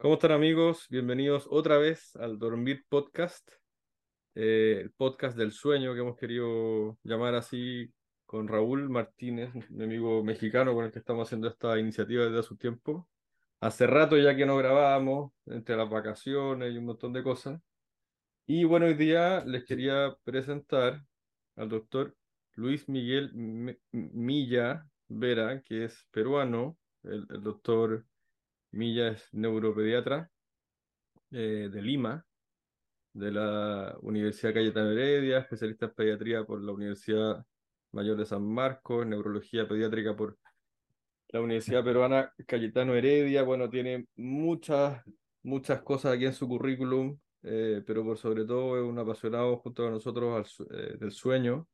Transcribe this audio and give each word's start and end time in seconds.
¿Cómo 0.00 0.14
están 0.14 0.30
amigos? 0.30 0.86
Bienvenidos 0.90 1.48
otra 1.50 1.76
vez 1.76 2.14
al 2.14 2.38
Dormir 2.38 2.84
Podcast, 2.88 3.50
eh, 4.36 4.78
el 4.82 4.92
podcast 4.92 5.36
del 5.36 5.50
sueño 5.50 5.92
que 5.92 5.98
hemos 5.98 6.16
querido 6.16 6.96
llamar 7.02 7.34
así 7.34 7.92
con 8.24 8.46
Raúl 8.46 8.88
Martínez, 8.90 9.50
mi 9.70 9.82
amigo 9.82 10.22
mexicano 10.22 10.72
con 10.72 10.84
el 10.84 10.92
que 10.92 11.00
estamos 11.00 11.26
haciendo 11.26 11.48
esta 11.48 11.76
iniciativa 11.80 12.26
desde 12.26 12.38
hace 12.38 12.54
un 12.54 12.58
tiempo. 12.58 13.08
Hace 13.58 13.88
rato 13.88 14.16
ya 14.16 14.36
que 14.36 14.46
no 14.46 14.56
grabábamos, 14.56 15.32
entre 15.46 15.76
las 15.76 15.90
vacaciones 15.90 16.72
y 16.72 16.78
un 16.78 16.84
montón 16.84 17.12
de 17.12 17.24
cosas. 17.24 17.60
Y 18.46 18.62
bueno, 18.62 18.86
hoy 18.86 18.94
día 18.94 19.44
les 19.46 19.64
quería 19.64 20.16
presentar 20.22 21.02
al 21.56 21.68
doctor 21.68 22.14
Luis 22.54 22.88
Miguel 22.88 23.32
Milla 23.90 24.86
Vera, 25.08 25.60
que 25.60 25.86
es 25.86 26.06
peruano, 26.12 26.78
el, 27.02 27.26
el 27.30 27.42
doctor 27.42 28.06
Milla 28.72 29.08
es 29.08 29.28
neuropediatra 29.32 30.30
eh, 31.30 31.68
de 31.70 31.82
Lima, 31.82 32.24
de 33.12 33.32
la 33.32 33.96
Universidad 34.02 34.54
Cayetano 34.54 34.90
Heredia, 34.90 35.38
especialista 35.38 35.86
en 35.86 35.94
pediatría 35.94 36.44
por 36.44 36.62
la 36.62 36.72
Universidad 36.72 37.44
Mayor 37.92 38.16
de 38.16 38.26
San 38.26 38.44
Marcos, 38.44 39.06
neurología 39.06 39.66
pediátrica 39.66 40.14
por 40.14 40.38
la 41.28 41.40
Universidad 41.40 41.84
Peruana 41.84 42.32
Cayetano 42.46 42.94
Heredia. 42.94 43.42
Bueno, 43.42 43.68
tiene 43.68 44.06
muchas, 44.16 45.02
muchas 45.42 45.82
cosas 45.82 46.14
aquí 46.14 46.26
en 46.26 46.34
su 46.34 46.46
currículum, 46.46 47.18
eh, 47.42 47.82
pero 47.86 48.04
por 48.04 48.18
sobre 48.18 48.44
todo 48.44 48.76
es 48.78 48.84
un 48.84 48.98
apasionado 48.98 49.56
junto 49.58 49.86
a 49.86 49.90
nosotros 49.90 50.62
eh, 50.70 50.96
del 50.98 51.12
sueño 51.12 51.66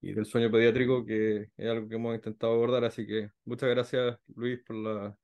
y 0.00 0.12
del 0.12 0.26
sueño 0.26 0.50
pediátrico, 0.50 1.04
que 1.04 1.48
es 1.56 1.68
algo 1.68 1.88
que 1.88 1.96
hemos 1.96 2.14
intentado 2.14 2.54
abordar. 2.54 2.84
Así 2.84 3.06
que 3.06 3.30
muchas 3.44 3.70
gracias, 3.70 4.18
Luis, 4.34 4.60
por 4.64 4.76
la 4.76 5.16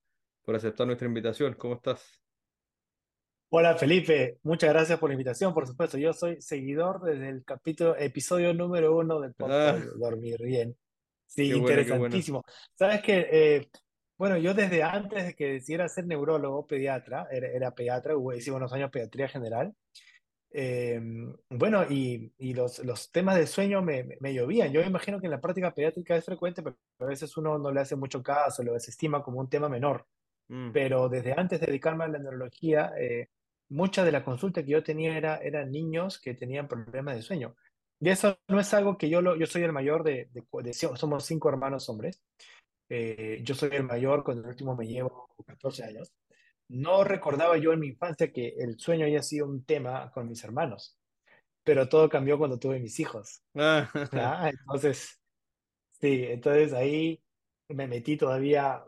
por 0.47 0.55
aceptar 0.55 0.87
nuestra 0.87 1.09
invitación. 1.09 1.55
¿Cómo 1.55 1.75
estás? 1.75 2.23
Hola 3.51 3.77
Felipe, 3.77 4.39
muchas 4.45 4.71
gracias 4.71 4.99
por 4.99 5.11
la 5.11 5.15
invitación, 5.15 5.53
por 5.53 5.67
supuesto. 5.67 5.99
Yo 5.99 6.13
soy 6.13 6.41
seguidor 6.41 7.03
desde 7.03 7.29
el 7.29 7.45
capítulo, 7.45 7.97
episodio 7.97 8.55
número 8.55 8.97
uno 8.97 9.21
del 9.21 9.35
podcast 9.35 9.85
ah. 9.85 9.93
Dormir 9.97 10.41
Bien. 10.43 10.77
Sí, 11.27 11.53
interesantísimo. 11.53 12.45
Sabes 12.75 13.03
que, 13.03 13.29
eh, 13.31 13.69
bueno, 14.17 14.37
yo 14.37 14.55
desde 14.55 14.85
antes 14.85 15.27
de 15.27 15.35
que 15.35 15.55
decidiera 15.55 15.89
ser 15.89 16.07
neurólogo, 16.07 16.65
pediatra, 16.65 17.27
era, 17.31 17.73
pediatra, 17.73 18.15
hice 18.37 18.53
unos 18.53 18.73
años 18.73 18.91
pediatría 18.91 19.27
general. 19.27 19.75
Eh, 20.53 21.01
bueno, 21.51 21.85
y, 21.91 22.33
y, 22.39 22.55
los, 22.55 22.79
los 22.85 23.11
temas 23.11 23.37
de 23.37 23.49
sueño 23.49 23.83
me, 23.83 24.17
me, 24.21 24.33
llovían. 24.33 24.73
Yo 24.73 24.81
me 24.81 24.87
imagino 24.87 25.21
que 25.21 25.27
en 25.27 25.33
la 25.33 25.41
práctica 25.41 25.75
pediátrica 25.75 26.17
es 26.17 26.25
frecuente, 26.25 26.63
pero 26.63 26.77
a 27.01 27.07
veces 27.07 27.37
uno 27.37 27.59
no 27.59 27.73
le 27.73 27.81
hace 27.81 27.97
mucho 27.97 28.23
caso, 28.23 28.63
lo 28.63 28.75
desestima 28.75 29.23
como 29.25 29.41
un 29.41 29.51
tema 29.51 29.69
menor. 29.69 30.07
Mm. 30.49 30.73
Pero 30.73 31.09
desde 31.09 31.33
antes 31.33 31.61
de 31.61 31.67
dedicarme 31.67 32.05
a 32.05 32.09
la 32.09 32.19
neurología, 32.19 32.93
eh, 32.99 33.29
mucha 33.69 34.05
de 34.05 34.13
la 34.13 34.25
consulta 34.25 34.63
que 34.63 34.71
yo 34.71 34.83
tenía 34.83 35.17
era, 35.17 35.39
eran 35.39 35.71
niños 35.71 36.21
que 36.21 36.35
tenían 36.35 36.69
problemas 36.69 37.17
de 37.17 37.23
sueño. 37.23 37.57
Y 38.01 38.11
eso 38.11 38.39
no 38.49 38.61
es 38.61 38.73
algo 38.75 38.99
que 38.99 39.09
yo, 39.09 39.23
lo, 39.23 39.37
yo 39.37 39.47
soy 39.47 39.63
el 39.63 39.73
mayor 39.73 40.05
de, 40.05 40.29
de, 40.33 40.73
somos 40.73 41.25
cinco 41.25 41.49
hermanos 41.49 41.89
hombres. 41.89 42.23
Eh, 42.89 43.41
yo 43.43 43.55
soy 43.55 43.71
el 43.73 43.85
mayor, 43.85 44.23
con 44.23 44.39
el 44.39 44.47
último 44.47 44.77
me 44.77 44.87
llevo 44.87 45.29
14 45.47 45.85
años. 45.85 46.13
No 46.69 47.05
recordaba 47.05 47.57
yo 47.57 47.73
en 47.73 47.81
mi 47.81 47.89
infancia 47.89 48.33
que 48.33 48.49
el 48.59 48.79
sueño 48.79 49.07
haya 49.07 49.23
sido 49.23 49.47
un 49.47 49.65
tema 49.65 50.11
con 50.13 50.29
mis 50.29 50.43
hermanos, 50.45 50.99
pero 51.65 51.89
todo 51.89 52.09
cambió 52.09 52.39
cuando 52.39 52.59
tuve 52.59 52.81
mis 52.81 52.99
hijos. 53.01 53.43
Ah. 53.55 53.89
Entonces, 54.53 55.21
sí, 56.01 56.25
entonces 56.29 56.73
ahí 56.73 57.23
me 57.69 57.87
metí 57.87 58.17
todavía 58.17 58.85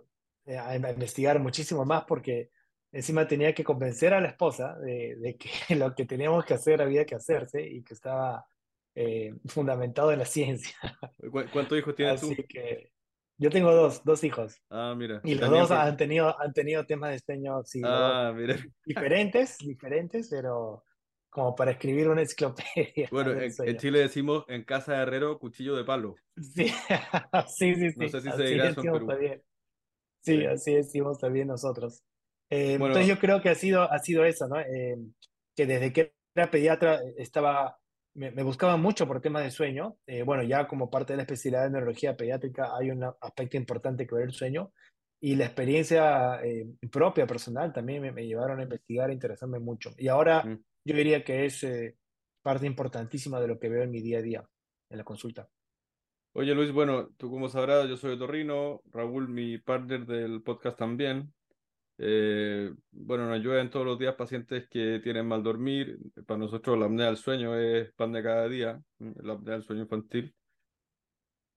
a, 0.57 0.77
investigar 0.77 1.39
muchísimo 1.41 1.85
más 1.85 2.05
porque 2.05 2.51
encima 2.93 3.27
tenía 3.27 3.55
que 3.55 3.65
convencer 3.65 4.15
a 4.15 4.21
la 4.21 4.29
esposa 4.29 4.77
de, 4.79 5.37
que 5.39 5.51
lo 5.77 5.95
que 5.95 6.07
teníamos 6.07 6.45
que 6.45 6.55
hacer 6.55 6.81
había 6.81 7.05
que 7.05 7.15
hacerse 7.15 7.63
y 7.63 7.83
que 7.83 7.95
estaba 7.95 8.47
eh, 8.95 9.35
fundamentado 9.47 10.13
en 10.13 10.21
la 10.21 10.25
ciencia. 10.27 10.77
¿Cuántos 11.53 11.79
hijos 11.79 11.95
tienes 11.95 12.23
Así 12.23 12.37
que 12.49 12.93
yo 13.41 13.51
tengo 13.51 13.73
dos, 13.73 14.05
dos 14.05 14.25
hijos. 14.25 14.61
Ah, 14.69 14.95
mira. 14.97 15.21
Y 15.23 15.37
los 15.37 15.49
dos 15.49 15.71
han 15.71 15.97
tenido, 15.97 16.39
han 16.41 16.53
tenido 16.53 16.85
temas 16.87 17.13
de 17.13 17.19
sueño 17.21 17.63
ah, 17.85 18.35
diferentes, 18.85 19.59
diferentes, 19.59 20.29
pero 20.29 20.85
como 21.31 21.55
para 21.55 21.71
escribir 21.71 22.09
una 22.09 22.23
enciclopedia. 22.23 23.09
Bueno, 23.13 23.33
en, 23.33 23.77
Chile 23.77 24.01
decimos 24.01 24.45
en 24.49 24.65
casa 24.65 24.95
de 24.95 25.03
herrero, 25.03 25.39
cuchillo 25.39 25.77
de 25.77 25.85
palo. 25.85 26.17
Sí, 26.37 26.69
sí, 27.47 27.75
sí. 27.75 27.95
No 27.97 28.09
sé 28.09 28.21
si 28.21 28.31
se 28.33 28.43
dirá 28.43 28.71
eso 28.71 28.83
en 28.83 28.93
Perú. 28.93 29.43
Sí, 30.29 30.45
así 30.45 30.75
decimos 30.75 31.19
también 31.19 31.49
nosotros. 31.49 32.03
Eh, 32.51 32.75
entonces 32.75 33.07
yo 33.07 33.19
creo 33.19 33.41
que 33.41 33.51
ha 33.51 33.55
sido, 33.55 33.91
ha 33.91 33.99
sido 33.99 34.25
eso, 34.25 34.49
¿no? 34.49 34.59
Eh, 34.61 34.97
que 35.57 35.67
desde 35.67 35.93
que 35.93 36.15
era 36.35 36.51
pediatra 36.51 37.03
eh, 37.03 37.15
estaba, 37.19 37.79
me, 38.15 38.43
buscaba 38.43 38.77
mucho 38.77 39.07
por 39.07 39.21
temas 39.21 39.45
de 39.45 39.51
sueño. 39.51 39.97
bueno, 40.25 40.43
ya 40.43 40.67
como 40.67 40.91
parte 40.91 41.13
de 41.13 41.19
la 41.19 41.23
especialidad 41.23 41.65
de 41.65 41.71
neurología 41.71 42.17
pediátrica 42.17 42.77
hay 42.77 42.91
un 42.91 43.05
aspecto 43.21 43.57
importante 43.57 44.07
que 44.07 44.15
ver 44.15 44.25
el 44.25 44.33
sueño 44.33 44.73
y 45.21 45.35
la 45.35 45.47
experiencia 45.47 46.41
propia, 46.93 47.27
personal, 47.27 47.73
también 47.73 48.15
me, 48.15 48.27
llevaron 48.27 48.61
a 48.61 48.63
investigar, 48.63 49.11
a 49.11 49.13
interesarme 49.13 49.59
mucho. 49.59 49.93
Y 49.99 50.09
ahora 50.09 50.45
mm. 50.45 50.65
yo 50.85 50.97
diría 50.97 51.25
que 51.25 51.45
es 51.45 51.67
parte 52.43 52.67
importantísima 52.67 53.41
de 53.41 53.49
lo 53.49 53.59
que 53.59 53.69
veo 53.69 53.83
en 53.83 53.91
mi 53.91 54.01
día 54.01 54.19
a 54.19 54.23
día, 54.23 54.49
en 54.91 54.99
la 54.99 55.05
consulta. 55.05 55.49
Oye 56.33 56.55
Luis, 56.55 56.73
bueno, 56.73 57.09
tú 57.17 57.31
como 57.31 57.49
sabrás, 57.49 57.89
yo 57.89 57.97
soy 57.97 58.13
de 58.13 58.19
Torrino, 58.19 58.83
Raúl, 58.93 59.29
mi 59.29 59.59
partner 59.59 60.07
del 60.07 60.43
podcast 60.43 60.79
también. 60.79 61.33
Eh, 61.99 62.73
bueno, 62.93 63.27
nos 63.27 63.35
ayudan 63.35 63.71
todos 63.71 63.85
los 63.85 63.99
días 63.99 64.15
pacientes 64.15 64.69
que 64.69 65.01
tienen 65.03 65.27
mal 65.27 65.43
dormir. 65.43 65.99
Para 66.27 66.39
nosotros 66.39 66.79
la 66.79 66.87
apnea 66.87 67.07
del 67.07 67.17
sueño 67.17 67.57
es 67.57 67.93
pan 67.95 68.13
de 68.13 68.23
cada 68.23 68.49
día, 68.49 68.81
la 68.99 69.33
apnea 69.35 69.55
del 69.55 69.65
sueño 69.65 69.83
infantil. 69.83 70.35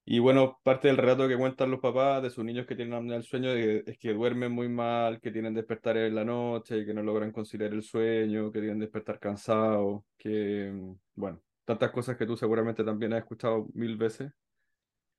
Y 0.04 0.20
bueno, 0.20 0.60
parte 0.64 0.88
del 0.88 0.98
relato 0.98 1.28
que 1.28 1.38
cuentan 1.38 1.70
los 1.72 1.80
papás 1.80 2.24
de 2.24 2.32
sus 2.32 2.44
niños 2.44 2.66
que 2.66 2.76
tienen 2.76 2.96
apnea 2.96 3.14
del 3.14 3.24
sueño 3.24 3.52
es 3.52 3.98
que 4.00 4.14
duermen 4.14 4.52
muy 4.52 4.68
mal, 4.68 5.22
que 5.22 5.32
tienen 5.32 5.54
despertar 5.54 5.96
en 5.98 6.16
la 6.16 6.26
noche, 6.26 6.86
que 6.86 6.94
no 6.94 7.04
logran 7.04 7.32
conciliar 7.32 7.72
el 7.74 7.84
sueño, 7.84 8.52
que 8.52 8.60
tienen 8.60 8.80
despertar 8.80 9.20
cansados, 9.20 10.04
que, 10.18 10.74
bueno, 11.14 11.42
tantas 11.66 11.92
cosas 11.92 12.18
que 12.18 12.26
tú 12.26 12.36
seguramente 12.36 12.84
también 12.84 13.14
has 13.14 13.20
escuchado 13.20 13.68
mil 13.74 13.96
veces. 13.96 14.32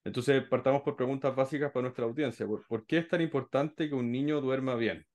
Entonces, 0.05 0.43
partamos 0.49 0.83
por 0.83 0.97
preguntas 0.97 1.35
básicas 1.35 1.71
para 1.71 1.83
nuestra 1.83 2.05
audiencia. 2.05 2.47
¿Por, 2.47 2.87
qué 2.87 2.99
es 2.99 3.09
tan 3.09 3.21
importante 3.21 3.89
que 3.89 3.95
un 3.95 4.11
niño 4.11 4.41
duerma 4.41 4.75
bien? 4.75 5.07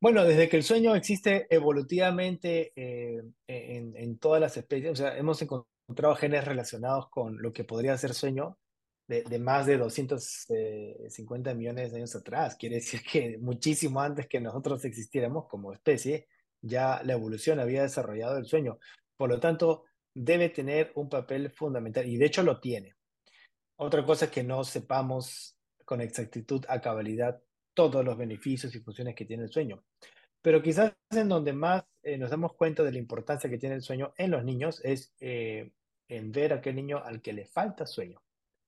Bueno, 0.00 0.24
desde 0.24 0.48
que 0.48 0.56
el 0.56 0.62
sueño 0.62 0.94
existe 0.94 1.46
evolutivamente 1.50 2.72
eh, 2.74 3.22
en, 3.46 4.18
todas 4.18 4.40
las 4.40 4.56
especies, 4.56 4.92
o 4.92 4.96
sea, 4.96 5.16
hemos 5.18 5.42
encontrado 5.42 6.14
genes 6.14 6.44
relacionados 6.46 7.10
con 7.10 7.40
lo 7.42 7.52
que 7.52 7.64
podría 7.64 7.98
ser 7.98 8.14
sueño 8.14 8.58
de, 9.06 9.38
más 9.38 9.66
de 9.66 9.76
250 9.76 11.52
millones 11.54 11.90
de 11.90 11.98
años 11.98 12.14
atrás. 12.14 12.56
Quiere 12.56 12.76
decir 12.76 13.02
que 13.02 13.36
muchísimo 13.38 14.00
antes 14.00 14.26
que 14.26 14.40
nosotros 14.40 14.84
existiéramos 14.86 15.48
como 15.48 15.72
especie, 15.72 16.28
ya 16.62 17.02
la 17.04 17.14
evolución 17.14 17.58
había 17.60 17.82
desarrollado 17.82 18.38
el 18.38 18.46
sueño. 18.46 18.78
Por 19.16 19.28
lo 19.28 19.40
tanto, 19.40 19.84
debe 20.14 20.48
tener 20.48 20.92
un 20.94 21.08
papel 21.08 21.50
fundamental 21.50 22.06
y 22.06 22.16
de 22.16 22.26
hecho 22.26 22.42
lo 22.42 22.60
tiene. 22.60 22.94
Otra 23.76 24.04
cosa 24.04 24.26
es 24.26 24.30
que 24.30 24.42
no 24.42 24.64
sepamos 24.64 25.56
con 25.84 26.00
exactitud 26.00 26.64
a 26.68 26.80
cabalidad 26.80 27.40
todos 27.74 28.04
los 28.04 28.16
beneficios 28.16 28.74
y 28.74 28.80
funciones 28.80 29.14
que 29.14 29.24
tiene 29.24 29.44
el 29.44 29.50
sueño. 29.50 29.82
Pero 30.42 30.62
quizás 30.62 30.94
en 31.10 31.28
donde 31.28 31.52
más 31.52 31.84
eh, 32.02 32.16
nos 32.18 32.30
damos 32.30 32.54
cuenta 32.54 32.82
de 32.82 32.92
la 32.92 32.98
importancia 32.98 33.50
que 33.50 33.58
tiene 33.58 33.76
el 33.76 33.82
sueño 33.82 34.12
en 34.16 34.30
los 34.30 34.44
niños 34.44 34.80
es 34.84 35.12
eh, 35.20 35.70
en 36.08 36.32
ver 36.32 36.52
a 36.52 36.56
aquel 36.56 36.76
niño 36.76 37.02
al 37.02 37.20
que 37.20 37.32
le 37.32 37.46
falta 37.46 37.86
sueño. 37.86 38.22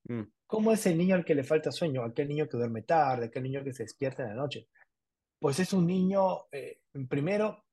Mm. 0.05 0.23
¿Cómo 0.47 0.73
es 0.73 0.85
el 0.87 0.99
niño 0.99 1.15
al 1.15 1.25
que 1.25 1.35
le 1.35 1.45
falta 1.45 1.73
sueño? 1.73 2.05
Aquel 2.05 2.29
niño 2.29 2.49
que 2.49 2.57
duerme 2.57 2.83
tarde, 2.83 3.27
aquel 3.27 3.43
niño 3.43 3.65
que 3.65 3.73
se 3.73 3.85
despierta 3.85 4.23
en 4.23 4.31
la 4.31 4.35
noche. 4.35 4.69
Pues 5.38 5.59
es 5.59 5.73
un 5.73 5.87
niño, 5.87 6.47
eh, 6.53 6.81
primero, 7.09 7.65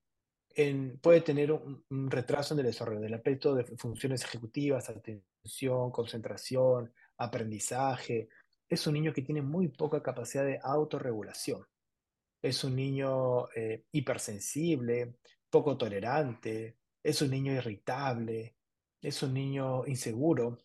puede 1.02 1.22
tener 1.22 1.52
un, 1.52 2.12
retraso 2.12 2.54
en 2.54 2.62
el 2.62 2.66
desarrollo 2.68 3.00
del 3.00 3.14
aspecto 3.14 3.56
de 3.56 3.64
funciones 3.78 4.24
ejecutivas, 4.24 4.90
atención, 4.90 5.92
concentración, 5.92 6.94
aprendizaje. 7.18 8.30
Es 8.68 8.86
un 8.88 8.94
niño 8.94 9.14
que 9.14 9.22
tiene 9.22 9.42
muy 9.42 9.70
poca 9.70 10.02
capacidad 10.02 10.46
de 10.46 10.60
autorregulación. 10.62 11.66
Es 12.42 12.64
un 12.64 12.76
niño 12.76 13.50
eh, 13.56 13.86
hipersensible, 13.92 15.16
poco 15.50 15.78
tolerante, 15.78 16.78
es 17.04 17.22
un 17.22 17.32
niño 17.32 17.54
irritable, 17.54 18.56
es 19.02 19.24
un 19.24 19.34
niño 19.34 19.86
inseguro, 19.88 20.58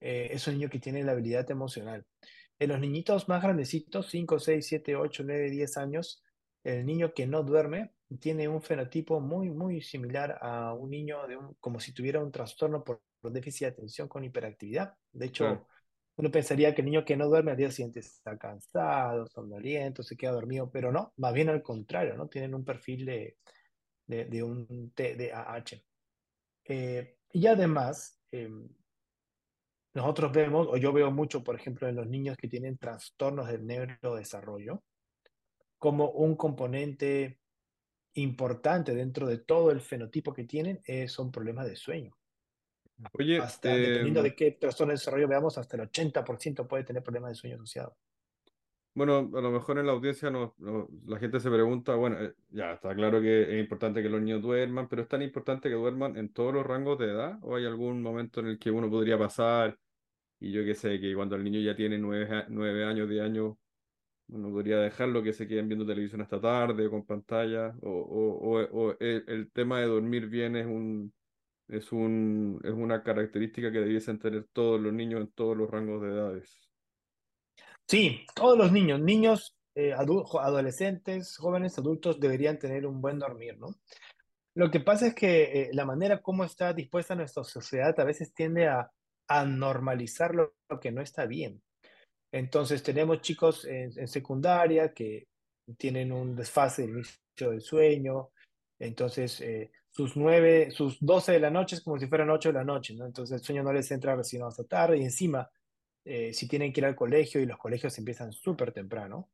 eh, 0.00 0.28
es 0.32 0.46
un 0.46 0.54
niño 0.54 0.70
que 0.70 0.80
tiene 0.80 1.04
la 1.04 1.12
habilidad 1.12 1.50
emocional. 1.50 2.06
En 2.58 2.68
los 2.68 2.80
niñitos 2.80 3.28
más 3.28 3.42
grandecitos, 3.42 4.08
5, 4.10 4.38
6, 4.38 4.66
7, 4.66 4.96
8, 4.96 5.22
9, 5.24 5.50
10 5.50 5.76
años, 5.76 6.22
el 6.64 6.86
niño 6.86 7.12
que 7.14 7.26
no 7.26 7.42
duerme 7.42 7.92
tiene 8.18 8.48
un 8.48 8.62
fenotipo 8.62 9.20
muy, 9.20 9.50
muy 9.50 9.80
similar 9.82 10.38
a 10.40 10.72
un 10.72 10.90
niño 10.90 11.26
de 11.26 11.36
un, 11.36 11.54
como 11.60 11.80
si 11.80 11.92
tuviera 11.92 12.20
un 12.20 12.32
trastorno 12.32 12.82
por, 12.82 13.00
déficit 13.22 13.60
de 13.60 13.72
atención 13.72 14.08
con 14.08 14.24
hiperactividad. 14.24 14.94
De 15.12 15.26
hecho, 15.26 15.66
Uno 16.16 16.30
pensaría 16.30 16.74
que 16.74 16.82
el 16.82 16.86
niño 16.86 17.04
que 17.04 17.16
no 17.16 17.28
duerme 17.28 17.52
al 17.52 17.56
día 17.56 17.70
siguiente 17.70 18.00
está 18.00 18.36
cansado, 18.36 19.26
somnoliento, 19.28 20.02
se 20.02 20.16
queda 20.16 20.32
dormido, 20.32 20.70
pero 20.70 20.92
no, 20.92 21.12
más 21.16 21.32
bien 21.32 21.48
al 21.48 21.62
contrario, 21.62 22.16
¿no? 22.16 22.28
Tienen 22.28 22.54
un 22.54 22.64
perfil 22.64 23.06
de, 23.06 23.36
de, 24.06 24.24
de 24.26 24.42
un 24.42 24.92
TDAH. 24.94 25.82
Eh, 26.64 27.16
y 27.32 27.46
además, 27.46 28.20
eh, 28.30 28.50
nosotros 29.94 30.32
vemos, 30.32 30.68
o 30.70 30.76
yo 30.76 30.92
veo 30.92 31.10
mucho, 31.10 31.42
por 31.42 31.54
ejemplo, 31.54 31.88
en 31.88 31.96
los 31.96 32.06
niños 32.06 32.36
que 32.36 32.48
tienen 32.48 32.78
trastornos 32.78 33.48
del 33.48 33.66
neurodesarrollo, 33.66 34.82
como 35.78 36.10
un 36.10 36.36
componente 36.36 37.40
importante 38.14 38.94
dentro 38.94 39.26
de 39.26 39.38
todo 39.38 39.70
el 39.70 39.80
fenotipo 39.80 40.32
que 40.32 40.44
tienen 40.44 40.80
eh, 40.86 41.08
son 41.08 41.30
problemas 41.30 41.66
de 41.66 41.76
sueño. 41.76 42.16
Oye, 43.12 43.38
hasta, 43.38 43.74
dependiendo 43.74 44.22
de 44.22 44.34
qué 44.34 44.52
trastorno 44.52 44.92
de 44.92 44.98
desarrollo 44.98 45.28
veamos, 45.28 45.58
hasta 45.58 45.76
el 45.76 45.90
80% 45.90 46.66
puede 46.66 46.84
tener 46.84 47.02
problemas 47.02 47.30
de 47.30 47.34
sueño 47.36 47.56
asociados. 47.56 47.94
Bueno, 48.94 49.30
a 49.34 49.40
lo 49.40 49.50
mejor 49.50 49.78
en 49.78 49.86
la 49.86 49.92
audiencia 49.92 50.30
no, 50.30 50.54
la 51.06 51.18
gente 51.18 51.40
se 51.40 51.50
pregunta, 51.50 51.94
bueno, 51.94 52.22
eh, 52.22 52.34
ya 52.50 52.74
está 52.74 52.94
claro 52.94 53.22
que 53.22 53.54
es 53.54 53.60
importante 53.60 54.02
que 54.02 54.10
los 54.10 54.20
niños 54.20 54.42
duerman, 54.42 54.86
pero 54.86 55.02
es 55.02 55.08
tan 55.08 55.22
importante 55.22 55.70
que 55.70 55.74
duerman 55.74 56.16
en 56.18 56.30
todos 56.30 56.52
los 56.52 56.64
rangos 56.64 56.98
de 56.98 57.06
edad 57.06 57.38
o 57.40 57.56
hay 57.56 57.64
algún 57.64 58.02
momento 58.02 58.40
en 58.40 58.48
el 58.48 58.58
que 58.58 58.70
uno 58.70 58.90
podría 58.90 59.18
pasar 59.18 59.78
y 60.38 60.50
yo 60.52 60.64
qué 60.64 60.74
sé, 60.74 61.00
que 61.00 61.14
cuando 61.14 61.36
el 61.36 61.44
niño 61.44 61.60
ya 61.60 61.74
tiene 61.74 61.98
nueve, 61.98 62.44
nueve 62.48 62.84
años, 62.84 63.08
diez 63.08 63.22
años, 63.22 63.56
uno 64.32 64.50
podría 64.50 64.78
dejarlo 64.78 65.22
que 65.22 65.32
se 65.32 65.46
queden 65.46 65.68
viendo 65.68 65.86
televisión 65.86 66.22
hasta 66.22 66.40
tarde 66.40 66.88
con 66.88 67.04
pantalla 67.04 67.74
o, 67.82 68.68
o, 68.70 68.96
el, 68.98 69.50
tema 69.52 69.80
de 69.80 69.86
dormir 69.86 70.26
bien 70.28 70.56
es 70.56 70.66
un, 70.66 71.12
es 71.68 71.92
un 71.92 72.60
es 72.64 72.72
una 72.72 73.02
característica 73.02 73.70
que 73.70 73.80
debiesen 73.80 74.18
tener 74.18 74.46
todos 74.52 74.80
los 74.80 74.92
niños 74.92 75.20
en 75.20 75.30
todos 75.32 75.56
los 75.56 75.70
rangos 75.70 76.02
de 76.02 76.08
edades. 76.08 76.70
Sí, 77.86 78.24
todos 78.34 78.56
los 78.56 78.72
niños, 78.72 79.00
niños, 79.00 79.54
eh, 79.74 79.92
adolescentes, 79.92 81.36
jóvenes, 81.36 81.78
adultos 81.78 82.18
deberían 82.18 82.58
tener 82.58 82.86
un 82.86 83.00
buen 83.00 83.18
dormir, 83.18 83.58
¿no? 83.58 83.68
Lo 84.54 84.70
que 84.70 84.80
pasa 84.80 85.08
es 85.08 85.14
que 85.14 85.42
eh, 85.42 85.70
la 85.72 85.84
manera 85.84 86.22
como 86.22 86.44
está 86.44 86.72
dispuesta 86.72 87.14
nuestra 87.14 87.44
sociedad 87.44 87.98
a 87.98 88.04
veces 88.04 88.32
tiende 88.34 88.68
a, 88.68 88.90
a 89.28 89.44
normalizar 89.44 90.34
lo, 90.34 90.54
que 90.80 90.92
no 90.92 91.02
está 91.02 91.26
bien. 91.26 91.62
Entonces 92.32 92.82
tenemos 92.82 93.20
chicos 93.20 93.64
en, 93.66 93.92
en, 93.96 94.08
secundaria 94.08 94.92
que 94.92 95.28
tienen 95.76 96.10
un 96.12 96.34
desfase 96.34 96.86
del 96.86 97.04
del 97.36 97.60
sueño, 97.60 98.30
entonces 98.78 99.40
eh, 99.40 99.70
sus 99.90 100.16
nueve, 100.16 100.70
sus 100.70 100.98
12 101.00 101.32
de 101.32 101.40
la 101.40 101.50
noche 101.50 101.76
es 101.76 101.82
como 101.82 101.98
si 101.98 102.06
fueran 102.06 102.30
8 102.30 102.50
de 102.50 102.54
la 102.54 102.64
noche, 102.64 102.94
¿no? 102.94 103.06
Entonces 103.06 103.40
el 103.40 103.44
sueño 103.44 103.62
no 103.62 103.72
les 103.72 103.90
entra 103.90 104.16
recién 104.16 104.42
hasta 104.42 104.64
tarde 104.64 104.98
y 104.98 105.02
encima 105.02 105.50
eh, 106.04 106.32
si 106.32 106.48
tienen 106.48 106.72
que 106.72 106.80
ir 106.80 106.86
al 106.86 106.96
colegio 106.96 107.40
y 107.40 107.46
los 107.46 107.58
colegios 107.58 107.96
empiezan 107.98 108.32
súper 108.32 108.72
temprano 108.72 109.30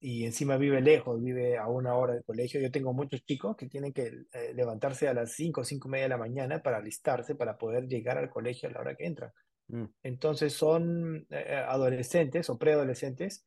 y 0.00 0.24
encima 0.24 0.56
vive 0.56 0.80
lejos, 0.80 1.20
vive 1.22 1.58
a 1.58 1.66
una 1.68 1.94
hora 1.94 2.14
del 2.14 2.24
colegio. 2.24 2.60
Yo 2.60 2.70
tengo 2.70 2.92
muchos 2.92 3.24
chicos 3.24 3.56
que 3.56 3.66
tienen 3.68 3.92
que 3.92 4.26
eh, 4.32 4.52
levantarse 4.54 5.08
a 5.08 5.14
las 5.14 5.32
5 5.32 5.60
o 5.60 5.64
5 5.64 5.88
y 5.88 5.90
media 5.90 6.04
de 6.04 6.10
la 6.10 6.18
mañana 6.18 6.62
para 6.62 6.78
alistarse, 6.78 7.34
para 7.34 7.58
poder 7.58 7.88
llegar 7.88 8.18
al 8.18 8.30
colegio 8.30 8.68
a 8.68 8.72
la 8.72 8.80
hora 8.80 8.94
que 8.94 9.06
entran. 9.06 9.32
Mm. 9.68 9.84
Entonces 10.02 10.52
son 10.52 11.26
eh, 11.30 11.64
adolescentes 11.66 12.48
o 12.50 12.58
preadolescentes 12.58 13.44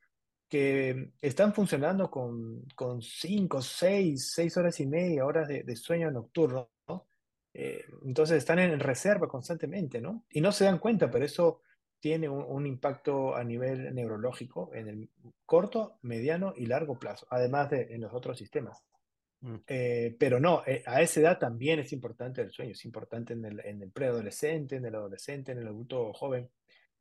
que 0.48 1.14
están 1.22 1.54
funcionando 1.54 2.12
con, 2.12 2.66
con 2.76 3.02
5, 3.02 3.62
6, 3.62 4.32
6 4.34 4.58
horas 4.58 4.80
y 4.82 4.86
media, 4.86 5.26
horas 5.26 5.48
de, 5.48 5.76
sueño 5.78 6.12
nocturno. 6.12 6.70
¿no? 6.88 7.08
Eh, 7.54 7.86
entonces 8.04 8.38
están 8.38 8.60
en 8.60 8.78
reserva 8.80 9.30
constantemente, 9.30 10.02
¿no? 10.02 10.26
Y 10.30 10.42
no 10.42 10.52
se 10.52 10.66
dan 10.66 10.80
cuenta, 10.80 11.10
pero 11.10 11.24
eso 11.24 11.62
tiene 12.02 12.28
un, 12.28 12.44
un, 12.44 12.66
impacto 12.66 13.34
a 13.34 13.44
nivel 13.46 13.96
neurológico 13.96 14.72
en 14.74 14.90
el 14.90 15.10
corto, 15.46 16.00
mediano 16.02 16.54
y 16.58 16.66
largo 16.66 17.00
plazo, 17.00 17.28
además 17.30 17.70
de 17.70 17.94
en 17.94 18.02
los 18.02 18.14
otros 18.14 18.38
sistemas. 18.38 18.84
Mm. 19.42 19.56
Eh, 19.68 20.16
pero 20.20 20.40
no, 20.40 20.64
eh, 20.66 20.84
a 20.86 21.02
esa 21.02 21.20
edad 21.20 21.40
también 21.40 21.80
es 21.80 21.92
importante 21.94 22.42
el 22.42 22.52
sueño, 22.52 22.72
es 22.72 22.86
importante 22.86 23.34
en 23.34 23.46
el, 23.46 23.60
en 23.66 23.82
el 23.82 23.92
preadolescente, 23.92 24.76
en 24.76 24.86
el 24.86 24.96
adolescente, 24.96 25.52
en 25.52 25.60
el 25.60 25.68
adulto 25.68 26.14
joven. 26.14 26.50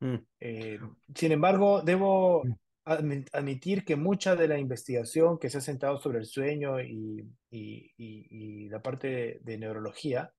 Mm. 0.00 0.16
Eh, 0.40 0.78
sin 1.14 1.32
embargo, 1.32 1.82
debo 1.82 2.42
mm. 2.44 3.24
admitir 3.32 3.84
que 3.84 3.96
mucha 3.96 4.36
de 4.36 4.48
la 4.48 4.58
investigación 4.58 5.38
que 5.38 5.50
se 5.50 5.58
ha 5.58 5.60
sentado 5.60 5.98
sobre 5.98 6.18
el 6.18 6.26
sueño 6.26 6.80
y, 6.80 7.28
y, 7.50 7.92
y, 7.96 8.26
y 8.30 8.68
la 8.68 8.80
parte 8.80 9.08
de, 9.08 9.40
de 9.42 9.58
neurología 9.58 10.32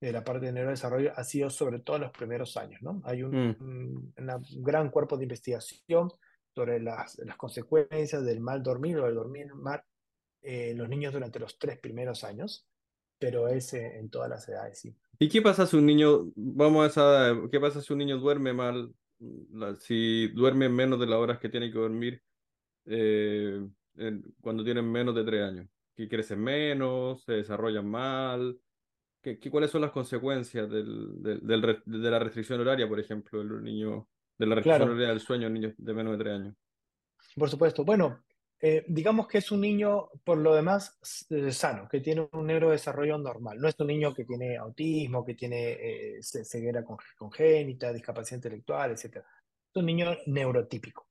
de 0.00 0.12
la 0.12 0.24
parte 0.24 0.46
de 0.46 0.52
neurodesarrollo 0.52 1.12
ha 1.14 1.24
sido 1.24 1.50
sobre 1.50 1.80
todo 1.80 1.96
en 1.96 2.02
los 2.02 2.12
primeros 2.12 2.56
años. 2.56 2.80
¿no? 2.82 3.02
Hay 3.04 3.22
un, 3.22 3.32
mm. 3.32 3.56
un, 3.60 4.12
un, 4.16 4.62
gran 4.62 4.90
cuerpo 4.90 5.16
de 5.16 5.24
investigación 5.24 6.10
sobre 6.54 6.80
las, 6.80 7.18
las, 7.18 7.36
consecuencias 7.36 8.24
del 8.24 8.40
mal 8.40 8.62
dormir 8.62 8.98
o 8.98 9.04
del 9.04 9.14
dormir 9.14 9.54
mal 9.54 9.82
eh, 10.42 10.74
los 10.74 10.88
niños 10.88 11.12
durante 11.12 11.38
los 11.38 11.58
tres 11.58 11.78
primeros 11.78 12.24
años, 12.24 12.66
pero 13.18 13.48
es 13.48 13.74
eh, 13.74 13.98
en 13.98 14.08
todas 14.10 14.30
las 14.30 14.48
edades, 14.48 14.78
sí. 14.78 14.96
¿Y 15.18 15.28
qué 15.28 15.42
pasa 15.42 15.66
si 15.66 15.76
un 15.76 15.84
niño, 15.84 16.32
vamos 16.34 16.84
a 16.84 16.86
esa, 16.86 17.40
qué 17.50 17.60
pasa 17.60 17.82
si 17.82 17.92
un 17.92 17.98
niño 17.98 18.18
duerme 18.18 18.52
mal, 18.52 18.94
si 19.80 20.28
duerme 20.28 20.68
menos 20.70 20.98
de 20.98 21.06
las 21.06 21.18
horas 21.18 21.38
que 21.38 21.50
tiene 21.50 21.70
que 21.70 21.78
dormir 21.78 22.22
eh, 22.86 23.60
en, 23.96 24.34
cuando 24.40 24.64
tienen 24.64 24.90
menos 24.90 25.14
de 25.14 25.24
tres 25.24 25.42
años? 25.42 25.68
¿Que 25.94 26.08
crecen 26.08 26.40
menos, 26.40 27.22
se 27.24 27.32
desarrollan 27.34 27.86
mal? 27.86 28.58
¿Qué, 29.20 29.38
qué, 29.38 29.50
¿Cuáles 29.50 29.70
son 29.70 29.82
las 29.82 29.90
consecuencias 29.90 30.70
del, 30.70 31.22
del, 31.22 31.46
del, 31.46 31.82
de 31.84 32.10
la 32.10 32.18
restricción 32.18 32.60
horaria, 32.60 32.88
por 32.88 32.98
ejemplo, 32.98 33.44
de 33.44 33.60
niños, 33.60 34.06
de 34.38 34.46
la 34.46 34.54
restricción 34.54 34.78
claro. 34.78 34.92
horaria 34.92 35.08
del 35.10 35.20
sueño 35.20 35.48
en 35.48 35.52
niños 35.52 35.74
de 35.76 35.92
menos 35.92 36.12
de 36.16 36.24
tres 36.24 36.34
años? 36.34 36.54
Por 37.36 37.50
supuesto. 37.50 37.84
Bueno, 37.84 38.22
eh, 38.62 38.84
digamos 38.88 39.26
que 39.26 39.38
es 39.38 39.50
un 39.50 39.62
niño, 39.62 40.10
por 40.22 40.36
lo 40.36 40.54
demás, 40.54 40.98
eh, 41.30 41.50
sano, 41.50 41.88
que 41.88 42.00
tiene 42.00 42.28
un 42.32 42.46
neurodesarrollo 42.46 43.16
normal. 43.16 43.58
No 43.58 43.68
es 43.68 43.74
un 43.78 43.86
niño 43.86 44.12
que 44.14 44.24
tiene 44.24 44.58
autismo, 44.58 45.24
que 45.24 45.34
tiene 45.34 45.70
eh, 46.18 46.22
ceguera 46.22 46.84
congénita, 47.16 47.90
discapacidad 47.92 48.36
intelectual, 48.36 48.90
etc. 48.90 49.16
Es 49.16 49.76
un 49.76 49.86
niño 49.86 50.14
neurotípico. 50.26 51.06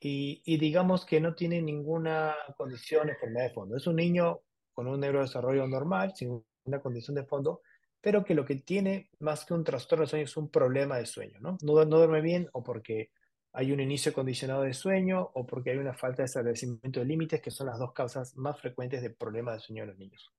Y, 0.00 0.40
digamos 0.58 1.04
que 1.06 1.20
no 1.20 1.34
tiene 1.34 1.62
ninguna 1.62 2.34
condición, 2.56 3.10
enfermedad 3.10 3.48
de 3.48 3.54
fondo. 3.54 3.76
Es 3.76 3.86
un 3.86 3.96
niño 3.96 4.40
con 4.72 4.88
un 4.88 4.98
neurodesarrollo 4.98 5.68
normal, 5.68 6.12
sin 6.16 6.42
una 6.64 6.80
condición 6.80 7.14
de 7.14 7.24
fondo, 7.24 7.60
pero 8.00 8.24
que 8.24 8.34
lo 8.34 8.44
que 8.44 8.56
tiene 8.56 9.10
más 9.20 9.44
que 9.44 9.54
un 9.54 9.62
trastorno 9.62 10.04
de 10.04 10.10
sueño 10.10 10.24
es 10.24 10.36
un 10.36 10.50
problema 10.50 10.96
de 10.96 11.06
sueño. 11.06 11.38
No, 11.40 11.56
no 11.62 11.84
duerme 11.84 12.20
bien 12.20 12.48
o 12.52 12.64
porque 12.64 13.10
hay 13.52 13.72
un 13.72 13.80
inicio 13.80 14.12
condicionado 14.12 14.62
de 14.62 14.72
sueño 14.72 15.30
o 15.34 15.46
porque 15.46 15.70
hay 15.70 15.76
una 15.76 15.94
falta 15.94 16.22
de 16.22 16.26
establecimiento 16.26 17.00
de 17.00 17.06
límites, 17.06 17.42
que 17.42 17.50
son 17.50 17.66
las 17.66 17.78
dos 17.78 17.92
causas 17.92 18.36
más 18.36 18.58
frecuentes 18.58 19.02
de 19.02 19.10
problemas 19.10 19.54
de 19.54 19.60
sueño 19.60 19.82
en 19.82 19.88
los 19.90 19.98
niños. 19.98 20.32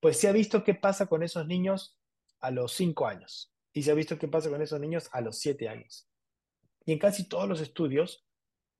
Pues 0.00 0.18
se 0.18 0.28
ha 0.28 0.32
visto 0.32 0.62
qué 0.62 0.74
pasa 0.74 1.06
con 1.06 1.22
esos 1.22 1.46
niños 1.46 1.98
a 2.40 2.50
los 2.50 2.72
5 2.74 3.06
años 3.06 3.52
y 3.72 3.82
se 3.82 3.90
ha 3.90 3.94
visto 3.94 4.18
qué 4.18 4.28
pasa 4.28 4.50
con 4.50 4.62
esos 4.62 4.78
niños 4.80 5.08
a 5.12 5.20
los 5.20 5.38
7 5.38 5.68
años. 5.68 6.08
Y 6.84 6.92
en 6.92 6.98
casi 6.98 7.28
todos 7.28 7.48
los 7.48 7.60
estudios, 7.60 8.26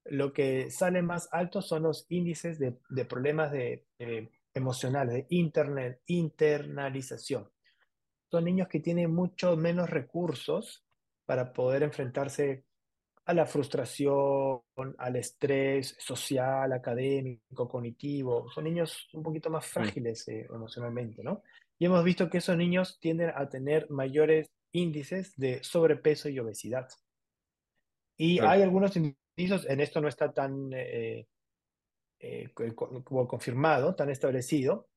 lo 0.04 0.32
que 0.32 0.70
sale 0.70 1.02
más 1.02 1.28
alto 1.32 1.62
son 1.62 1.82
los 1.82 2.06
índices 2.08 2.58
de, 2.58 3.04
problemas 3.04 3.52
de, 3.52 3.86
eh, 3.98 4.30
emocionales, 4.54 5.14
de 5.14 5.26
internet, 5.30 6.02
internalización. 6.06 7.50
Son 8.30 8.44
niños 8.44 8.68
que 8.68 8.80
tienen 8.80 9.12
mucho 9.14 9.56
menos 9.56 9.88
recursos 9.88 10.84
para 11.26 11.52
poder 11.52 11.82
enfrentarse 11.82 12.64
a 13.28 13.34
la 13.34 13.44
frustración, 13.44 14.62
al 14.96 15.16
estrés 15.16 15.94
social, 15.98 16.72
académico, 16.72 17.68
cognitivo. 17.68 18.48
Son 18.48 18.64
niños 18.64 19.06
un 19.12 19.22
poquito 19.22 19.50
más 19.50 19.66
frágiles 19.66 20.26
eh, 20.28 20.46
emocionalmente, 20.48 21.22
¿no? 21.22 21.42
Y 21.78 21.84
hemos 21.84 22.02
visto 22.02 22.30
que 22.30 22.38
esos 22.38 22.56
niños 22.56 22.98
tienden 22.98 23.30
a 23.36 23.46
tener 23.50 23.90
mayores 23.90 24.50
índices 24.72 25.36
de 25.36 25.62
sobrepeso 25.62 26.30
y 26.30 26.38
obesidad. 26.38 26.88
Y 28.16 28.38
hay 28.38 28.62
algunos 28.62 28.96
indicios, 28.96 29.68
en 29.68 29.80
esto 29.80 30.00
no 30.00 30.08
está 30.08 30.32
tan 30.32 30.72
eh, 30.72 31.26
eh, 32.20 32.48
confirmado, 32.54 33.94
tan 33.94 34.08
establecido, 34.08 34.88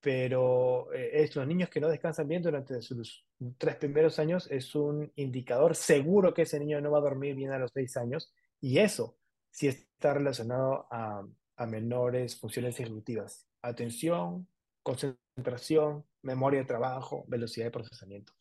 pero 0.00 0.92
eh, 0.92 1.22
es 1.22 1.34
los 1.34 1.46
niños 1.46 1.68
que 1.68 1.80
no 1.80 1.88
descansan 1.88 2.28
bien 2.28 2.42
durante 2.42 2.80
sus 2.82 3.26
tres 3.56 3.76
primeros 3.76 4.18
años 4.18 4.48
es 4.50 4.74
un 4.74 5.12
indicador 5.16 5.74
seguro 5.74 6.32
que 6.32 6.42
ese 6.42 6.60
niño 6.60 6.80
no 6.80 6.90
va 6.90 6.98
a 6.98 7.02
dormir 7.02 7.34
bien 7.34 7.52
a 7.52 7.58
los 7.58 7.70
seis 7.72 7.96
años 7.96 8.32
y 8.60 8.78
eso 8.78 9.18
sí 9.50 9.68
está 9.68 10.14
relacionado 10.14 10.86
a, 10.90 11.26
a 11.56 11.66
menores 11.66 12.38
funciones 12.38 12.78
ejecutivas, 12.78 13.48
atención, 13.62 14.46
concentración, 14.82 16.04
memoria 16.22 16.60
de 16.60 16.66
trabajo, 16.66 17.24
velocidad 17.28 17.66
de 17.66 17.72
procesamiento. 17.72 18.32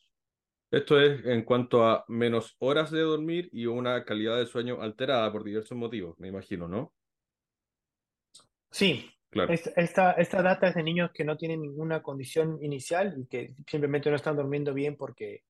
Esto 0.69 0.99
es 0.99 1.25
en 1.25 1.43
cuanto 1.43 1.85
a 1.85 2.03
menos 2.07 2.55
horas 2.59 2.91
de 2.91 3.01
dormir 3.01 3.49
y 3.53 3.65
una 3.67 4.03
calidad 4.03 4.37
de 4.37 4.45
sueño 4.45 4.81
alterada 4.81 5.31
por 5.31 5.43
diversos 5.43 5.77
motivos, 5.77 6.19
me 6.19 6.27
imagino, 6.27 6.67
¿no? 6.67 6.93
Sí, 8.69 9.09
Claro. 9.29 9.53
Esta, 9.53 10.13
esta 10.13 10.41
data 10.41 10.67
es 10.69 10.75
de 10.75 10.84
niños 10.84 11.12
que 11.13 11.25
no 11.25 11.38
tienen 11.38 11.62
ninguna 11.62 12.01
condición 12.01 12.57
inicial 12.62 13.13
y 13.17 13.25
que 13.25 13.53
simplemente 13.67 14.10
no 14.10 14.15
están 14.15 14.38
durmiendo 14.38 14.74
bien 14.74 14.96
porque 14.96 15.43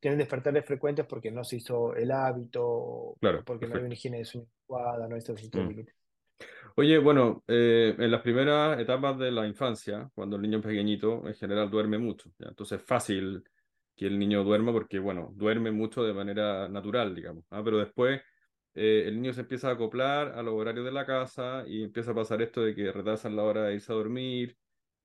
tienen 0.00 0.18
despertares 0.18 0.64
frecuentes 0.64 1.06
porque 1.06 1.30
no 1.30 1.44
se 1.44 1.56
hizo 1.56 1.94
el 1.94 2.10
hábito, 2.10 3.16
Claro, 3.20 3.44
porque 3.44 3.66
no 3.66 3.76
hay 3.76 3.82
una 3.82 3.94
higiene 3.94 4.18
de 4.18 4.24
sueño 4.24 4.46
adecuada, 4.46 5.08
no 5.08 5.16
estos 5.16 5.40
Mm. 5.52 5.80
Oye, 6.76 6.98
bueno, 6.98 7.44
eh, 7.48 7.94
en 7.98 8.10
las 8.10 8.22
primeras 8.22 8.78
etapas 8.80 9.18
de 9.18 9.30
la 9.30 9.46
infancia, 9.46 10.08
cuando 10.14 10.36
el 10.36 10.42
niño 10.42 10.58
es 10.58 10.64
pequeñito, 10.64 11.26
en 11.26 11.34
general 11.34 11.70
duerme 11.70 11.98
mucho, 11.98 12.30
¿ya? 12.38 12.48
Entonces 12.48 12.80
es 12.80 12.86
fácil 12.86 13.44
que 13.94 14.06
el 14.06 14.18
niño 14.18 14.42
duerma 14.44 14.72
porque, 14.72 14.98
bueno, 14.98 15.30
duerme 15.34 15.70
mucho 15.70 16.02
de 16.02 16.14
manera 16.14 16.68
natural, 16.68 17.14
digamos, 17.14 17.44
¿ah? 17.50 17.60
Pero 17.62 17.78
después 17.78 18.22
eh, 18.74 19.04
el 19.06 19.16
niño 19.20 19.32
se 19.32 19.42
empieza 19.42 19.68
a 19.68 19.72
acoplar 19.72 20.28
a 20.28 20.42
los 20.42 20.54
horarios 20.54 20.84
de 20.84 20.92
la 20.92 21.06
casa 21.06 21.64
y 21.66 21.82
empieza 21.84 22.12
a 22.12 22.14
pasar 22.14 22.42
esto 22.42 22.62
de 22.62 22.74
que 22.74 22.92
retrasan 22.92 23.36
la 23.36 23.42
hora 23.44 23.64
de 23.64 23.74
irse 23.74 23.92
a 23.92 23.96
dormir, 23.96 24.56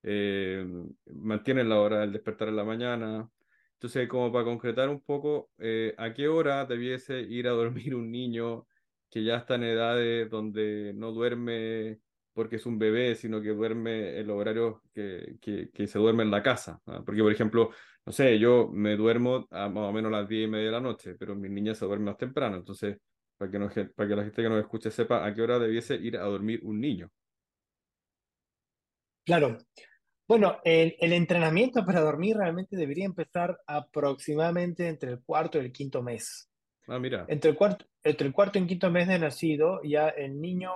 eh, 0.04 0.66
mantienen 1.08 1.70
la 1.70 1.80
hora 1.80 2.02
del 2.02 2.14
despertar 2.14 2.50
en 2.50 2.56
la 2.58 2.64
mañana. 2.64 3.30
Entonces, 3.74 4.08
como 4.08 4.32
para 4.32 4.46
concretar 4.46 4.90
un 4.90 5.02
poco, 5.02 5.50
eh, 5.58 5.94
¿a 5.98 6.14
qué 6.14 6.28
hora 6.28 6.66
debiese 6.66 7.22
ir 7.22 7.48
a 7.48 7.52
dormir 7.52 7.96
un 7.96 8.12
niño? 8.12 8.68
que 9.16 9.24
ya 9.24 9.38
está 9.38 9.56
en 9.56 9.64
edades 9.64 10.30
donde 10.30 10.92
no 10.94 11.14
duerme 11.14 12.02
porque 12.34 12.58
es 12.58 12.66
un 12.66 12.78
bebé, 12.78 13.16
sino 13.16 13.42
que 13.42 13.50
duerme 13.50 14.20
en 14.20 14.28
los 14.28 14.36
horarios 14.36 14.82
que, 14.94 15.38
que, 15.42 15.88
se 15.88 16.00
duerme 16.00 16.24
en 16.24 16.32
la 16.32 16.44
casa. 16.44 16.82
¿ah? 16.86 17.02
Porque, 17.06 17.22
por 17.22 17.32
ejemplo, 17.32 17.70
no 18.06 18.12
sé, 18.12 18.38
yo 18.40 18.70
me 18.74 18.98
duermo 18.98 19.48
a 19.52 19.70
más 19.70 19.90
o 19.90 19.94
menos 19.94 20.12
las 20.12 20.28
diez 20.28 20.46
y 20.46 20.52
media 20.52 20.66
de 20.66 20.72
la 20.74 20.82
noche, 20.82 21.16
pero 21.16 21.34
mi 21.34 21.48
niña 21.48 21.74
se 21.74 21.86
duerme 21.86 22.08
más 22.08 22.18
temprano. 22.18 22.58
Entonces, 22.58 22.98
para 23.38 23.52
que, 23.52 23.60
no, 23.60 23.70
para 23.70 24.10
que 24.10 24.16
la 24.16 24.24
gente 24.24 24.42
que 24.42 24.50
nos 24.50 24.60
escuche 24.60 24.92
sepa 24.92 25.26
a 25.26 25.34
qué 25.34 25.42
hora 25.42 25.60
debiese 25.60 25.96
ir 25.96 26.18
a 26.18 26.24
dormir 26.24 26.62
un 26.64 26.80
niño. 26.80 27.12
Claro. 29.26 29.58
Bueno, 30.28 30.60
el, 30.64 30.96
el 31.00 31.14
entrenamiento 31.14 31.86
para 31.86 32.02
dormir 32.02 32.38
realmente 32.38 32.76
debería 32.76 33.06
empezar 33.06 33.60
aproximadamente 33.68 34.88
entre 34.88 35.12
el 35.12 35.24
cuarto 35.24 35.58
y 35.58 35.66
el 35.66 35.72
quinto 35.72 36.02
mes. 36.02 36.50
Ah, 36.88 37.00
mira. 37.00 37.26
Entre 37.28 37.52
el 37.52 37.58
cuarto, 37.58 37.86
entre 38.04 38.28
el 38.28 38.34
cuarto 38.34 38.60
y 38.60 38.68
quinto 38.68 38.90
mes 38.92 39.08
de 39.08 39.20
nacido, 39.20 39.82
ya 39.84 40.10
el 40.10 40.40
niño 40.40 40.72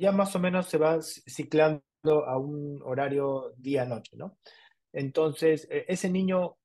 ya 0.00 0.12
más 0.12 0.34
o 0.34 0.38
menos 0.38 0.66
se 0.66 0.78
va 0.78 1.00
ciclando 1.02 1.82
a 2.06 2.38
un 2.38 2.80
horario 2.82 3.52
día-noche, 3.58 4.16
¿no? 4.16 4.38
Entonces, 4.92 5.68
e, 5.70 5.84
ese 5.88 6.08
niño 6.08 6.56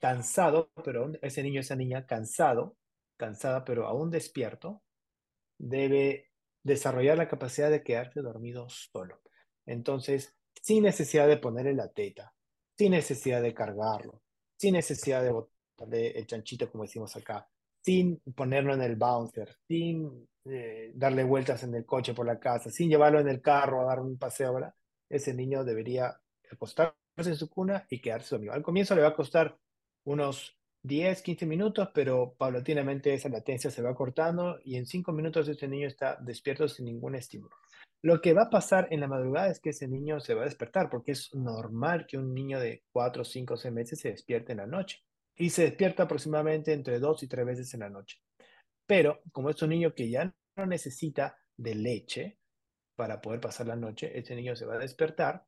cansado, 0.00 0.72
pero 0.84 1.12
ese 1.22 1.42
niño, 1.42 1.60
esa 1.60 1.76
niña 1.76 2.04
cansado, 2.04 2.76
cansada, 3.22 3.64
pero 3.64 3.86
aún 3.86 4.10
despierto, 4.10 4.82
debe 5.56 6.32
desarrollar 6.64 7.16
la 7.16 7.28
capacidad 7.28 7.70
de 7.70 7.84
quedarse 7.84 8.20
dormido 8.20 8.68
solo. 8.68 9.20
Entonces, 9.64 10.36
sin 10.60 10.82
necesidad 10.82 11.28
de 11.28 11.36
ponerle 11.36 11.72
la 11.72 11.88
teta, 11.88 12.34
sin 12.76 12.90
necesidad 12.90 13.40
de 13.40 13.54
cargarlo, 13.54 14.22
sin 14.56 14.74
necesidad 14.74 15.22
de 15.22 15.30
botarle 15.30 16.18
el 16.18 16.26
chanchito, 16.26 16.68
como 16.68 16.82
decimos 16.82 17.14
acá, 17.14 17.48
sin 17.80 18.20
ponerlo 18.34 18.74
en 18.74 18.82
el 18.82 18.96
bouncer, 18.96 19.56
sin 19.68 20.28
eh, 20.44 20.90
darle 20.94 21.22
vueltas 21.22 21.62
en 21.62 21.76
el 21.76 21.86
coche 21.86 22.14
por 22.14 22.26
la 22.26 22.40
casa, 22.40 22.70
sin 22.70 22.88
llevarlo 22.88 23.20
en 23.20 23.28
el 23.28 23.40
carro 23.40 23.82
a 23.82 23.84
dar 23.84 24.00
un 24.00 24.18
paseo, 24.18 24.48
ahora, 24.48 24.74
ese 25.08 25.32
niño 25.32 25.62
debería 25.62 26.12
acostarse 26.50 26.96
en 27.18 27.36
su 27.36 27.48
cuna 27.48 27.86
y 27.88 28.00
quedarse 28.00 28.34
dormido. 28.34 28.54
Al 28.54 28.62
comienzo 28.62 28.96
le 28.96 29.02
va 29.02 29.08
a 29.08 29.14
costar 29.14 29.56
unos 30.06 30.56
10, 30.84 31.22
15 31.22 31.46
minutos, 31.46 31.88
pero 31.94 32.34
paulatinamente 32.36 33.14
esa 33.14 33.28
latencia 33.28 33.70
se 33.70 33.82
va 33.82 33.94
cortando 33.94 34.58
y 34.64 34.76
en 34.76 34.86
5 34.86 35.12
minutos 35.12 35.48
ese 35.48 35.68
niño 35.68 35.86
está 35.86 36.16
despierto 36.20 36.66
sin 36.68 36.86
ningún 36.86 37.14
estímulo. 37.14 37.54
Lo 38.02 38.20
que 38.20 38.32
va 38.32 38.42
a 38.42 38.50
pasar 38.50 38.88
en 38.90 38.98
la 38.98 39.06
madrugada 39.06 39.48
es 39.48 39.60
que 39.60 39.70
ese 39.70 39.86
niño 39.86 40.18
se 40.18 40.34
va 40.34 40.42
a 40.42 40.46
despertar, 40.46 40.90
porque 40.90 41.12
es 41.12 41.32
normal 41.34 42.06
que 42.08 42.18
un 42.18 42.34
niño 42.34 42.58
de 42.58 42.82
4, 42.90 43.24
5, 43.24 43.56
6 43.56 43.72
meses 43.72 44.00
se 44.00 44.10
despierte 44.10 44.52
en 44.52 44.58
la 44.58 44.66
noche. 44.66 45.04
Y 45.36 45.50
se 45.50 45.62
despierta 45.62 46.02
aproximadamente 46.02 46.72
entre 46.72 46.98
2 46.98 47.22
y 47.22 47.28
3 47.28 47.46
veces 47.46 47.72
en 47.74 47.80
la 47.80 47.90
noche. 47.90 48.18
Pero 48.86 49.22
como 49.30 49.50
es 49.50 49.62
un 49.62 49.70
niño 49.70 49.94
que 49.94 50.10
ya 50.10 50.34
no 50.56 50.66
necesita 50.66 51.38
de 51.56 51.76
leche 51.76 52.38
para 52.96 53.20
poder 53.20 53.40
pasar 53.40 53.68
la 53.68 53.76
noche, 53.76 54.18
ese 54.18 54.34
niño 54.34 54.56
se 54.56 54.66
va 54.66 54.74
a 54.74 54.78
despertar, 54.78 55.46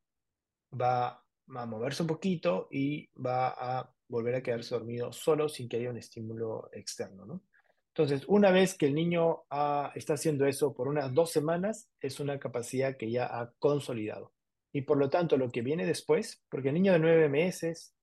va 0.72 1.24
a 1.48 1.66
moverse 1.66 2.02
un 2.02 2.08
poquito 2.08 2.68
y 2.70 3.10
va 3.14 3.48
a 3.48 3.93
volver 4.08 4.36
a 4.36 4.42
quedarse 4.42 4.74
dormido 4.74 5.12
solo 5.12 5.48
sin 5.48 5.68
que 5.68 5.78
haya 5.78 5.90
un 5.90 5.98
estímulo 5.98 6.68
externo, 6.72 7.24
¿no? 7.26 7.42
Entonces, 7.88 8.24
una 8.26 8.50
vez 8.50 8.76
que 8.76 8.86
el 8.86 8.94
niño 8.94 9.44
ha, 9.50 9.92
está 9.94 10.14
haciendo 10.14 10.46
eso 10.46 10.74
por 10.74 10.88
unas 10.88 11.14
dos 11.14 11.30
semanas, 11.30 11.88
es 12.00 12.18
una 12.18 12.40
capacidad 12.40 12.96
que 12.96 13.08
ya 13.08 13.26
ha 13.26 13.52
consolidado. 13.60 14.32
Y 14.72 14.82
por 14.82 14.98
lo 14.98 15.08
tanto, 15.08 15.36
lo 15.36 15.48
que 15.50 15.62
viene 15.62 15.86
después, 15.86 16.42
porque 16.48 16.70
el 16.70 16.74
niño 16.74 16.92
de 16.92 16.98
nueve 16.98 17.28
meses, 17.28 17.94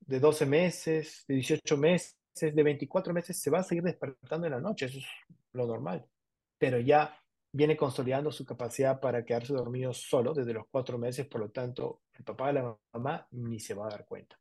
de 0.00 0.18
12 0.18 0.46
meses, 0.46 1.24
de 1.28 1.34
18 1.34 1.76
meses, 1.76 2.16
de 2.40 2.62
24 2.62 3.12
meses, 3.12 3.38
se 3.38 3.50
va 3.50 3.58
a 3.58 3.62
seguir 3.62 3.84
despertando 3.84 4.46
en 4.46 4.54
la 4.54 4.60
noche, 4.60 4.86
eso 4.86 4.98
es 4.98 5.06
lo 5.52 5.66
normal. 5.66 6.06
Pero 6.56 6.78
ya 6.80 7.14
viene 7.52 7.76
consolidando 7.76 8.32
su 8.32 8.46
capacidad 8.46 8.98
para 8.98 9.26
quedarse 9.26 9.52
dormido 9.52 9.92
solo 9.92 10.32
desde 10.32 10.54
los 10.54 10.66
cuatro 10.70 10.96
meses, 10.96 11.26
por 11.26 11.42
lo 11.42 11.50
tanto, 11.50 12.00
el 12.14 12.24
papá 12.24 12.50
y 12.50 12.54
la 12.54 12.78
mamá 12.94 13.26
ni 13.32 13.60
se 13.60 13.74
va 13.74 13.86
a 13.86 13.90
dar 13.90 14.06
cuenta. 14.06 14.38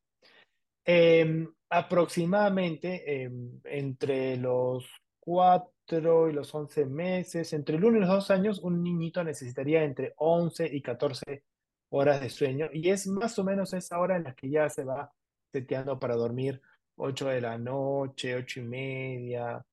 Eh, 0.89 1.45
aproximadamente 1.69 3.23
eh, 3.25 3.29
entre 3.65 4.37
los 4.37 4.89
4 5.19 6.29
y 6.29 6.33
los 6.33 6.55
11 6.55 6.85
meses, 6.85 7.51
entre 7.51 7.75
el 7.75 7.83
1 7.83 7.97
y 7.97 7.99
los 7.99 8.09
2 8.09 8.31
años, 8.31 8.59
un 8.59 8.81
niñito 8.81 9.21
necesitaría 9.21 9.83
entre 9.83 10.13
11 10.15 10.69
y 10.73 10.81
14 10.81 11.43
horas 11.89 12.21
de 12.21 12.29
sueño 12.29 12.69
y 12.71 12.89
es 12.89 13.05
más 13.07 13.37
o 13.37 13.43
menos 13.43 13.73
esa 13.73 13.99
hora 13.99 14.15
en 14.15 14.23
la 14.23 14.33
que 14.33 14.49
ya 14.49 14.69
se 14.69 14.85
va 14.85 15.11
seteando 15.51 15.99
para 15.99 16.15
dormir 16.15 16.61
8 16.95 17.27
de 17.27 17.41
la 17.41 17.57
noche, 17.57 18.35
8 18.35 18.61
y 18.61 18.63
media, 18.63 19.65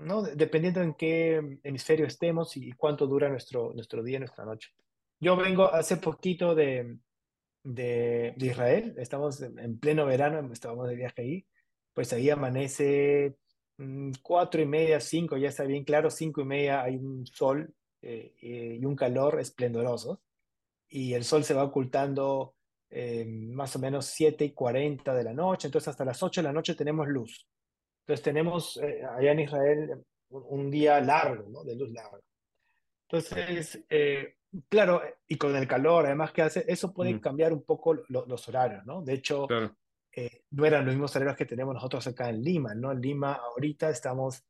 ¿no? 0.00 0.22
Dependiendo 0.22 0.80
en 0.80 0.94
qué 0.94 1.58
hemisferio 1.62 2.06
estemos 2.06 2.56
y 2.56 2.72
cuánto 2.72 3.06
dura 3.06 3.28
nuestro, 3.28 3.74
nuestro 3.74 4.02
día, 4.02 4.18
nuestra 4.18 4.46
noche. 4.46 4.70
Yo 5.20 5.36
vengo 5.36 5.72
hace 5.72 5.98
poquito 5.98 6.54
de, 6.54 6.96
de, 7.62 8.34
de 8.36 8.46
Israel, 8.46 8.94
estamos 8.98 9.40
en 9.42 9.78
pleno 9.78 10.06
verano, 10.06 10.52
estábamos 10.52 10.88
de 10.88 10.96
viaje 10.96 11.22
ahí, 11.22 11.46
pues 11.92 12.12
ahí 12.12 12.30
amanece 12.30 13.36
mmm, 13.76 14.12
cuatro 14.22 14.60
y 14.60 14.66
media, 14.66 15.00
cinco, 15.00 15.36
ya 15.36 15.48
está 15.48 15.64
bien 15.64 15.84
claro, 15.84 16.10
cinco 16.10 16.40
y 16.40 16.44
media 16.44 16.82
hay 16.82 16.96
un 16.96 17.26
sol 17.26 17.74
eh, 18.02 18.34
eh, 18.40 18.78
y 18.80 18.84
un 18.84 18.96
calor 18.96 19.40
esplendoroso, 19.40 20.22
y 20.88 21.14
el 21.14 21.24
sol 21.24 21.44
se 21.44 21.54
va 21.54 21.64
ocultando 21.64 22.54
eh, 22.92 23.24
más 23.24 23.76
o 23.76 23.78
menos 23.78 24.06
7 24.06 24.44
y 24.44 24.52
40 24.52 25.14
de 25.14 25.24
la 25.24 25.32
noche, 25.32 25.68
entonces 25.68 25.88
hasta 25.88 26.04
las 26.04 26.20
8 26.22 26.40
de 26.40 26.48
la 26.48 26.52
noche 26.52 26.74
tenemos 26.74 27.06
luz. 27.06 27.46
Entonces 28.00 28.24
tenemos 28.24 28.76
eh, 28.78 29.02
allá 29.16 29.30
en 29.30 29.40
Israel 29.40 30.04
un, 30.30 30.70
día 30.70 31.00
largo, 31.00 31.48
¿no? 31.48 31.62
De 31.62 31.76
luz 31.76 31.92
larga. 31.92 32.18
Entonces, 33.08 33.84
claro, 34.68 35.02
y 35.28 35.36
con 35.36 35.54
el 35.56 35.66
calor, 35.68 36.06
además 36.06 36.32
que 36.32 36.42
hace, 36.42 36.64
eso 36.68 36.92
puede 36.92 37.14
Mm, 37.14 37.18
cambiar 37.20 37.52
un 37.52 37.62
poco 37.64 37.94
lo, 38.08 38.26
los 38.26 38.48
horarios, 38.48 38.84
¿no? 38.86 39.02
De 39.02 39.14
hecho, 39.14 39.46
claro, 39.46 39.76
eh, 40.16 40.44
no 40.50 40.66
eran 40.66 40.84
los 40.86 40.94
mismos 40.94 41.14
horarios 41.16 41.36
que 41.36 41.46
tenemos 41.46 41.74
nosotros 41.74 42.06
acá 42.06 42.30
en 42.30 42.42
Lima, 42.42 42.74
¿no? 42.74 42.92
En 42.92 43.00
Lima 43.00 43.34
ahorita 43.34 43.90
estamos 43.90 44.42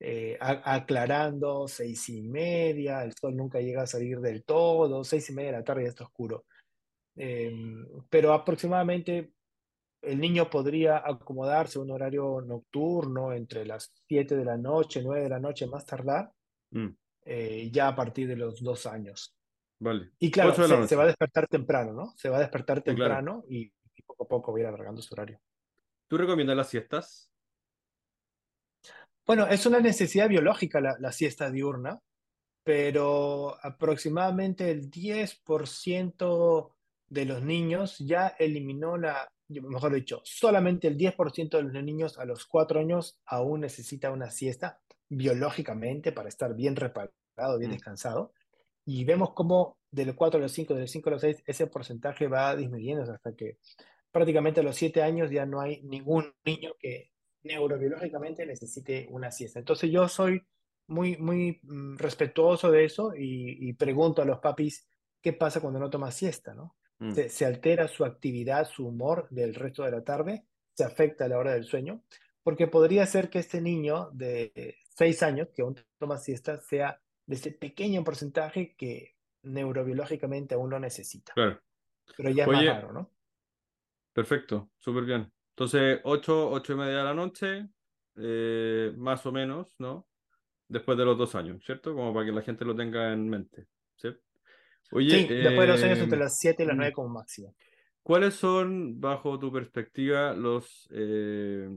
eh, 0.00 0.36
a- 0.40 0.74
aclarando 0.76 1.68
seis 1.68 2.08
y 2.10 2.22
media, 2.22 3.02
el 3.04 3.14
sol 3.14 3.36
nunca 3.36 3.60
llega 3.60 3.82
a 3.82 3.86
salir 3.86 4.20
del 4.20 4.44
todo, 4.44 5.04
seis 5.04 5.30
y 5.30 5.34
media 5.34 5.52
de 5.52 5.58
la 5.58 5.64
tarde 5.64 5.84
ya 5.84 5.90
está 5.90 6.04
oscuro. 6.04 6.46
Eh, 7.16 7.52
pero 8.10 8.32
aproximadamente 8.34 9.32
el 10.02 10.20
niño 10.20 10.50
podría 10.50 10.98
acomodarse 11.06 11.78
a 11.78 11.82
un 11.82 11.90
horario 11.92 12.40
nocturno 12.42 13.32
entre 13.32 13.66
las 13.66 13.92
7 14.08 14.36
de 14.36 14.44
la 14.44 14.56
noche, 14.58 15.02
9 15.04 15.24
de 15.24 15.30
la 15.30 15.40
noche 15.40 15.66
más 15.66 15.86
tardar, 15.86 16.32
mm, 16.72 16.96
eh, 17.24 17.70
ya 17.72 17.88
a 17.88 17.96
partir 17.96 18.28
de 18.28 18.36
los 18.36 18.62
dos 18.62 18.86
años. 18.86 19.35
Vale. 19.78 20.12
Y 20.18 20.30
claro, 20.30 20.50
8 20.50 20.62
de 20.62 20.68
la 20.68 20.76
se, 20.76 20.88
se 20.88 20.96
va 20.96 21.04
a 21.04 21.06
despertar 21.06 21.46
temprano, 21.48 21.92
¿no? 21.92 22.12
Se 22.16 22.28
va 22.28 22.36
a 22.38 22.40
despertar 22.40 22.82
Sí, 22.86 22.94
claro. 22.94 23.24
temprano 23.24 23.44
y, 23.48 23.72
y 23.94 24.02
poco 24.02 24.24
a 24.24 24.28
poco 24.28 24.52
va 24.52 24.58
a 24.58 24.60
ir 24.62 24.66
alargando 24.66 25.02
su 25.02 25.14
horario. 25.14 25.40
¿Tú 26.08 26.16
recomiendas 26.18 26.56
las 26.56 26.68
siestas? 26.68 27.30
Bueno, 29.26 29.46
es 29.48 29.66
una 29.66 29.80
necesidad 29.80 30.28
biológica 30.28 30.80
la, 30.80 30.96
la 31.00 31.12
siesta 31.12 31.50
diurna, 31.50 32.00
pero 32.64 33.56
aproximadamente 33.64 34.70
el 34.70 34.90
10% 34.90 36.76
de 37.08 37.24
los 37.24 37.42
niños 37.42 37.98
ya 38.00 38.28
eliminó 38.38 38.96
la, 38.98 39.28
mejor 39.48 39.94
dicho, 39.94 40.20
solamente 40.24 40.88
el 40.88 40.96
10% 40.96 41.58
de 41.58 41.64
los 41.64 41.84
niños 41.84 42.18
a 42.18 42.24
los 42.24 42.46
4 42.46 42.80
años 42.80 43.20
aún 43.26 43.60
necesita 43.62 44.10
una 44.10 44.30
siesta 44.30 44.80
biológicamente 45.08 46.12
para 46.12 46.28
estar 46.28 46.54
bien 46.54 46.76
reparado, 46.76 47.58
bien 47.58 47.70
Mm, 47.70 47.72
descansado. 47.72 48.32
Y 48.86 49.04
vemos 49.04 49.34
cómo 49.34 49.78
de 49.90 50.06
los 50.06 50.14
4 50.14 50.38
a 50.38 50.42
los 50.42 50.52
5, 50.52 50.74
de 50.74 50.80
los 50.82 50.90
5 50.90 51.08
a 51.10 51.12
los 51.12 51.20
6, 51.20 51.42
ese 51.46 51.66
porcentaje 51.66 52.28
va 52.28 52.56
disminuyendo 52.56 53.02
hasta 53.02 53.34
que 53.34 53.58
prácticamente 54.10 54.60
a 54.60 54.62
los 54.62 54.76
7 54.76 55.02
años 55.02 55.30
ya 55.30 55.44
no 55.44 55.60
hay 55.60 55.82
ningún 55.82 56.32
niño 56.44 56.72
que 56.78 57.10
neurobiológicamente 57.42 58.46
necesite 58.46 59.06
una 59.10 59.30
siesta. 59.30 59.58
Entonces 59.58 59.90
yo 59.90 60.08
soy 60.08 60.42
muy, 60.88 61.16
muy 61.18 61.60
mm, 61.62 61.96
respetuoso 61.96 62.70
de 62.70 62.84
eso 62.84 63.14
y, 63.16 63.68
y 63.68 63.72
pregunto 63.74 64.22
a 64.22 64.24
los 64.24 64.38
papis 64.38 64.86
qué 65.20 65.32
pasa 65.32 65.60
cuando 65.60 65.80
no 65.80 65.90
toma 65.90 66.10
siesta, 66.12 66.54
¿no? 66.54 66.76
mm, 66.98 67.12
Se, 67.14 67.28
se 67.28 67.44
altera 67.44 67.88
su 67.88 68.04
actividad, 68.04 68.68
su 68.68 68.86
humor 68.86 69.26
del 69.30 69.54
resto 69.54 69.82
de 69.84 69.90
la 69.90 70.04
tarde. 70.04 70.44
se 70.74 70.84
afecta 70.84 71.24
a 71.24 71.28
la 71.28 71.38
hora 71.38 71.52
del 71.54 71.64
sueño, 71.64 72.02
porque 72.42 72.68
podría 72.68 73.06
ser 73.06 73.30
que 73.30 73.38
este 73.40 73.60
niño 73.60 74.10
de 74.12 74.76
seis 74.94 75.22
años 75.22 75.48
que 75.54 75.62
aún 75.62 75.76
toma 75.98 76.18
siesta 76.18 76.60
sea 76.60 77.00
de 77.26 77.34
ese 77.34 77.52
pequeño 77.52 78.04
porcentaje 78.04 78.74
que 78.76 79.16
neurobiológicamente 79.42 80.54
aún 80.54 80.70
lo 80.70 80.78
necesita. 80.78 81.32
Claro. 81.34 81.60
Pero 82.16 82.30
ya 82.30 82.44
es 82.44 82.48
Oye, 82.48 82.56
más 82.56 82.66
raro, 82.66 82.92
¿no? 82.92 83.10
Perfecto, 84.12 84.70
súper 84.78 85.04
bien. 85.04 85.30
Entonces, 85.50 86.00
8, 86.04 86.50
8 86.50 86.72
y 86.72 86.76
media 86.76 86.98
de 86.98 87.04
la 87.04 87.14
noche, 87.14 87.68
eh, 88.16 88.92
más 88.96 89.24
o 89.26 89.32
menos, 89.32 89.74
¿no? 89.78 90.06
Después 90.68 90.96
de 90.98 91.04
los 91.04 91.18
dos 91.18 91.34
años, 91.34 91.62
¿cierto? 91.64 91.94
Como 91.94 92.12
para 92.12 92.26
que 92.26 92.32
la 92.32 92.42
gente 92.42 92.64
lo 92.64 92.74
tenga 92.74 93.12
en 93.12 93.28
mente, 93.28 93.66
¿sí? 93.96 94.08
Oye, 94.92 95.10
Sí, 95.10 95.26
después 95.28 95.60
de 95.60 95.66
los 95.66 95.82
años 95.82 95.98
entre 95.98 96.16
eh, 96.16 96.20
las 96.20 96.38
7 96.38 96.62
y 96.62 96.66
las 96.66 96.76
mm, 96.76 96.78
9 96.78 96.92
como 96.92 97.08
máximo. 97.08 97.54
¿cuáles 98.02 98.34
son, 98.34 99.00
bajo 99.00 99.36
tu 99.36 99.52
perspectiva, 99.52 100.32
los, 100.32 100.88
eh, 100.92 101.68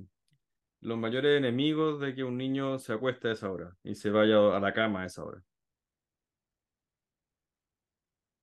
los 0.81 0.97
mayores 0.97 1.37
enemigos 1.37 1.99
de 1.99 2.15
que 2.15 2.23
un 2.23 2.37
niño 2.37 2.79
se 2.79 2.93
acueste 2.93 3.29
a 3.29 3.31
esa 3.33 3.51
hora 3.51 3.75
y 3.83 3.95
se 3.95 4.09
vaya 4.09 4.55
a 4.55 4.59
la 4.59 4.73
cama 4.73 5.03
a 5.03 5.05
esa 5.05 5.23
hora? 5.23 5.43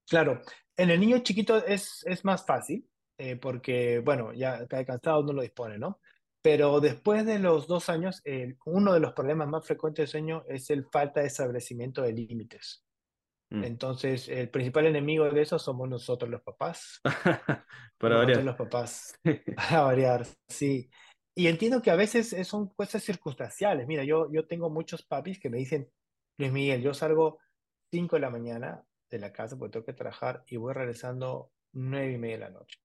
Claro, 0.08 0.40
en 0.76 0.90
el 0.90 1.00
niño 1.00 1.18
chiquito 1.20 1.56
es, 1.66 2.04
es 2.06 2.24
más 2.24 2.46
fácil, 2.46 2.88
eh, 3.18 3.36
porque, 3.36 3.98
bueno, 4.00 4.32
ya 4.32 4.66
cae 4.68 4.84
cansado, 4.84 5.22
no 5.24 5.32
lo 5.32 5.42
dispone, 5.42 5.78
¿no? 5.78 6.00
Pero 6.42 6.80
después 6.80 7.26
de 7.26 7.40
los 7.40 7.66
dos 7.66 7.88
años, 7.88 8.20
eh, 8.24 8.56
uno 8.66 8.92
de 8.94 9.00
los 9.00 9.12
problemas 9.14 9.48
más 9.48 9.66
frecuentes 9.66 10.04
de 10.04 10.06
sueño 10.12 10.44
es 10.48 10.70
el 10.70 10.84
falta 10.86 11.20
de 11.20 11.26
establecimiento 11.26 12.02
de 12.02 12.12
límites. 12.12 12.84
Mm. 13.50 13.64
Entonces, 13.64 14.28
el 14.28 14.50
principal 14.50 14.86
enemigo 14.86 15.28
de 15.28 15.42
eso 15.42 15.58
somos 15.58 15.88
nosotros 15.88 16.30
los 16.30 16.42
papás. 16.42 17.00
Para 17.98 18.16
Nosotros 18.16 18.44
variar. 18.44 18.44
los 18.44 18.56
papás, 18.56 19.18
a 19.56 19.80
variar, 19.82 20.26
sí. 20.48 20.88
Y 21.36 21.48
entiendo 21.48 21.82
que 21.82 21.90
a 21.92 21.96
veces 21.96 22.32
es- 22.34 22.48
son 22.48 22.68
cosas 22.70 23.04
circunstanciales. 23.04 23.86
Mira, 23.86 24.04
yo, 24.04 24.32
yo 24.32 24.46
tengo 24.46 24.70
muchos 24.70 25.02
papis 25.04 25.40
que 25.40 25.50
me 25.50 25.58
dicen, 25.58 25.90
Luis 26.38 26.52
Miguel, 26.52 26.82
yo 26.82 26.94
salgo 26.94 27.38
5 27.92 28.16
de 28.16 28.20
la 28.22 28.30
mañana 28.30 28.84
de 29.10 29.18
la 29.20 29.32
casa 29.32 29.56
porque 29.58 29.74
tengo 29.74 29.86
que 29.86 29.94
trabajar 29.94 30.44
y 30.48 30.56
voy 30.58 30.74
regresando 30.74 31.52
nueve 31.72 32.12
y 32.14 32.18
media 32.18 32.36
de 32.38 32.40
la 32.44 32.50
noche. 32.50 32.78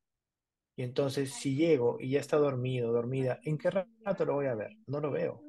Y 0.78 0.84
entonces, 0.84 1.34
si 1.36 1.56
llego 1.56 1.98
y 2.00 2.12
ya 2.12 2.22
está 2.22 2.38
dormido, 2.38 2.92
dormida, 2.94 3.40
¿en 3.44 3.58
qué 3.58 3.72
rato 3.72 4.26
lo 4.26 4.36
voy 4.36 4.48
a 4.48 4.56
ver? 4.56 4.78
No 4.88 5.02
lo 5.02 5.12
veo. 5.12 5.46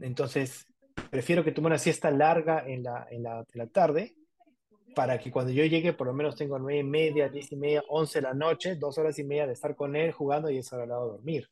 Entonces, 0.00 0.66
prefiero 1.10 1.44
que 1.44 1.52
tome 1.52 1.68
una 1.68 1.78
siesta 1.78 2.10
larga 2.10 2.64
en 2.66 2.82
la, 2.84 3.06
en 3.10 3.22
la, 3.24 3.40
en 3.40 3.58
la 3.60 3.68
tarde 3.68 4.16
para 4.94 5.18
que 5.18 5.30
cuando 5.32 5.52
yo 5.52 5.64
llegue 5.64 5.92
por 5.94 6.06
lo 6.08 6.14
menos 6.14 6.36
tengo 6.36 6.58
nueve 6.58 6.80
y 6.80 6.84
media, 6.84 7.28
diez 7.28 7.52
y 7.52 7.56
media, 7.56 7.84
once 7.88 8.18
de 8.20 8.22
la 8.24 8.34
noche, 8.34 8.76
dos 8.76 8.98
horas 8.98 9.18
y 9.18 9.24
media 9.24 9.46
de 9.46 9.54
estar 9.54 9.76
con 9.76 9.96
él 9.96 10.12
jugando 10.12 10.50
y 10.50 10.58
es 10.58 10.72
hora 10.72 10.84
de 10.84 10.90
dormir. 10.90 11.48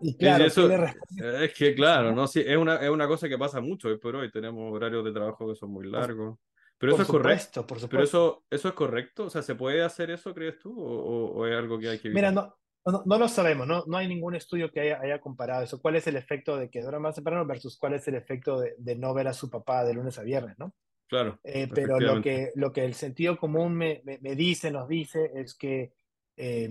Y 0.00 0.16
claro, 0.16 0.44
es 0.44 1.54
que 1.54 1.74
claro, 1.74 2.12
¿no? 2.14 2.26
Sí, 2.26 2.42
es 2.46 2.56
una, 2.56 2.76
es 2.76 2.90
una 2.90 3.06
cosa 3.08 3.28
que 3.28 3.38
pasa 3.38 3.60
mucho 3.60 3.88
hoy 3.88 3.98
por 3.98 4.14
hoy. 4.16 4.30
Tenemos 4.30 4.72
horarios 4.72 5.04
de 5.04 5.12
trabajo 5.12 5.48
que 5.48 5.54
son 5.54 5.70
muy 5.70 5.86
largos. 5.88 6.38
Pero 6.78 6.92
eso 6.92 7.02
es 7.02 7.08
correcto. 7.08 7.62
supuesto, 7.62 7.66
por 7.66 7.78
Pero 7.88 8.06
supuesto. 8.06 8.18
eso, 8.18 8.44
eso 8.50 8.68
es 8.68 8.74
correcto. 8.74 9.24
O 9.24 9.30
sea, 9.30 9.42
¿se 9.42 9.54
puede 9.54 9.82
hacer 9.82 10.10
eso, 10.10 10.34
crees 10.34 10.58
tú? 10.58 10.74
¿O, 10.78 11.46
es 11.46 11.56
algo 11.56 11.78
que 11.78 11.88
hay 11.88 11.98
que 11.98 12.10
Mira, 12.10 12.30
no, 12.30 12.54
no, 12.84 13.02
no 13.06 13.18
lo 13.18 13.28
sabemos, 13.28 13.66
no, 13.66 13.84
no 13.86 13.96
hay 13.96 14.06
ningún 14.06 14.34
estudio 14.34 14.70
que 14.70 14.80
haya, 14.80 15.00
haya 15.00 15.18
comparado 15.20 15.62
eso. 15.64 15.80
¿Cuál 15.80 15.96
es 15.96 16.06
el 16.06 16.16
efecto 16.16 16.58
de 16.58 16.68
que 16.68 16.82
duerma 16.82 17.00
más 17.08 17.14
temprano 17.14 17.46
versus 17.46 17.78
cuál 17.78 17.94
es 17.94 18.06
el 18.08 18.14
efecto 18.16 18.60
de, 18.60 18.74
de 18.78 18.96
no 18.96 19.14
ver 19.14 19.28
a 19.28 19.32
su 19.32 19.48
papá 19.48 19.84
de 19.84 19.94
lunes 19.94 20.18
a 20.18 20.22
viernes, 20.22 20.58
¿no? 20.58 20.74
Claro, 21.08 21.38
Eh, 21.44 21.68
pero 21.72 22.00
lo 22.00 22.20
que, 22.20 22.50
lo 22.56 22.72
que 22.72 22.84
el 22.84 22.94
sentido 22.94 23.38
común 23.38 23.74
me, 23.74 24.02
me, 24.04 24.18
me 24.20 24.34
dice, 24.34 24.70
nos 24.72 24.88
dice, 24.88 25.30
es 25.34 25.54
que 25.54 25.92
eh, 26.36 26.68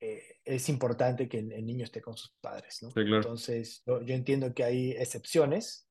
eh, 0.00 0.35
es 0.46 0.68
importante 0.68 1.28
que 1.28 1.40
el, 1.40 1.52
el 1.52 1.66
niño 1.66 1.84
esté 1.84 2.00
con 2.00 2.16
sus 2.16 2.32
padres, 2.40 2.78
¿no? 2.82 2.88
Sí, 2.90 2.94
claro. 2.94 3.16
Entonces, 3.16 3.82
yo, 3.84 4.00
yo 4.02 4.14
entiendo 4.14 4.54
que 4.54 4.62
hay 4.64 4.92
excepciones 4.92 5.88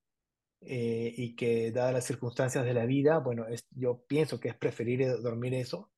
eh, 0.62 1.14
y 1.16 1.36
que 1.36 1.72
dadas 1.72 1.94
las 1.94 2.06
circunstancias 2.06 2.64
de 2.64 2.74
la 2.74 2.86
vida, 2.86 3.20
bueno, 3.20 3.46
es, 3.48 3.66
yo 3.72 4.04
pienso 4.08 4.40
que 4.40 4.48
es 4.48 4.56
preferible 4.56 5.08
dormir 5.08 5.54
eso 5.54 5.91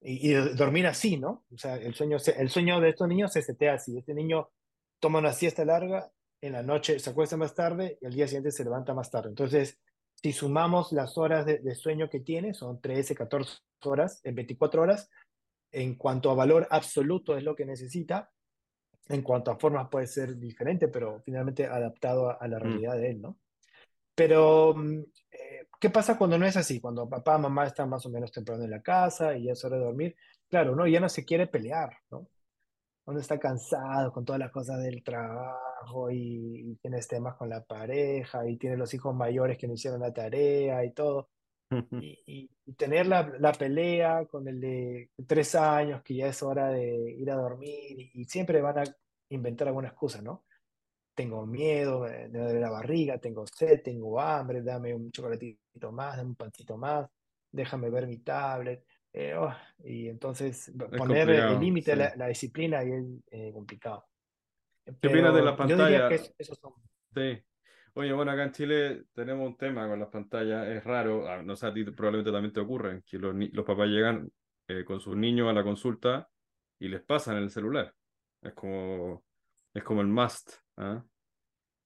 y, 0.00 0.30
y 0.30 0.34
dormir 0.34 0.88
así, 0.88 1.16
¿no? 1.16 1.46
O 1.52 1.56
sea, 1.56 1.76
el 1.76 1.94
sueño, 1.94 2.18
el 2.36 2.50
sueño 2.50 2.80
de 2.80 2.90
estos 2.90 3.06
niños 3.06 3.32
se 3.32 3.40
setea 3.40 3.74
así. 3.74 3.96
Este 3.96 4.14
niño 4.14 4.50
toma 5.00 5.20
una 5.20 5.32
siesta 5.32 5.64
larga, 5.64 6.12
en 6.40 6.54
la 6.54 6.64
noche 6.64 6.98
se 6.98 7.10
acuesta 7.10 7.36
más 7.36 7.54
tarde 7.54 7.98
y 8.02 8.06
al 8.06 8.12
día 8.12 8.26
siguiente 8.26 8.50
se 8.50 8.64
levanta 8.64 8.94
más 8.94 9.12
tarde. 9.12 9.28
Entonces, 9.28 9.78
si 10.20 10.32
sumamos 10.32 10.90
las 10.90 11.16
horas 11.16 11.46
de, 11.46 11.58
de 11.58 11.74
sueño 11.76 12.10
que 12.10 12.18
tiene, 12.18 12.52
son 12.52 12.80
13, 12.80 13.14
14 13.14 13.60
horas 13.84 14.20
en 14.24 14.34
24 14.34 14.82
horas. 14.82 15.08
En 15.72 15.96
cuanto 15.96 16.30
a 16.30 16.34
valor 16.34 16.66
absoluto 16.70 17.36
es 17.36 17.44
lo 17.44 17.54
que 17.56 17.64
necesita, 17.66 18.30
en 19.08 19.22
cuanto 19.22 19.50
a 19.50 19.58
formas 19.58 19.88
puede 19.90 20.06
ser 20.06 20.36
diferente, 20.38 20.88
pero 20.88 21.20
finalmente 21.24 21.66
adaptado 21.66 22.30
a, 22.30 22.34
a 22.34 22.48
la 22.48 22.58
Mm. 22.58 22.60
realidad 22.60 22.96
de 22.96 23.10
él, 23.10 23.20
¿no? 23.22 23.38
Pero, 24.14 24.74
mm, 24.76 25.00
eh, 25.32 25.66
¿qué 25.80 25.90
pasa 25.90 26.18
cuando 26.18 26.38
no 26.38 26.46
es 26.46 26.56
así? 26.56 26.80
Cuando 26.80 27.08
papá, 27.08 27.38
mamá 27.38 27.66
están 27.66 27.88
más 27.88 28.04
o 28.06 28.10
menos 28.10 28.32
temprano 28.32 28.64
en 28.64 28.70
la 28.70 28.82
casa 28.82 29.36
y 29.36 29.44
ya 29.44 29.52
es 29.52 29.64
hora 29.64 29.76
de 29.78 29.84
dormir. 29.84 30.16
Claro, 30.48 30.76
¿no? 30.76 30.86
Ya 30.86 31.00
no 31.00 31.08
se 31.08 31.24
quiere 31.24 31.46
pelear, 31.46 31.90
¿no? 32.10 32.28
Uno 33.06 33.20
está 33.20 33.38
cansado 33.38 34.12
con 34.12 34.24
todas 34.24 34.38
las 34.40 34.52
cosas 34.52 34.82
del 34.82 35.02
trabajo 35.04 36.10
y, 36.10 36.72
y 36.72 36.76
tienes 36.76 37.08
temas 37.08 37.36
con 37.36 37.48
la 37.48 37.64
pareja 37.64 38.48
y 38.48 38.56
tienes 38.58 38.78
los 38.78 38.94
hijos 38.94 39.14
mayores 39.14 39.58
que 39.58 39.66
no 39.68 39.74
hicieron 39.74 40.00
la 40.00 40.12
tarea 40.12 40.84
y 40.84 40.92
todo. 40.92 41.30
Y, 42.00 42.18
y- 42.26 42.50
y 42.66 42.72
tener 42.74 43.06
la, 43.06 43.32
la 43.38 43.52
pelea 43.52 44.26
con 44.26 44.46
el 44.48 44.60
de 44.60 45.10
tres 45.26 45.54
años 45.54 46.02
que 46.02 46.14
ya 46.14 46.28
es 46.28 46.42
hora 46.42 46.68
de 46.68 47.12
ir 47.18 47.30
a 47.30 47.34
dormir 47.36 47.98
y, 47.98 48.10
y 48.14 48.24
siempre 48.24 48.60
van 48.60 48.78
a 48.78 48.84
inventar 49.30 49.68
alguna 49.68 49.88
excusa, 49.88 50.20
¿no? 50.22 50.44
tengo 51.14 51.44
miedo, 51.44 52.00
me, 52.00 52.28
me 52.28 52.38
duele 52.38 52.60
la 52.60 52.70
barriga, 52.70 53.18
tengo 53.18 53.46
sed, 53.46 53.82
tengo 53.82 54.18
hambre, 54.18 54.62
dame 54.62 54.94
un 54.94 55.10
chocolatito 55.12 55.92
más, 55.92 56.16
dame 56.16 56.30
un 56.30 56.36
pancito 56.36 56.78
más, 56.78 57.06
déjame 57.50 57.90
ver 57.90 58.06
mi 58.06 58.18
tablet. 58.18 58.82
eh, 59.12 59.34
oh, 59.34 59.52
y 59.84 60.08
entonces 60.08 60.68
Es 60.68 60.74
poner 60.98 61.28
el 61.28 61.60
límite, 61.60 61.92
sí. 61.92 61.98
la, 61.98 62.16
la 62.16 62.26
disciplina 62.28 62.78
ahí 62.78 62.92
es 62.92 63.04
eh, 63.30 63.52
complicado. 63.52 64.06
¿Qué 64.84 65.08
opinas 65.08 65.34
de 65.34 65.42
yo 65.68 65.76
diría 65.76 66.08
que 66.08 66.34
esos 66.38 66.58
son... 66.58 66.72
Sí. 67.14 67.42
Oye, 67.94 68.12
bueno, 68.12 68.30
acá 68.30 68.44
en 68.44 68.52
Chile 68.52 69.04
tenemos 69.12 69.46
un 69.46 69.56
tema 69.56 69.86
con 69.86 70.00
las 70.00 70.08
pantallas. 70.08 70.66
Es 70.68 70.82
raro, 70.82 71.28
ah, 71.28 71.42
no 71.42 71.54
sé, 71.56 71.66
a 71.66 71.74
ti 71.74 71.84
probablemente 71.84 72.32
también 72.32 72.52
te 72.52 72.60
ocurre, 72.60 73.02
que 73.04 73.18
los, 73.18 73.34
papás 73.66 73.88
llegan 73.88 74.30
eh, 74.68 74.84
con 74.84 74.98
sus 75.00 75.14
niños 75.14 75.50
a 75.50 75.52
la 75.52 75.62
consulta 75.62 76.28
y 76.78 76.88
les 76.88 77.02
pasan 77.02 77.36
el 77.36 77.50
celular. 77.50 77.94
Es 78.40 78.54
como, 78.54 79.22
es 79.74 79.82
como 79.82 80.00
el 80.00 80.08
must, 80.08 80.52
¿ah? 80.78 81.04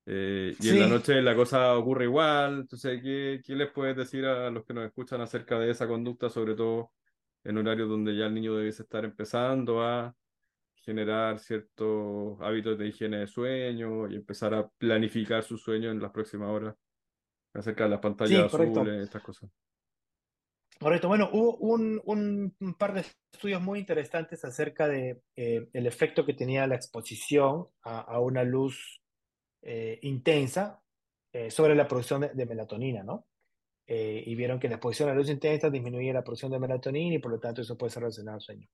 Eh, 0.08 0.54
y 0.60 0.68
en 0.68 0.78
la 0.78 0.86
noche 0.86 1.20
la 1.20 1.34
cosa 1.34 1.76
ocurre 1.76 2.04
igual. 2.04 2.60
Entonces, 2.60 3.02
¿qué, 3.02 3.40
qué 3.44 3.56
les 3.56 3.72
puedes 3.72 3.96
decir 3.96 4.24
a 4.24 4.48
los 4.50 4.64
que 4.64 4.74
nos 4.74 4.86
escuchan 4.86 5.20
acerca 5.20 5.58
de 5.58 5.70
esa 5.70 5.88
conducta, 5.88 6.30
sobre 6.30 6.54
todo 6.54 6.92
en 7.42 7.58
horarios 7.58 7.88
donde 7.88 8.16
ya 8.16 8.26
el 8.26 8.34
niño 8.34 8.54
debe 8.54 8.68
estar 8.68 9.04
empezando 9.04 9.82
a 9.82 10.14
generar 10.86 11.38
ciertos 11.40 12.40
hábitos 12.40 12.78
de 12.78 12.86
higiene 12.88 13.18
de 13.18 13.26
sueño 13.26 14.08
y 14.08 14.16
empezar 14.16 14.54
a 14.54 14.68
planificar 14.78 15.42
su 15.42 15.58
sueño 15.58 15.90
en 15.90 16.00
las 16.00 16.12
próximas 16.12 16.48
horas, 16.50 16.76
acerca 17.54 17.84
de 17.84 17.90
las 17.90 18.00
pantallas 18.00 18.30
sí, 18.30 18.36
azules, 18.62 19.04
estas 19.04 19.22
cosas. 19.22 19.50
Correcto. 20.78 21.08
Bueno, 21.08 21.30
hubo 21.32 21.56
un, 21.56 22.00
un- 22.04 22.54
un 22.60 22.74
par 22.74 22.92
de 22.92 23.04
estudios 23.32 23.62
muy 23.62 23.78
interesantes 23.78 24.44
acerca 24.44 24.88
de 24.88 25.22
eh, 25.36 25.68
el 25.72 25.86
efecto 25.86 26.26
que 26.26 26.34
tenía 26.34 26.66
la 26.66 26.76
exposición 26.76 27.68
a, 27.82 28.00
a 28.00 28.20
una 28.20 28.44
luz 28.44 29.00
eh, 29.62 29.98
intensa 30.02 30.82
eh, 31.32 31.50
sobre 31.50 31.74
la 31.74 31.88
producción 31.88 32.22
de, 32.22 32.30
de 32.34 32.46
melatonina, 32.46 33.02
¿no? 33.02 33.26
Eh, 33.88 34.22
y 34.26 34.34
vieron 34.34 34.60
que 34.60 34.68
la 34.68 34.76
exposición 34.76 35.08
a 35.08 35.12
la 35.12 35.18
luz 35.18 35.30
intensa 35.30 35.70
disminuía 35.70 36.12
la 36.12 36.24
producción 36.24 36.52
de 36.52 36.58
melatonina 36.58 37.16
y 37.16 37.18
por 37.20 37.32
lo 37.32 37.40
tanto 37.40 37.62
eso 37.62 37.78
puede 37.78 37.90
ser 37.92 38.02
relacionado 38.02 38.36
al 38.36 38.42
sueño. 38.42 38.68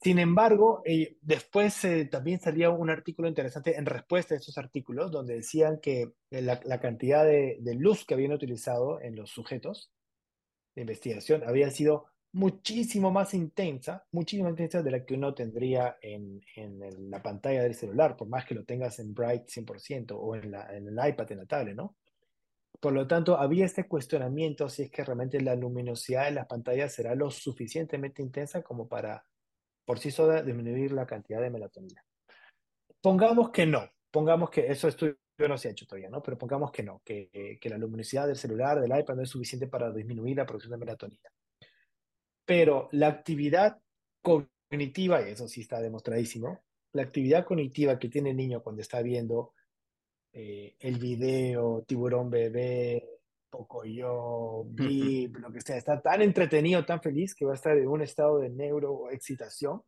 Sin 0.00 0.20
embargo, 0.20 0.80
eh, 0.84 1.16
después 1.22 1.84
eh, 1.84 2.04
también 2.04 2.38
salía 2.38 2.70
un 2.70 2.88
artículo 2.88 3.26
interesante 3.26 3.76
en 3.76 3.84
respuesta 3.84 4.34
a 4.34 4.38
esos 4.38 4.56
artículos 4.56 5.10
donde 5.10 5.34
decían 5.34 5.80
que 5.80 6.12
eh, 6.30 6.42
la, 6.42 6.80
cantidad 6.80 7.24
de, 7.24 7.58
luz 7.74 8.04
que 8.04 8.14
habían 8.14 8.32
utilizado 8.32 9.00
en 9.00 9.16
los 9.16 9.30
sujetos 9.30 9.90
de 10.76 10.82
investigación 10.82 11.42
había 11.44 11.70
sido 11.70 12.06
muchísimo 12.30 13.10
más 13.10 13.34
intensa, 13.34 14.06
muchísimo 14.12 14.44
más 14.44 14.52
intensa 14.52 14.82
de 14.84 14.90
la 14.92 15.04
que 15.04 15.14
uno 15.14 15.34
tendría 15.34 15.96
en, 16.00 16.40
la 17.10 17.20
pantalla 17.20 17.64
del 17.64 17.74
celular, 17.74 18.16
por 18.16 18.28
más 18.28 18.46
que 18.46 18.54
lo 18.54 18.64
tengas 18.64 19.00
en 19.00 19.12
Bright 19.12 19.46
100% 19.48 20.12
o 20.16 20.36
en, 20.36 20.52
la, 20.52 20.76
en 20.76 20.86
el 20.86 21.08
iPad, 21.08 21.32
en 21.32 21.38
la 21.38 21.46
tablet, 21.46 21.74
¿no? 21.74 21.96
Por 22.80 22.92
lo 22.92 23.08
tanto, 23.08 23.36
había 23.36 23.64
este 23.64 23.88
cuestionamiento 23.88 24.68
si 24.68 24.84
es 24.84 24.90
que 24.92 25.02
realmente 25.02 25.40
la 25.40 25.56
luminosidad 25.56 26.26
de 26.26 26.32
las 26.32 26.46
pantallas 26.46 26.94
será 26.94 27.16
lo 27.16 27.30
suficientemente 27.32 28.22
intensa 28.22 28.62
como 28.62 28.86
para 28.86 29.24
por 29.88 29.98
sí 29.98 30.10
sola 30.10 30.42
disminuir 30.42 30.92
la 30.92 31.06
cantidad 31.06 31.40
de 31.40 31.48
melatonina. 31.48 32.04
Pongamos 33.00 33.48
que 33.48 33.64
no, 33.64 33.88
pongamos 34.10 34.50
que 34.50 34.70
eso 34.70 34.86
estudio 34.86 35.16
no 35.38 35.56
se 35.56 35.68
ha 35.68 35.70
hecho 35.70 35.86
todavía, 35.86 36.10
¿no? 36.10 36.22
Pero 36.22 36.36
pongamos 36.36 36.70
que 36.70 36.82
no, 36.82 37.00
que, 37.02 37.58
la 37.62 37.78
luminosidad 37.78 38.26
del 38.26 38.36
celular, 38.36 38.82
del 38.82 38.98
iPad 39.00 39.14
no 39.14 39.22
es 39.22 39.30
suficiente 39.30 39.66
para 39.66 39.90
disminuir 39.90 40.36
la 40.36 40.44
producción 40.44 40.72
de 40.72 40.76
melatonina. 40.76 41.30
Pero 42.44 42.90
la 42.92 43.06
actividad 43.06 43.78
cognitiva, 44.20 45.22
y 45.22 45.32
eso 45.32 45.48
sí 45.48 45.62
está 45.62 45.80
demostradísimo, 45.80 46.62
la 46.92 47.00
actividad 47.00 47.46
cognitiva 47.46 47.98
que 47.98 48.10
tiene 48.10 48.32
el 48.32 48.36
niño 48.36 48.62
cuando 48.62 48.82
está 48.82 49.00
viendo 49.00 49.54
eh, 50.34 50.76
el 50.80 50.98
video, 50.98 51.82
tiburón 51.86 52.28
bebé, 52.28 53.17
Pocoyo, 53.50 54.64
Blip, 54.64 55.36
lo 55.36 55.52
que 55.52 55.60
sea, 55.60 55.76
está 55.76 56.00
tan 56.00 56.22
entretenido, 56.22 56.84
tan 56.84 57.00
feliz 57.00 57.34
que 57.34 57.44
va 57.44 57.52
a 57.52 57.54
estar 57.54 57.76
en 57.76 57.88
un 57.88 58.02
estado 58.02 58.38
de 58.38 58.50
neuroexcitación 58.50 59.82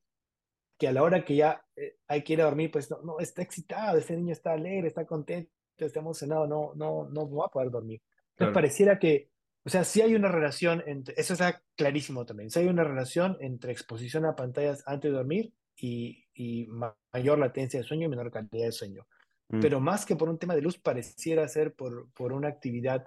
que 0.80 0.88
a 0.88 0.92
la 0.92 1.02
hora 1.02 1.24
que 1.24 1.36
ya 1.36 1.62
eh, 1.76 1.96
hay 2.08 2.24
que 2.24 2.32
ir 2.32 2.40
a 2.40 2.46
dormir, 2.46 2.70
pues 2.70 2.90
no, 2.90 3.02
no, 3.02 3.18
está 3.20 3.42
excitado, 3.42 3.98
ese 3.98 4.16
niño 4.16 4.32
está 4.32 4.52
alegre, 4.52 4.88
está 4.88 5.04
contento, 5.04 5.50
está 5.76 6.00
emocionado, 6.00 6.46
no, 6.46 6.72
no, 6.74 7.06
no 7.10 7.30
va 7.30 7.46
a 7.46 7.50
poder 7.50 7.70
dormir. 7.70 8.00
Entonces 8.30 8.54
pareciera 8.54 8.98
que, 8.98 9.28
o 9.62 9.68
sea, 9.68 9.84
si 9.84 10.00
hay 10.00 10.14
una 10.14 10.28
relación, 10.28 10.82
entre, 10.86 11.14
eso 11.18 11.34
está 11.34 11.62
clarísimo 11.76 12.24
también, 12.24 12.48
si 12.48 12.60
hay 12.60 12.66
una 12.66 12.82
relación 12.82 13.36
entre 13.40 13.72
exposición 13.72 14.24
a 14.24 14.34
pantallas 14.34 14.82
antes 14.86 15.10
de 15.10 15.18
dormir 15.18 15.52
y, 15.76 16.24
y 16.32 16.66
mayor 17.12 17.38
latencia 17.38 17.78
de 17.78 17.86
sueño 17.86 18.06
y 18.06 18.08
menor 18.08 18.30
calidad 18.30 18.64
de 18.64 18.72
sueño. 18.72 19.06
Mm. 19.50 19.60
Pero 19.60 19.80
más 19.80 20.06
que 20.06 20.16
por 20.16 20.30
un 20.30 20.38
tema 20.38 20.54
de 20.54 20.62
luz, 20.62 20.78
pareciera 20.78 21.46
ser 21.48 21.74
por, 21.74 22.10
por 22.12 22.32
una 22.32 22.48
actividad 22.48 23.04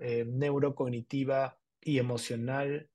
eh, 0.00 0.24
neurocognitiva 0.26 1.58
y 1.80 1.98
emocional 1.98 2.88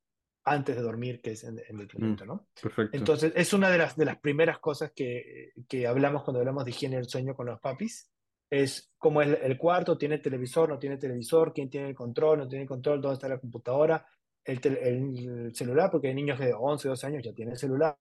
antes 0.45 0.75
de 0.75 0.81
dormir, 0.81 1.21
que 1.21 1.31
es 1.31 1.43
en, 1.43 1.59
el 1.59 1.75
mm, 1.75 2.25
¿no? 2.25 2.47
Perfecto. 2.61 2.97
Entonces, 2.97 3.33
es 3.35 3.53
una 3.53 3.69
de 3.69 3.77
las, 3.77 3.95
de 3.95 4.05
las 4.05 4.17
primeras 4.19 4.59
cosas 4.59 4.91
que, 4.91 5.53
que 5.67 5.87
hablamos 5.87 6.23
cuando 6.23 6.39
hablamos 6.39 6.65
de 6.65 6.71
higiene 6.71 6.97
del 6.97 7.07
sueño 7.07 7.33
con 7.33 7.45
los 7.45 7.59
papis, 7.59 8.11
es 8.49 8.91
cómo 8.97 9.21
es 9.21 9.39
el 9.41 9.57
cuarto, 9.57 9.97
tiene 9.97 10.19
televisor, 10.19 10.69
no 10.69 10.77
tiene 10.77 10.97
televisor, 10.97 11.53
quién 11.53 11.69
tiene 11.69 11.89
el 11.89 11.95
control, 11.95 12.39
no 12.39 12.47
tiene 12.47 12.65
control, 12.65 13.01
dónde 13.01 13.15
está 13.15 13.27
la 13.27 13.39
computadora, 13.39 14.05
el, 14.45 14.59
el, 14.65 15.55
celular, 15.55 15.89
porque 15.89 16.09
hay 16.09 16.13
niños 16.13 16.37
de 16.39 16.53
11, 16.53 16.87
12 16.87 17.07
años 17.07 17.23
ya 17.23 17.33
tienen 17.33 17.57
celular. 17.57 17.97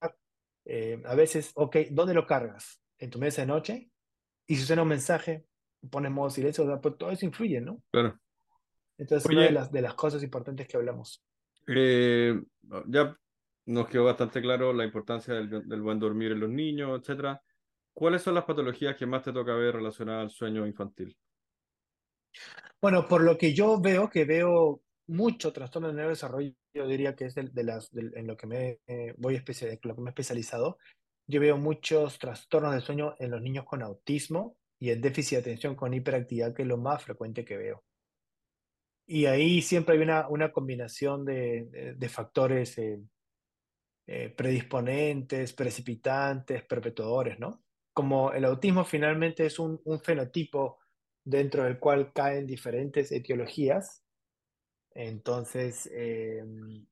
Eh, 0.65 1.01
a 1.05 1.15
veces, 1.15 1.51
ok, 1.55 1.77
¿dónde 1.91 2.13
lo 2.13 2.27
cargas? 2.27 2.79
¿En 2.99 3.09
tu 3.09 3.19
mesa 3.19 3.41
de 3.41 3.47
noche? 3.47 3.91
Y 4.45 4.55
si 4.57 4.63
suena 4.63 4.83
un 4.83 4.89
mensaje, 4.89 5.45
pones 5.89 6.11
modo 6.11 6.29
silencio, 6.29 6.79
pues 6.81 6.97
todo 6.97 7.09
eso 7.09 7.25
influye, 7.25 7.61
¿no? 7.61 7.81
Claro. 7.91 8.19
Entonces, 8.97 9.29
una 9.29 9.43
de 9.43 9.51
las, 9.51 9.71
de 9.71 9.81
las 9.81 9.93
cosas 9.95 10.23
importantes 10.23 10.67
que 10.67 10.77
hablamos. 10.77 11.23
Eh, 11.67 12.39
ya 12.87 13.17
nos 13.65 13.87
quedó 13.87 14.05
bastante 14.05 14.41
claro 14.41 14.73
la 14.73 14.85
importancia 14.85 15.33
del, 15.33 15.67
del, 15.67 15.81
buen 15.81 15.99
dormir 15.99 16.33
en 16.33 16.39
los 16.39 16.49
niños, 16.49 16.99
etcétera. 16.99 17.41
¿Cuáles 17.93 18.21
son 18.21 18.35
las 18.35 18.45
patologías 18.45 18.95
que 18.95 19.05
más 19.05 19.23
te 19.23 19.31
toca 19.31 19.53
ver 19.53 19.75
relacionadas 19.75 20.23
al 20.23 20.29
sueño 20.31 20.65
infantil? 20.65 21.15
Bueno, 22.81 23.07
por 23.07 23.23
lo 23.23 23.37
que 23.37 23.53
yo 23.53 23.79
veo, 23.79 24.09
que 24.09 24.25
veo 24.25 24.81
mucho 25.07 25.53
trastorno 25.53 25.89
de 25.89 25.93
neurodesarrollo, 25.93 26.53
yo 26.73 26.87
diría 26.87 27.15
que 27.15 27.25
es 27.25 27.35
de, 27.35 27.63
las, 27.63 27.91
en 27.93 28.27
lo 28.27 28.35
que 28.35 28.47
me 28.47 28.79
eh, 28.87 29.13
voy 29.17 29.35
especial, 29.35 29.79
lo 29.83 29.95
que 29.95 30.01
me 30.01 30.09
he 30.09 30.11
especializado. 30.11 30.77
Yo 31.27 31.39
veo 31.39 31.57
muchos 31.57 32.19
trastornos 32.19 32.73
de 32.73 32.81
sueño 32.81 33.15
en 33.19 33.31
los 33.31 33.41
niños 33.41 33.65
con 33.65 33.81
autismo 33.81 34.57
y 34.79 34.89
el 34.89 34.99
déficit 34.99 35.37
de 35.37 35.41
atención 35.41 35.75
con 35.75 35.93
hiperactividad, 35.93 36.53
que 36.53 36.63
es 36.63 36.67
lo 36.67 36.77
más 36.77 37.03
frecuente 37.03 37.45
que 37.45 37.57
veo. 37.57 37.83
Y 39.05 39.25
ahí 39.25 39.61
siempre 39.61 39.95
hay 39.95 40.01
una, 40.01 40.27
una 40.29 40.51
combinación 40.51 41.25
de, 41.25 41.95
de, 41.97 42.09
factores 42.09 42.77
eh, 42.77 43.01
eh, 44.07 44.29
predisponentes, 44.29 45.53
precipitantes, 45.53 46.63
perpetuadores, 46.63 47.39
¿no? 47.39 47.63
Como 47.93 48.31
el 48.31 48.45
autismo 48.45 48.85
finalmente 48.85 49.45
es 49.45 49.59
un, 49.59 49.79
un 49.83 49.99
fenotipo 49.99 50.79
dentro 51.23 51.63
del 51.63 51.79
cual 51.79 52.11
caen 52.13 52.47
diferentes 52.47 53.11
etiologías, 53.11 54.03
entonces 54.93 55.89
em, 55.91 56.85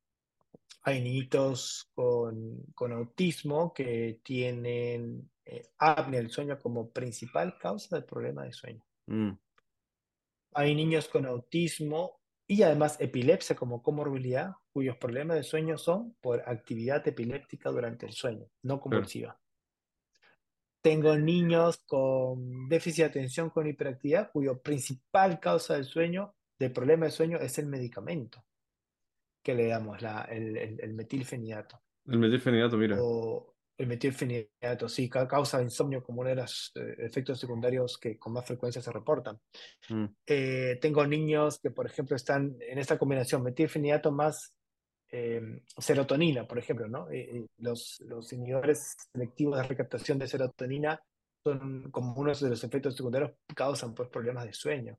hay 0.84 1.02
niñitos 1.02 1.90
con, 1.94 2.64
con, 2.74 2.92
autismo 2.92 3.74
que 3.74 4.20
tienen 4.24 5.30
eh, 5.46 5.64
apnea 5.78 6.22
del 6.22 6.32
sueño 6.32 6.58
como 6.60 6.90
principal 6.92 7.58
causa 7.60 7.96
del 7.96 8.06
problema 8.06 8.44
de 8.46 8.54
sueño. 8.54 8.84
Mm. 9.08 9.32
Hay 10.54 10.76
niños 10.76 11.08
con 11.08 11.26
autismo 11.26 12.20
y 12.48 12.64
además 12.64 12.98
epilepsia 13.00 13.56
como 13.56 13.82
comorbilidad, 13.82 14.54
cuyos 14.74 14.98
problemas 14.98 15.38
de 15.38 15.44
sueño 15.44 15.78
son 15.78 16.16
por 16.20 16.42
actividad 16.48 17.08
epiléptica 17.08 17.70
durante 17.70 18.06
el 18.06 18.12
sueño, 18.12 18.48
no 18.64 18.80
convulsiva. 18.82 19.40
Tengo 20.82 21.16
niños 21.16 21.78
con 21.86 22.68
déficit 22.68 23.04
de 23.04 23.10
atención 23.10 23.52
con 23.52 23.68
hiperactividad, 23.68 24.32
cuyo 24.32 24.62
principal 24.62 25.40
causa 25.40 25.76
del 25.76 25.86
sueño, 25.86 26.34
del 26.60 26.74
problema 26.74 27.06
de 27.06 27.12
sueño, 27.12 27.38
es 27.38 27.58
el 27.60 27.68
medicamento 27.68 28.44
que 29.44 29.56
le 29.56 29.68
damos, 29.68 30.02
la, 30.02 30.24
el, 30.24 30.58
el, 30.58 30.94
metilfenidato. 30.94 31.82
El 32.06 32.20
metilfenidato, 32.20 32.78
mira. 32.78 32.98
O 33.00 33.51
el 33.82 33.88
metilfenidato, 33.88 34.88
sí, 34.88 35.10
causa 35.10 35.62
insomnio 35.62 36.04
como 36.04 36.22
uno 36.22 36.30
de 36.30 36.36
los 36.36 36.72
eh, 36.76 36.96
efectos 37.00 37.40
secundarios 37.40 37.98
que 37.98 38.18
con 38.18 38.34
más 38.34 38.46
frecuencia 38.46 38.82
se 38.82 38.92
reportan. 38.92 39.40
Mm. 39.90 40.06
Eh, 40.26 40.78
tengo 40.80 41.06
niños 41.08 41.60
que, 41.60 41.72
por 41.72 41.88
ejemplo, 41.88 42.16
están 42.16 42.56
en 42.60 42.78
esta 42.78 42.98
combinación 42.98 43.42
metilfenidato 43.42 44.12
más 44.12 44.54
eh, 45.10 45.64
serotonina, 45.78 46.48
por 46.48 46.60
ejemplo, 46.60 46.88
¿no? 46.88 47.08
los, 47.58 48.00
los 48.02 48.32
inhibidores 48.32 48.96
selectivos 49.12 49.58
de 49.58 49.64
recaptación 49.64 50.20
de 50.20 50.28
serotonina 50.28 51.02
son 51.44 51.90
como 51.90 52.14
uno 52.14 52.34
de 52.34 52.50
los 52.50 52.64
efectos 52.64 52.96
secundarios 52.96 53.32
causan 53.56 53.96
pues 53.96 54.10
problemas 54.10 54.46
de 54.46 54.54
sueño. 54.54 54.98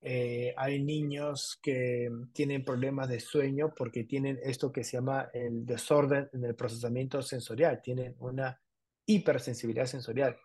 Eh, 0.00 0.54
hay 0.56 0.82
niños 0.82 1.58
que 1.60 2.08
tienen 2.32 2.64
problemas 2.64 3.08
de 3.08 3.18
sueño 3.18 3.72
porque 3.76 4.04
tienen 4.04 4.38
esto 4.42 4.70
que 4.70 4.84
se 4.84 4.96
llama 4.96 5.28
el 5.32 5.66
desorden 5.66 6.28
en 6.32 6.44
el 6.44 6.54
procesamiento 6.54 7.20
sensorial, 7.20 7.80
tienen 7.82 8.14
una 8.20 8.60
hipersensibilidad 9.06 9.86
sensorial. 9.86 10.36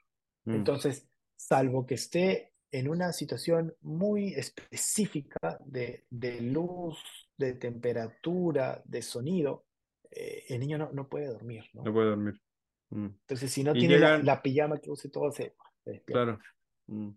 Mm. 0.45 0.55
Entonces, 0.55 1.07
salvo 1.35 1.85
que 1.85 1.95
esté 1.95 2.53
en 2.71 2.89
una 2.89 3.13
situación 3.13 3.75
muy 3.81 4.33
específica 4.33 5.59
de, 5.63 6.05
de 6.09 6.41
luz, 6.41 6.97
de 7.37 7.53
temperatura, 7.53 8.81
de 8.85 9.01
sonido, 9.03 9.65
eh, 10.09 10.45
el 10.49 10.59
niño 10.59 10.79
no, 10.79 10.91
no, 10.91 11.07
puede 11.07 11.27
dormir. 11.27 11.65
¿no? 11.73 11.83
no 11.83 11.93
puede 11.93 12.09
dormir. 12.09 12.41
Mm. 12.89 13.05
Entonces, 13.05 13.51
si 13.51 13.63
no 13.63 13.73
tiene 13.73 13.99
la, 13.99 14.41
pijama 14.41 14.79
que 14.79 14.89
use 14.89 15.09
todo, 15.09 15.31
se, 15.31 15.55
Claro. 16.05 16.39
Mm. 16.87 17.09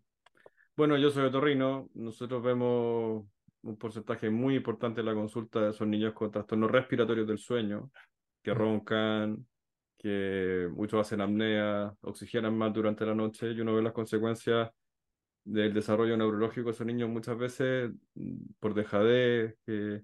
Bueno, 0.77 0.99
yo 0.99 1.11
soy 1.11 1.25
otorrino. 1.25 1.89
Nosotros 1.95 2.43
vemos 2.43 3.25
un 3.63 3.77
porcentaje 3.79 4.29
muy 4.29 4.57
importante 4.57 5.01
de 5.01 5.07
la 5.07 5.15
consulta 5.15 5.61
de 5.61 5.71
esos 5.71 5.89
niños 5.89 6.13
con 6.13 6.31
trastornos 6.31 6.71
respiratorios 6.71 7.27
del 7.27 7.39
sueño, 7.39 7.91
que 8.43 8.53
roncan, 8.53 9.47
que 9.97 10.69
muchos 10.75 11.01
hacen 11.01 11.23
apnea, 11.23 11.95
oxigenan 12.03 12.57
mal 12.59 12.75
durante 12.75 13.07
la 13.07 13.15
noche 13.15 13.53
y 13.53 13.61
uno 13.61 13.75
ve 13.75 13.83
las 13.83 13.95
consecuencias 13.95 14.71
del 15.45 15.73
desarrollo 15.73 16.17
neurológico 16.17 16.67
de 16.67 16.73
esos 16.73 16.87
niños 16.87 17.09
muchas 17.09 17.39
veces 17.39 17.93
mm, 18.15 18.37
por 18.61 18.75
dejadez, 18.75 19.57
que 19.65 20.03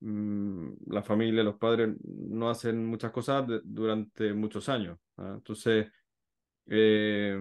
mm, 0.00 0.68
la 0.86 1.02
familia, 1.02 1.42
los 1.42 1.56
padres 1.58 1.94
no 2.02 2.48
hacen 2.48 2.86
muchas 2.86 3.12
cosas 3.12 3.44
durante 3.64 4.32
muchos 4.32 4.68
años. 4.70 4.98
¿ah? 5.18 5.34
Entonces, 5.36 5.88
eh, 6.66 7.36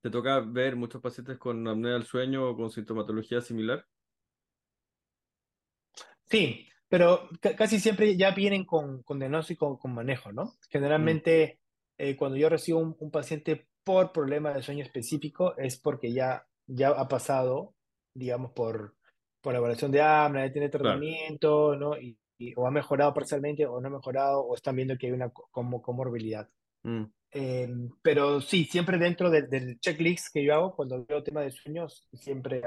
¿Te 0.00 0.10
toca 0.10 0.40
ver 0.40 0.76
muchos 0.76 1.02
pacientes 1.02 1.38
con 1.38 1.66
apnea 1.66 1.94
del 1.94 2.04
sueño 2.04 2.48
o 2.48 2.56
con 2.56 2.70
sintomatología 2.70 3.40
similar? 3.40 3.84
Sí, 6.26 6.68
pero 6.88 7.28
casi 7.56 7.80
siempre 7.80 8.16
ya 8.16 8.30
vienen 8.30 8.64
con, 8.64 9.02
con 9.02 9.18
diagnóstico, 9.18 9.78
con 9.78 9.94
manejo, 9.94 10.32
¿no? 10.32 10.54
Generalmente, 10.70 11.58
mm. 11.98 12.02
eh, 12.02 12.16
cuando 12.16 12.36
yo 12.36 12.48
recibo 12.48 12.78
un, 12.78 13.10
paciente 13.10 13.68
por 13.82 14.12
problema 14.12 14.52
de 14.52 14.62
sueño 14.62 14.84
específico, 14.84 15.56
es 15.56 15.78
porque 15.80 16.12
ya, 16.12 16.46
ya 16.66 16.90
ha 16.90 17.08
pasado, 17.08 17.74
digamos, 18.14 18.52
por, 18.52 18.94
por 19.40 19.54
evaluación 19.54 19.90
de 19.90 20.02
apnea, 20.02 20.46
ya 20.46 20.52
tiene 20.52 20.68
tratamiento, 20.68 21.74
¿no? 21.76 21.98
Y, 21.98 22.18
o 22.56 22.68
ha 22.68 22.70
mejorado 22.70 23.12
parcialmente 23.12 23.66
o 23.66 23.80
no 23.80 23.88
ha 23.88 23.90
mejorado, 23.90 24.42
o 24.42 24.54
están 24.54 24.76
viendo 24.76 24.96
que 24.96 25.08
hay 25.08 25.12
una 25.12 25.30
como 25.30 25.82
comorbilidad. 25.82 26.48
Mm. 26.84 27.04
Em, 27.30 27.90
pero 28.00 28.40
sí, 28.40 28.64
siempre 28.64 28.96
dentro 28.96 29.30
del 29.30 29.78
checklist 29.80 30.32
que 30.32 30.42
yo 30.42 30.54
hago 30.54 30.74
cuando 30.74 31.04
veo 31.04 31.22
tema 31.22 31.42
de 31.42 31.50
sueños, 31.50 32.08
siempre 32.12 32.62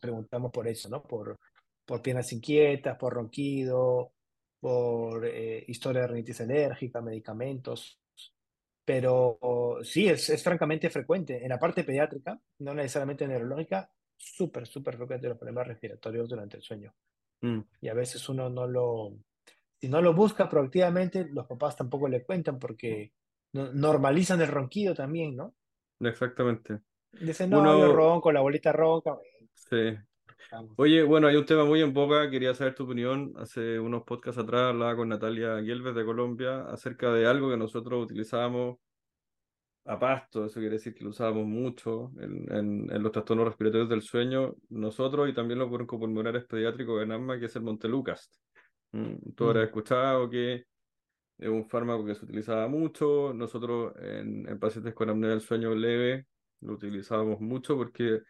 preguntamos 0.00 0.52
por 0.52 0.68
eso, 0.68 0.88
¿no? 0.88 1.02
Por, 1.02 1.38
por 1.84 2.02
piernas 2.02 2.32
inquietas, 2.32 2.96
por 2.96 3.14
ronquido, 3.14 4.12
por 4.60 5.26
eh, 5.26 5.64
historia 5.66 6.02
de 6.02 6.08
rinitis 6.08 6.40
alérgica, 6.40 7.00
medicamentos. 7.00 7.98
Pero 8.84 9.38
sí, 9.82 10.08
es, 10.08 10.28
es 10.30 10.42
francamente 10.42 10.90
frecuente. 10.90 11.42
En 11.42 11.48
la 11.48 11.58
parte 11.58 11.84
pediátrica, 11.84 12.40
no 12.60 12.74
necesariamente 12.74 13.26
neurológica, 13.26 13.90
súper, 14.16 14.66
súper 14.66 14.96
frecuente 14.96 15.28
los 15.28 15.38
problemas 15.38 15.66
respiratorios 15.66 16.28
durante 16.28 16.56
el 16.56 16.62
sueño. 16.62 16.94
Mm. 17.40 17.60
Y 17.80 17.88
a 17.88 17.94
veces 17.94 18.28
uno 18.28 18.48
no 18.48 18.66
lo, 18.66 19.16
si 19.80 19.88
no 19.88 20.00
lo 20.00 20.14
busca 20.14 20.48
proactivamente, 20.48 21.24
los 21.24 21.46
papás 21.46 21.76
tampoco 21.76 22.08
le 22.08 22.24
cuentan 22.24 22.58
porque 22.58 23.12
normalizan 23.52 24.40
el 24.40 24.48
ronquido 24.48 24.94
también, 24.94 25.36
¿no? 25.36 25.54
Exactamente. 26.00 26.80
Dicen, 27.12 27.50
no, 27.50 27.60
Uno... 27.60 27.92
ronco, 27.92 28.32
la 28.32 28.40
bolita 28.40 28.72
ronca. 28.72 29.16
Sí. 29.54 29.96
Oye, 30.76 31.02
bueno, 31.02 31.28
hay 31.28 31.36
un 31.36 31.46
tema 31.46 31.64
muy 31.64 31.80
en 31.80 31.94
boca, 31.94 32.28
quería 32.30 32.54
saber 32.54 32.74
tu 32.74 32.84
opinión. 32.84 33.32
Hace 33.36 33.78
unos 33.78 34.02
podcasts 34.02 34.40
atrás 34.40 34.70
hablaba 34.70 34.96
con 34.96 35.08
Natalia 35.08 35.62
Gielves 35.62 35.94
de 35.94 36.04
Colombia 36.04 36.62
acerca 36.62 37.12
de 37.12 37.26
algo 37.26 37.50
que 37.50 37.56
nosotros 37.56 38.04
utilizábamos 38.04 38.78
a 39.84 39.98
pasto, 39.98 40.44
eso 40.46 40.60
quiere 40.60 40.76
decir 40.76 40.94
que 40.94 41.02
lo 41.02 41.10
usábamos 41.10 41.44
mucho 41.44 42.12
en, 42.20 42.88
en, 42.88 43.02
los 43.02 43.10
trastornos 43.10 43.46
respiratorios 43.46 43.88
del 43.88 44.02
sueño, 44.02 44.54
nosotros 44.68 45.28
y 45.28 45.34
también 45.34 45.58
los 45.58 45.70
broncopulmonares 45.70 46.44
pediátricos 46.44 47.02
en 47.02 47.12
asma, 47.12 47.38
que 47.38 47.46
es 47.46 47.56
el 47.56 47.62
Montelukast. 47.62 48.32
Mm, 48.92 49.32
tú 49.34 49.44
habrás 49.46 49.64
mm. 49.64 49.66
escuchado 49.66 50.30
que 50.30 50.66
es 51.38 51.48
un 51.48 51.68
fármaco 51.68 52.04
que 52.04 52.14
se 52.14 52.24
utilizaba 52.24 52.68
mucho, 52.68 53.32
nosotros 53.34 53.94
en, 54.00 54.48
en 54.48 54.58
pacientes 54.58 54.94
con 54.94 55.10
apnea 55.10 55.30
del 55.30 55.40
sueño 55.40 55.74
leve 55.74 56.26
lo 56.60 56.74
utilizábamos 56.74 57.40
mucho 57.40 57.76
porque 57.76 58.22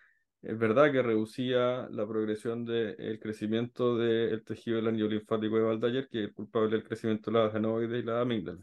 es 0.43 0.59
verdad 0.59 0.91
que 0.91 1.03
reducía 1.03 1.89
la 1.91 2.07
progresión 2.07 2.65
del 2.65 3.21
crecimiento 3.21 3.97
del 3.97 4.45
tejido 4.45 4.77
del 4.77 4.89
anillo 4.89 5.07
linfático 5.09 5.57
de 5.57 5.63
Valdayer, 5.63 6.09
que 6.09 6.25
es 6.25 6.33
culpable 6.33 6.71
del 6.71 6.85
crecimiento 6.85 7.31
de 7.31 7.39
la 7.39 7.45
adenoides 7.45 8.03
y 8.03 8.07
la 8.07 8.21
amígdala. 8.21 8.61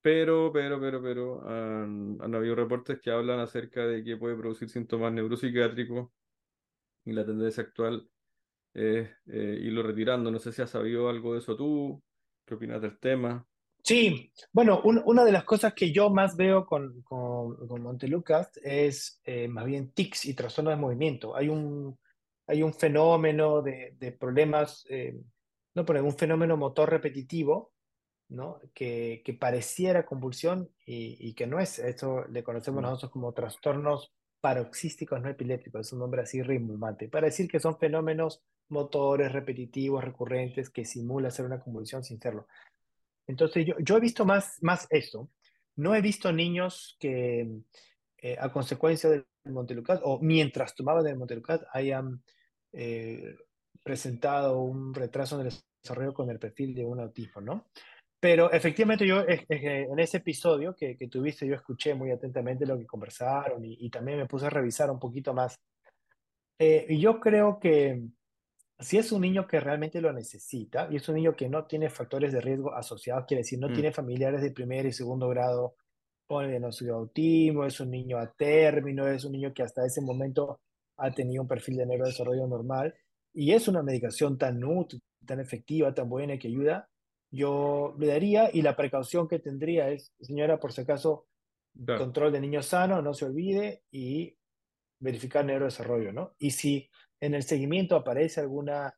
Pero, 0.00 0.52
pero, 0.52 0.80
pero, 0.80 1.02
pero, 1.02 1.48
han, 1.48 2.34
habido 2.34 2.54
reportes 2.54 3.00
que 3.00 3.10
hablan 3.10 3.40
acerca 3.40 3.84
de 3.86 4.04
que 4.04 4.16
puede 4.16 4.36
producir 4.36 4.68
síntomas 4.70 5.12
neuropsiquiátricos 5.12 6.10
y 7.04 7.12
la 7.12 7.26
tendencia 7.26 7.64
actual 7.64 8.08
es 8.74 9.10
eh, 9.26 9.58
irlo 9.62 9.82
retirando. 9.82 10.30
No 10.30 10.38
sé 10.38 10.52
si 10.52 10.62
has 10.62 10.70
sabido 10.70 11.08
algo 11.08 11.32
de 11.34 11.40
eso 11.40 11.56
tú, 11.56 12.02
qué 12.48 12.54
opinas 12.54 12.80
del 12.80 12.98
tema. 12.98 13.46
Sí, 13.84 14.32
bueno, 14.52 14.80
una 14.82 15.24
de 15.24 15.32
las 15.32 15.44
cosas 15.44 15.72
que 15.72 15.92
yo 15.92 16.10
más 16.10 16.36
veo 16.36 16.66
con, 16.66 17.00
con, 17.02 17.68
con 17.68 17.82
Montelucas 17.82 18.50
es 18.62 19.20
eh, 19.24 19.48
más 19.48 19.64
bien 19.64 19.92
tics 19.92 20.26
y 20.26 20.34
trastornos 20.34 20.72
de 20.72 20.80
movimiento. 20.80 21.36
Hay 21.36 21.48
un, 21.48 21.98
hay 22.46 22.62
un 22.62 22.74
fenómeno 22.74 23.62
de, 23.62 23.94
de 23.98 24.12
problemas, 24.12 24.84
eh, 24.90 25.16
no, 25.74 25.84
pero 25.84 26.04
un 26.04 26.16
fenómeno 26.16 26.56
motor 26.56 26.90
repetitivo 26.90 27.72
¿no? 28.28 28.60
que, 28.74 29.22
que 29.24 29.34
pareciera 29.34 30.04
convulsión 30.04 30.70
y, 30.84 31.16
y, 31.28 31.34
que 31.34 31.46
no 31.46 31.60
es. 31.60 31.78
Esto 31.78 32.26
le 32.28 32.42
conocemos 32.42 32.80
mm. 32.80 32.84
nosotros 32.84 33.12
como 33.12 33.32
trastornos 33.32 34.12
paroxísticos 34.40 35.20
no 35.20 35.28
epilépticos, 35.28 35.86
es 35.86 35.92
un 35.92 36.00
nombre 36.00 36.22
así 36.22 36.42
rimbombante, 36.42 37.08
para 37.08 37.26
decir 37.26 37.48
que 37.48 37.60
son 37.60 37.78
fenómenos 37.78 38.42
motores 38.68 39.32
repetitivos, 39.32 40.04
recurrentes, 40.04 40.70
que 40.70 40.84
simula 40.84 41.30
ser 41.30 41.46
una 41.46 41.60
convulsión 41.60 42.04
sin 42.04 42.20
serlo. 42.20 42.46
Entonces 43.26 43.66
yo, 43.66 43.74
yo 43.80 43.96
he 43.96 44.00
visto 44.00 44.24
más, 44.24 44.62
más 44.62 44.86
eso. 44.90 45.30
No 45.76 45.94
he 45.94 46.00
visto 46.00 46.32
niños 46.32 46.96
que 46.98 47.48
eh, 48.20 48.36
a 48.38 48.50
consecuencia 48.50 49.10
del 49.10 49.26
Montelucas 49.44 50.00
o 50.02 50.18
mientras 50.20 50.74
tomaban 50.74 51.06
el 51.06 51.16
Montelucas 51.16 51.64
hayan 51.72 52.22
eh, 52.72 53.36
presentado 53.82 54.60
un 54.60 54.92
retraso 54.92 55.40
en 55.40 55.46
el 55.46 55.52
desarrollo 55.82 56.12
con 56.12 56.28
el 56.28 56.38
perfil 56.38 56.74
de 56.74 56.84
un 56.84 57.00
autismo, 57.00 57.40
¿no? 57.40 57.68
Pero 58.20 58.50
efectivamente 58.50 59.06
yo 59.06 59.24
en 59.26 59.98
ese 59.98 60.16
episodio 60.16 60.74
que, 60.74 60.96
que, 60.96 61.06
tuviste, 61.06 61.46
yo 61.46 61.54
escuché 61.54 61.94
muy 61.94 62.10
atentamente 62.10 62.66
lo 62.66 62.76
que 62.76 62.86
conversaron 62.86 63.64
y, 63.64 63.88
también 63.90 64.18
me 64.18 64.26
puse 64.26 64.46
a 64.46 64.50
revisar 64.50 64.90
un 64.90 64.98
poquito 64.98 65.32
más. 65.32 65.54
Eh, 66.58 66.86
y 66.88 66.98
yo 66.98 67.20
creo 67.20 67.60
que 67.60 68.02
si 68.80 68.98
es 68.98 69.12
un 69.12 69.22
niño 69.22 69.46
que 69.46 69.60
realmente 69.60 70.00
lo 70.00 70.12
necesita 70.12 70.88
y 70.90 70.96
es 70.96 71.08
un 71.08 71.14
niño 71.14 71.36
que 71.36 71.48
no 71.48 71.66
tiene 71.66 71.90
factores 71.90 72.32
de 72.32 72.40
riesgo 72.40 72.74
asociados, 72.74 73.24
quiere 73.26 73.42
decir, 73.42 73.60
no 73.60 73.68
mm. 73.68 73.74
tiene 73.74 73.92
familiares 73.92 74.42
de 74.42 74.50
primer 74.50 74.86
y 74.86 74.92
segundo 74.92 75.28
grado 75.28 75.76
con 76.26 76.44
el 76.44 76.50
diagnóstico 76.50 76.92
de 76.92 76.98
autismo, 76.98 77.64
es 77.64 77.78
un 77.80 77.90
niño 77.90 78.18
a 78.18 78.32
término, 78.32 79.06
es 79.06 79.24
un 79.24 79.32
niño 79.32 79.54
que 79.54 79.62
hasta 79.62 79.86
ese 79.86 80.00
momento 80.00 80.60
ha 80.96 81.10
tenido 81.12 81.42
un 81.42 81.48
perfil 81.48 81.76
de 81.76 81.86
neurodesarrollo 81.86 82.46
normal 82.48 82.94
y 83.32 83.52
es 83.52 83.68
una 83.68 83.82
medicación 83.82 84.36
tan 84.36 84.62
útil, 84.64 85.00
tan 85.24 85.40
efectiva, 85.40 85.94
tan 85.94 86.08
buena 86.08 86.38
que 86.38 86.48
ayuda, 86.48 86.88
yo 87.30 87.94
le 87.98 88.06
daría 88.06 88.50
y 88.52 88.62
la 88.62 88.76
precaución 88.76 89.28
que 89.28 89.38
tendría 89.38 89.90
es, 89.90 90.14
señora, 90.20 90.58
por 90.58 90.72
si 90.72 90.82
acaso, 90.82 91.26
control 91.86 92.32
de 92.32 92.40
niño 92.40 92.62
sano, 92.62 93.02
no 93.02 93.14
se 93.14 93.26
olvide 93.26 93.84
y 93.90 94.36
verificar 95.00 95.44
neurodesarrollo, 95.44 96.12
¿no? 96.12 96.34
Y 96.38 96.50
si 96.50 96.90
en 97.20 97.34
el 97.34 97.42
seguimiento 97.42 97.96
aparece 97.96 98.40
alguna, 98.40 98.94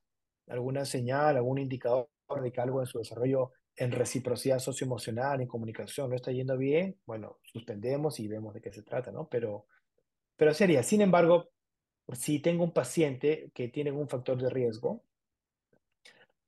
alguna 0.48 0.84
señal, 0.84 1.36
algún 1.36 1.58
indicador 1.58 2.08
de 2.42 2.52
que 2.52 2.60
algo 2.60 2.80
en 2.80 2.86
su 2.86 2.98
desarrollo 2.98 3.52
en 3.76 3.92
reciprocidad 3.92 4.58
socioemocional, 4.58 5.40
en 5.40 5.48
comunicación 5.48 6.10
no 6.10 6.16
está 6.16 6.32
yendo 6.32 6.56
bien, 6.56 6.98
bueno, 7.06 7.38
suspendemos 7.42 8.20
y 8.20 8.28
vemos 8.28 8.54
de 8.54 8.60
qué 8.60 8.72
se 8.72 8.82
trata, 8.82 9.10
¿no? 9.10 9.28
Pero, 9.28 9.66
pero 10.36 10.54
sería, 10.54 10.82
sin 10.82 11.00
embargo, 11.00 11.50
si 12.12 12.40
tengo 12.40 12.64
un 12.64 12.72
paciente 12.72 13.50
que 13.54 13.68
tiene 13.68 13.92
un 13.92 14.08
factor 14.08 14.40
de 14.40 14.50
riesgo, 14.50 15.04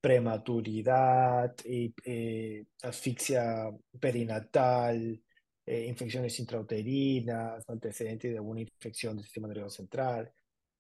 prematuridad, 0.02 1.54
eh, 1.64 2.64
asfixia 2.82 3.70
perinatal, 4.00 5.22
eh, 5.64 5.86
infecciones 5.86 6.40
intrauterinas, 6.40 7.62
antecedentes 7.68 8.32
de 8.32 8.38
alguna 8.38 8.62
infección 8.62 9.14
del 9.14 9.24
sistema 9.24 9.46
nervioso 9.46 9.76
central, 9.76 10.32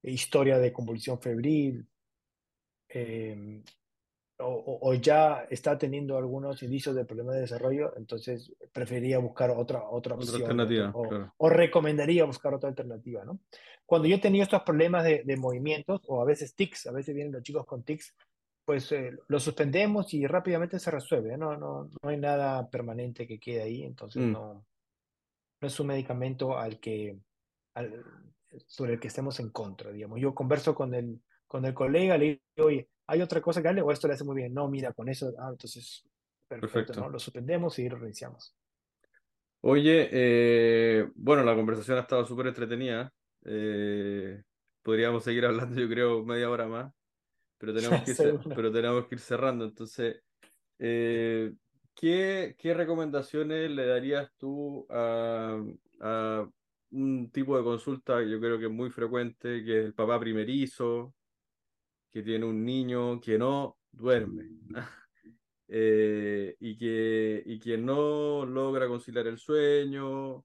historia 0.02 0.58
de 0.58 0.72
convulsión 0.72 1.20
febril, 1.20 1.86
em, 2.88 3.62
o, 4.44 4.92
ya 4.94 5.46
está 5.48 5.78
teniendo 5.78 6.18
algunos 6.18 6.60
indicios 6.64 6.96
de 6.96 7.04
problema 7.04 7.32
de 7.32 7.42
desarrollo, 7.42 7.96
entonces 7.96 8.52
preferiría 8.72 9.18
buscar 9.20 9.50
otra, 9.50 9.88
otra 9.88 10.16
opción. 10.16 10.42
alternativa, 10.42 10.92
o, 11.38 11.48
recomendaría 11.48 12.24
buscar 12.24 12.52
otra 12.52 12.70
alternativa, 12.70 13.24
¿no? 13.24 13.38
Cuando 13.86 14.08
yo 14.08 14.16
he 14.16 14.20
tenido 14.20 14.42
estos 14.42 14.62
problemas 14.62 15.04
de, 15.04 15.22
de 15.24 15.36
movimientos, 15.36 16.00
o 16.08 16.20
a 16.20 16.24
veces 16.24 16.56
tics, 16.56 16.86
a 16.88 16.92
veces 16.92 17.14
vienen 17.14 17.32
los 17.32 17.44
chicos 17.44 17.64
con 17.66 17.84
tics, 17.84 18.16
pues 18.64 18.92
eh, 18.92 19.12
lo 19.28 19.40
suspendemos 19.40 20.12
y 20.14 20.26
rápidamente 20.26 20.78
se 20.78 20.90
resuelve. 20.90 21.36
¿no? 21.36 21.56
No, 21.56 21.88
no 22.02 22.08
hay 22.08 22.18
nada 22.18 22.68
permanente 22.68 23.26
que 23.26 23.38
quede 23.38 23.62
ahí, 23.62 23.82
entonces 23.82 24.22
mm. 24.22 24.32
no, 24.32 24.64
no 25.60 25.68
es 25.68 25.80
un 25.80 25.86
medicamento 25.88 26.58
al 26.58 26.78
que, 26.78 27.18
al, 27.74 28.04
sobre 28.66 28.94
el 28.94 29.00
que 29.00 29.08
estemos 29.08 29.40
en 29.40 29.50
contra, 29.50 29.90
digamos. 29.90 30.20
Yo 30.20 30.34
converso 30.34 30.74
con 30.74 30.94
el, 30.94 31.20
con 31.46 31.64
el 31.64 31.74
colega, 31.74 32.16
le 32.16 32.42
digo, 32.56 32.68
oye, 32.68 32.88
¿hay 33.06 33.20
otra 33.20 33.40
cosa 33.40 33.60
que 33.60 33.68
darle 33.68 33.82
o 33.82 33.90
esto 33.90 34.08
le 34.08 34.14
hace 34.14 34.24
muy 34.24 34.36
bien? 34.36 34.54
No, 34.54 34.68
mira, 34.68 34.92
con 34.92 35.08
eso, 35.08 35.32
ah, 35.38 35.48
entonces, 35.50 36.04
perfecto, 36.46 37.00
¿no? 37.00 37.08
Lo 37.08 37.18
suspendemos 37.18 37.78
y 37.78 37.88
lo 37.88 37.96
reiniciamos. 37.96 38.54
Oye, 39.64 40.08
eh, 40.10 41.08
bueno, 41.14 41.44
la 41.44 41.54
conversación 41.54 41.98
ha 41.98 42.02
estado 42.02 42.24
súper 42.24 42.48
entretenida. 42.48 43.12
Eh, 43.44 44.42
podríamos 44.82 45.24
seguir 45.24 45.46
hablando, 45.46 45.80
yo 45.80 45.88
creo, 45.88 46.24
media 46.24 46.50
hora 46.50 46.66
más 46.66 46.92
pero 47.62 47.72
tenemos 47.74 48.02
que 48.02 48.10
ir, 48.10 48.40
pero 48.56 48.72
tenemos 48.72 49.06
que 49.06 49.14
ir 49.14 49.20
cerrando. 49.20 49.64
Entonces, 49.64 50.20
eh, 50.80 51.54
¿qué, 51.94 52.56
¿qué, 52.58 52.74
recomendaciones 52.74 53.70
le 53.70 53.86
darías 53.86 54.32
tú 54.36 54.84
a, 54.90 55.62
a, 56.00 56.48
un 56.90 57.30
tipo 57.30 57.56
de 57.56 57.62
consulta 57.62 58.18
que 58.18 58.30
yo 58.30 58.40
creo 58.40 58.58
que 58.58 58.66
es 58.66 58.72
muy 58.72 58.90
frecuente, 58.90 59.64
que 59.64 59.78
es 59.78 59.86
el 59.86 59.94
papá 59.94 60.18
primerizo, 60.18 61.14
que 62.10 62.22
tiene 62.22 62.46
un 62.46 62.64
niño 62.64 63.20
que 63.20 63.38
no 63.38 63.78
duerme? 63.92 64.50
Eh, 65.74 66.54
y, 66.60 66.76
que, 66.76 67.42
y 67.46 67.58
que 67.58 67.78
no 67.78 68.44
logra 68.44 68.86
conciliar 68.88 69.26
el 69.26 69.38
sueño, 69.38 70.44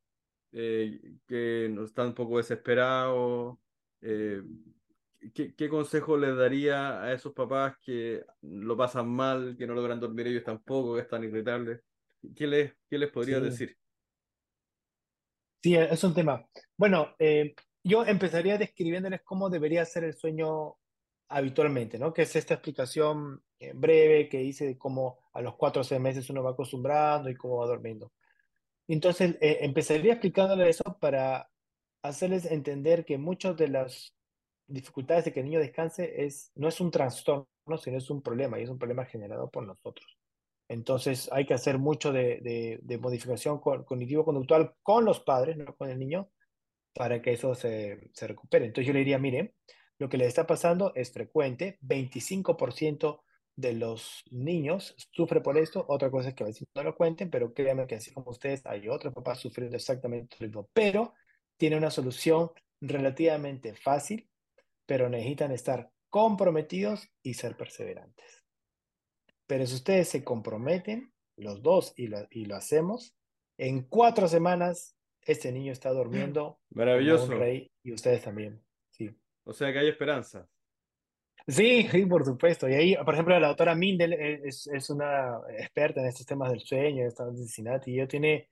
eh, 0.53 1.17
que 1.27 1.67
no 1.69 1.83
está 1.83 2.05
un 2.05 2.13
poco 2.13 2.37
desesperado, 2.37 3.59
¿qué, 5.33 5.69
consejo 5.69 6.17
les 6.17 6.35
daría 6.35 7.01
a 7.01 7.13
esos 7.13 7.33
papás 7.33 7.75
que 7.81 8.23
lo 8.41 8.77
pasan 8.77 9.07
mal, 9.07 9.55
que 9.57 9.67
no 9.67 9.73
logran 9.73 9.99
dormir 9.99 10.27
ellos 10.27 10.43
tampoco, 10.43 10.95
que 10.95 11.01
están 11.01 11.23
irritables? 11.23 11.81
¿Qué 12.35 12.47
les, 12.47 12.73
qué 12.89 12.97
les 12.97 13.11
podría 13.11 13.39
decir? 13.39 13.77
Sí, 15.61 15.75
es 15.75 16.03
un 16.03 16.13
tema. 16.13 16.47
Bueno, 16.77 17.15
eh, 17.19 17.55
yo 17.83 18.05
empezaría 18.05 18.57
describiéndoles 18.57 19.21
cómo 19.23 19.49
debería 19.49 19.85
ser 19.85 20.03
el 20.03 20.13
sueño 20.13 20.75
habitualmente, 21.29 21.99
¿no? 21.99 22.13
Que 22.13 22.23
es 22.23 22.35
esta 22.35 22.55
explicación 22.55 23.41
eh, 23.59 23.73
breve 23.73 24.29
que 24.29 24.39
dice 24.39 24.65
de 24.65 24.77
cómo 24.77 25.19
a 25.33 25.41
los 25.41 25.55
cuatro 25.55 25.81
o 25.81 25.83
seis 25.83 25.99
meses 25.99 26.29
uno 26.29 26.43
va 26.43 26.51
acostumbrando 26.51 27.29
y 27.29 27.35
cómo 27.35 27.57
va 27.57 27.67
durmiendo. 27.67 28.11
Entonces, 28.87 29.37
eh, 29.41 29.59
empezaría 29.61 30.13
explicándoles 30.13 30.79
eso 30.79 30.97
para 30.99 31.49
hacerles 32.01 32.45
entender 32.45 33.03
que 33.05 33.17
muchos 33.17 33.57
de 33.57 33.67
las 33.67 34.16
dificultades 34.67 35.25
de 35.25 35.33
que 35.33 35.39
el 35.39 35.45
niño 35.45 35.59
descanse 35.59 36.25
es, 36.25 36.51
no 36.55 36.67
es 36.67 36.79
un 36.81 36.91
trastorno, 36.91 37.47
sino 37.81 37.97
es 37.97 38.09
un 38.09 38.21
problema 38.21 38.59
y 38.59 38.63
es 38.63 38.69
un 38.69 38.77
problema 38.77 39.05
generado 39.05 39.49
por 39.49 39.65
nosotros. 39.65 40.17
Entonces 40.69 41.29
hay 41.31 41.45
que 41.45 41.53
hacer 41.53 41.77
mucho 41.77 42.11
de, 42.11 42.79
de, 42.81 42.97
modificación 42.97 43.59
cognitivo-conductual 43.59 44.75
con 44.83 45.05
los 45.05 45.21
padres, 45.21 45.55
no 45.57 45.75
con 45.75 45.89
el 45.89 45.97
niño, 45.97 46.29
para 46.93 47.21
que 47.21 47.33
eso 47.33 47.55
se, 47.55 48.09
se 48.13 48.27
recupere. 48.27 48.65
Entonces 48.65 48.87
yo 48.87 48.93
le 48.93 48.99
diría, 48.99 49.17
mire, 49.17 49.53
lo 49.97 50.09
que 50.09 50.17
le 50.17 50.25
está 50.25 50.45
pasando 50.45 50.91
es 50.93 51.11
frecuente, 51.11 51.77
25% 51.81 53.21
de 53.55 53.73
los 53.73 54.23
niños 54.29 54.95
sufre 55.11 55.41
por 55.41 55.57
esto, 55.57 55.83
otra 55.87 56.11
cosa 56.11 56.29
es 56.29 56.35
que 56.35 56.43
a 56.43 56.47
veces 56.47 56.67
no 56.75 56.83
lo 56.83 56.95
cuenten, 56.95 57.29
pero 57.29 57.53
créanme 57.53 57.87
que 57.87 57.95
así 57.95 58.13
como 58.13 58.29
ustedes, 58.29 58.65
hay 58.65 58.87
otros 58.87 59.13
papás 59.13 59.39
sufriendo 59.39 59.75
exactamente 59.75 60.35
lo 60.39 60.47
mismo, 60.47 60.69
pero 60.73 61.13
tiene 61.57 61.77
una 61.77 61.89
solución 61.89 62.51
relativamente 62.81 63.73
fácil 63.73 64.29
pero 64.87 65.09
necesitan 65.09 65.51
estar 65.51 65.91
comprometidos 66.09 67.07
y 67.21 67.35
ser 67.35 67.55
perseverantes. 67.55 68.45
Pero 69.45 69.67
si 69.67 69.75
ustedes 69.75 70.09
se 70.09 70.23
comprometen, 70.23 71.13
los 71.35 71.61
dos, 71.61 71.93
y 71.95 72.07
lo, 72.07 72.25
y 72.31 72.45
lo 72.45 72.55
hacemos, 72.55 73.15
en 73.59 73.83
cuatro 73.83 74.27
semanas 74.27 74.97
este 75.21 75.51
niño 75.51 75.71
está 75.71 75.91
durmiendo 75.91 76.59
Maravilloso. 76.71 77.25
como 77.25 77.35
un 77.35 77.41
rey 77.41 77.71
y 77.83 77.93
ustedes 77.93 78.23
también. 78.23 78.63
Sí. 78.89 79.15
O 79.43 79.53
sea 79.53 79.71
que 79.71 79.79
hay 79.79 79.89
esperanza. 79.89 80.47
Sí, 81.47 81.87
sí, 81.89 82.05
por 82.05 82.25
supuesto. 82.25 82.67
Y 82.67 82.73
ahí, 82.73 82.95
por 83.05 83.13
ejemplo, 83.13 83.39
la 83.39 83.49
doctora 83.49 83.75
Mindel 83.75 84.13
es, 84.13 84.67
es 84.67 84.89
una 84.89 85.39
experta 85.57 86.01
en 86.01 86.07
estos 86.07 86.25
temas 86.25 86.51
del 86.51 86.59
sueño, 86.59 87.05
de 87.05 87.11
Cincinnati, 87.11 87.91
y 87.91 87.95
ella 87.95 88.07
tiene 88.07 88.49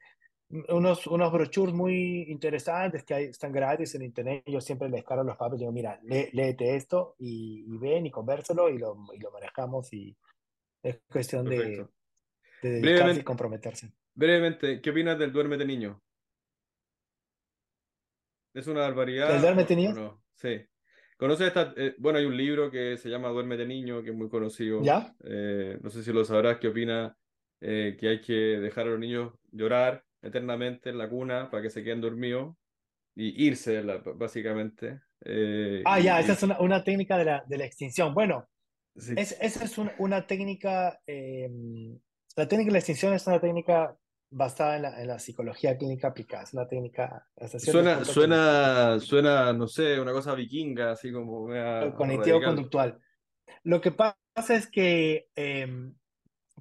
unos, 0.49 1.08
unos 1.08 1.31
brochures 1.31 1.73
muy 1.73 2.23
interesantes 2.29 3.03
que 3.03 3.13
hay, 3.13 3.23
están 3.25 3.51
gratis 3.51 3.95
en 3.95 4.03
internet. 4.03 4.43
Yo 4.45 4.62
siempre 4.62 4.89
les 4.89 5.03
cargo 5.03 5.23
los 5.23 5.38
papers 5.38 5.60
digo, 5.60 5.71
mira, 5.71 5.99
lé, 6.03 6.29
léete 6.34 6.75
esto 6.75 7.15
y, 7.19 7.65
y, 7.67 7.77
ven 7.77 8.05
y 8.05 8.12
convérsalo 8.12 8.69
y 8.69 8.77
lo, 8.77 8.95
y 9.13 9.19
lo 9.19 9.31
manejamos 9.31 9.91
y 9.93 10.15
es 10.84 11.01
cuestión 11.12 11.47
de, 11.47 11.55
Perfecto. 11.55 11.93
de 12.62 12.69
dedicarse 12.69 13.19
y 13.21 13.23
Brevemente, 13.23 13.23
comprometerse. 13.23 13.91
brevemente, 14.13 14.81
¿qué 14.81 14.89
opinas 14.91 15.17
del 15.19 15.31
duérmete 15.31 15.65
niño? 15.65 16.01
¿Es 18.53 18.67
una 18.67 18.81
barbaridad 18.81 19.36
¿El 19.36 19.41
duérmete 19.41 19.73
o- 19.73 19.77
o 19.77 19.79
niño? 19.79 19.93
no? 19.93 20.23
Sí. 20.36 20.62
¿Conoces 21.17 21.47
esta? 21.47 21.73
eh, 21.77 21.95
bueno, 21.97 22.19
hay 22.19 22.25
un 22.25 22.36
libro 22.36 22.69
que 22.69 22.97
se 22.97 23.10
llama 23.10 23.29
Duérmete 23.29 23.65
niño, 23.65 24.03
que 24.03 24.10
es 24.10 24.15
muy 24.15 24.29
conocido. 24.29 24.84
¿Ya? 24.84 25.15
Eh, 25.23 25.77
no 25.81 25.89
sé 25.89 26.03
si 26.03 26.12
lo 26.12 26.25
sabrás, 26.25 26.58
qué 26.60 26.67
opina 26.67 27.17
eh, 27.62 27.95
que 27.97 28.10
hay 28.10 28.21
que 28.21 28.34
dejar 28.34 28.88
a 28.88 28.91
los 28.91 28.99
niños 28.99 29.34
llorar 29.51 30.03
eternamente 30.21 30.89
en 30.89 30.97
la 30.97 31.10
cuna 31.10 31.49
para 31.49 31.63
que 31.63 31.69
se 31.69 31.84
queden 31.84 32.01
dormidos 32.01 32.56
y 33.15 33.45
irse, 33.45 33.73
de 33.73 33.84
la- 33.84 33.97
básicamente. 33.97 35.01
Eh, 35.21 35.84
Ah, 35.86 35.99
y- 35.99 36.04
ya, 36.04 36.19
esa 36.19 36.34
es 36.34 36.43
una, 36.43 36.60
una 36.60 36.84
técnica 36.84 37.17
de 37.17 37.25
la, 37.25 37.43
de 37.47 37.58
la 37.58 37.65
extinción. 37.65 38.13
Bueno, 38.13 38.47
sí, 38.95 39.13
es, 39.15 39.38
esa 39.39 39.63
es 39.63 39.78
una, 39.78 39.93
una 39.99 40.28
técnica, 40.28 40.99
eh, 41.08 41.49
la 42.36 42.47
técnica 42.47 42.67
de 42.69 42.73
la 42.73 42.80
extinción 42.80 43.13
es 43.13 43.25
una 43.28 43.39
técnica 43.39 43.95
basada 44.32 44.75
en 44.75 44.82
la, 44.82 45.01
en 45.01 45.08
la 45.08 45.19
psicología 45.19 45.78
clínica 45.78 46.10
aplicada. 46.10 46.43
Es 46.43 46.54
una 46.54 46.67
técnica 46.67 47.25
Suena, 47.58 48.04
suena, 48.04 48.99
suena, 48.99 49.54
no 49.54 49.67
sé, 49.67 49.99
una 49.99 50.12
cosa 50.12 50.36
vikinga, 50.36 50.91
así 50.91 51.12
como 51.12 51.47
cognitivo-conductual. 51.95 52.99
Lo 53.63 53.80
que 53.80 53.91
pasa 53.91 54.56
es 54.56 54.67
que, 54.69 55.30
eh, 55.36 55.91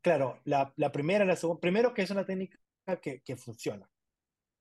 claro, 0.03 0.39
la, 0.45 0.73
la 0.77 0.93
primera, 0.93 1.25
la 1.25 1.35
segunda, 1.37 1.61
primero 1.61 1.93
que 1.95 2.03
es 2.03 2.11
una 2.11 2.25
técnica 2.25 2.59
que, 3.01 3.23
que 3.23 3.37
funciona. 3.37 3.89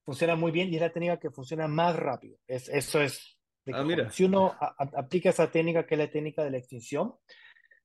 Funciona 0.06 0.36
muy 0.36 0.52
bien 0.52 0.70
y 0.72 0.76
es 0.76 0.82
la 0.82 0.92
técnica 0.92 1.20
que 1.20 1.30
funciona 1.32 1.68
más 1.68 1.96
rápido. 1.96 2.38
Es, 2.48 2.70
eso 2.70 3.02
es 3.02 3.38
Ah, 3.68 3.84
mira. 3.84 4.10
Si 4.12 4.26
uno 4.26 4.48
a- 4.60 4.76
a- 4.78 5.00
aplica 5.00 5.30
esa 5.30 5.50
técnica, 5.50 5.86
que 5.86 5.96
es 5.96 6.00
la 6.00 6.12
técnica 6.12 6.44
de 6.44 6.52
la 6.52 6.58
extinción, 6.58 7.16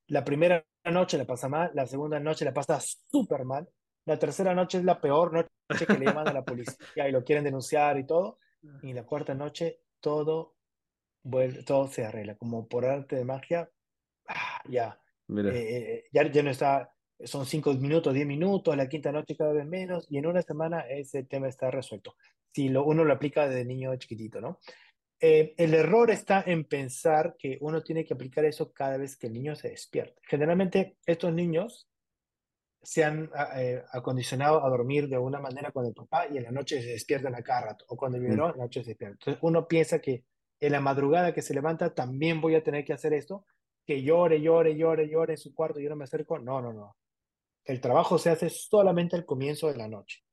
la 0.09 0.25
primera 0.25 0.67
noche 0.85 1.17
la 1.17 1.25
pasa 1.25 1.49
mal, 1.49 1.71
la 1.75 1.87
segunda 1.87 2.19
noche 2.19 2.45
la 2.45 2.53
pasa 2.53 2.81
súper 2.81 3.45
mal, 3.45 3.69
la 4.05 4.19
tercera 4.19 4.55
noche 4.55 4.79
es 4.79 4.85
la 4.85 5.01
peor 5.01 5.33
noche 5.33 5.87
que 5.87 5.99
le 5.99 6.07
llaman 6.07 6.27
a 6.27 6.33
la 6.33 6.45
policía 6.45 7.09
y 7.09 7.13
lo 7.13 7.23
quieren 7.23 7.45
denunciar 7.45 7.97
y 7.97 8.05
todo, 8.07 8.41
y 8.83 8.93
la 8.93 9.05
cuarta 9.05 9.35
noche 9.35 9.83
todo 10.01 10.57
vuelve, 11.23 11.63
todo 11.63 11.87
se 11.87 12.05
arregla, 12.05 12.35
como 12.37 12.67
por 12.67 12.85
arte 12.85 13.15
de 13.15 13.25
magia, 13.25 13.71
ah, 14.27 14.61
ya, 14.69 15.01
eh, 15.55 15.69
eh, 15.95 16.05
ya, 16.11 16.29
ya 16.29 16.43
no 16.43 16.51
está, 16.51 16.93
son 17.25 17.47
cinco 17.47 17.73
minutos, 17.75 18.15
diez 18.15 18.27
minutos, 18.27 18.77
la 18.77 18.89
quinta 18.89 19.11
noche 19.13 19.37
cada 19.37 19.53
vez 19.53 19.67
menos, 19.67 20.07
y 20.11 20.19
en 20.19 20.27
una 20.27 20.43
semana 20.43 20.81
ese 20.81 21.25
tema 21.25 21.49
está 21.49 21.71
resuelto. 21.71 22.17
Si 22.53 22.69
lo, 22.69 22.85
uno 22.85 23.05
lo 23.05 23.13
aplica 23.13 23.49
de 23.49 23.65
niño 23.65 23.95
chiquitito, 23.97 24.41
¿no? 24.41 24.61
Eh, 25.21 25.55
el 25.57 25.75
error 25.75 26.11
está 26.13 26.45
en 26.47 26.65
pensar 26.65 27.35
que 27.37 27.59
uno 27.61 27.83
tiene 27.83 28.05
que 28.05 28.15
aplicar 28.15 28.45
eso 28.45 28.73
cada 28.73 28.97
vez 28.99 29.17
que 29.17 29.27
el 29.27 29.33
niño 29.33 29.57
se 29.57 29.71
despierta. 29.71 30.21
Generalmente 30.23 30.97
estos 31.07 31.33
niños 31.33 31.89
se 32.81 33.03
han 33.03 33.29
eh, 33.57 33.83
acondicionado 33.91 34.65
a 34.65 34.69
dormir 34.69 35.09
de 35.09 35.19
una 35.19 35.41
manera 35.41 35.73
con 35.73 35.85
el 35.85 35.93
papá 35.93 36.29
y 36.29 36.37
en 36.37 36.45
la 36.45 36.53
noche 36.53 36.81
se 36.81 36.91
despiertan 36.91 37.35
a 37.35 37.43
cada 37.43 37.67
rato, 37.67 37.85
o 37.89 37.97
cuando 37.97 38.17
el 38.17 38.25
biberón, 38.25 38.53
en 38.53 38.59
la 38.59 38.65
noche 38.65 38.85
se 38.85 38.91
despierta. 38.91 39.15
Entonces 39.15 39.43
uno 39.43 39.67
piensa 39.67 39.99
que 39.99 40.25
en 40.61 40.73
la 40.73 40.81
madrugada 40.81 41.35
que 41.35 41.43
se 41.43 41.55
levanta 41.55 41.95
también 41.95 42.41
voy 42.41 42.55
a 42.55 42.63
tener 42.63 42.85
que 42.85 42.93
hacer 42.93 43.13
esto, 43.13 43.45
que 43.85 44.03
llore, 44.03 44.41
llore, 44.41 44.77
llore, 44.77 45.09
llore 45.09 45.33
en 45.33 45.39
su 45.39 45.53
cuarto 45.53 45.81
y 45.81 45.85
yo 45.85 45.91
no 45.91 45.97
me 45.97 46.05
acerco. 46.05 46.39
No, 46.39 46.61
no, 46.61 46.73
no. 46.73 46.97
El 47.69 47.83
trabajo 47.83 48.17
se 48.17 48.31
hace 48.31 48.49
solamente 48.49 49.15
al 49.15 49.27
comienzo 49.27 49.69
de 49.69 49.77
la 49.77 49.89
noche. 49.89 50.25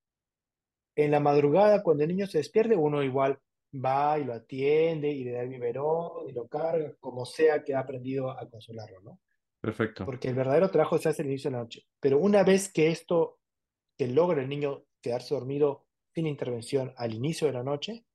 En 0.96 1.12
la 1.12 1.20
madrugada, 1.20 1.84
cuando 1.84 2.04
el 2.04 2.10
niño 2.10 2.28
se 2.28 2.38
despierte, 2.38 2.78
uno 2.78 3.04
igual 3.04 3.38
va 3.74 4.18
y 4.18 4.24
lo 4.24 4.34
atiende 4.34 5.10
y 5.10 5.26
le 5.26 5.34
da 5.34 5.42
el 5.42 5.50
biberón 5.50 6.30
y 6.30 6.32
lo 6.32 6.48
carga, 6.48 6.96
como 7.02 7.26
sea 7.26 7.62
que 7.62 7.76
ha 7.76 7.80
aprendido 7.80 8.32
a 8.32 8.50
consolarlo, 8.50 9.02
¿no? 9.02 9.20
perfecto. 9.60 10.06
Porque 10.06 10.30
el 10.30 10.36
verdadero 10.36 10.70
trabajo 10.70 10.98
se 10.98 11.10
hace 11.10 11.24
al 11.24 11.28
inicio 11.28 11.50
de 11.50 11.58
la 11.58 11.64
noche. 11.64 11.82
Pero 12.00 12.20
una 12.20 12.44
vez 12.44 12.72
que 12.72 12.90
esto, 12.90 13.40
que 13.98 14.08
logra 14.08 14.42
el 14.42 14.48
niño 14.48 14.86
quedarse 15.02 15.34
dormido 15.34 15.88
sin 16.14 16.28
intervención 16.28 16.94
al 16.96 17.14
inicio 17.14 17.48
de 17.48 17.54
la 17.54 17.64
noche, 17.64 18.06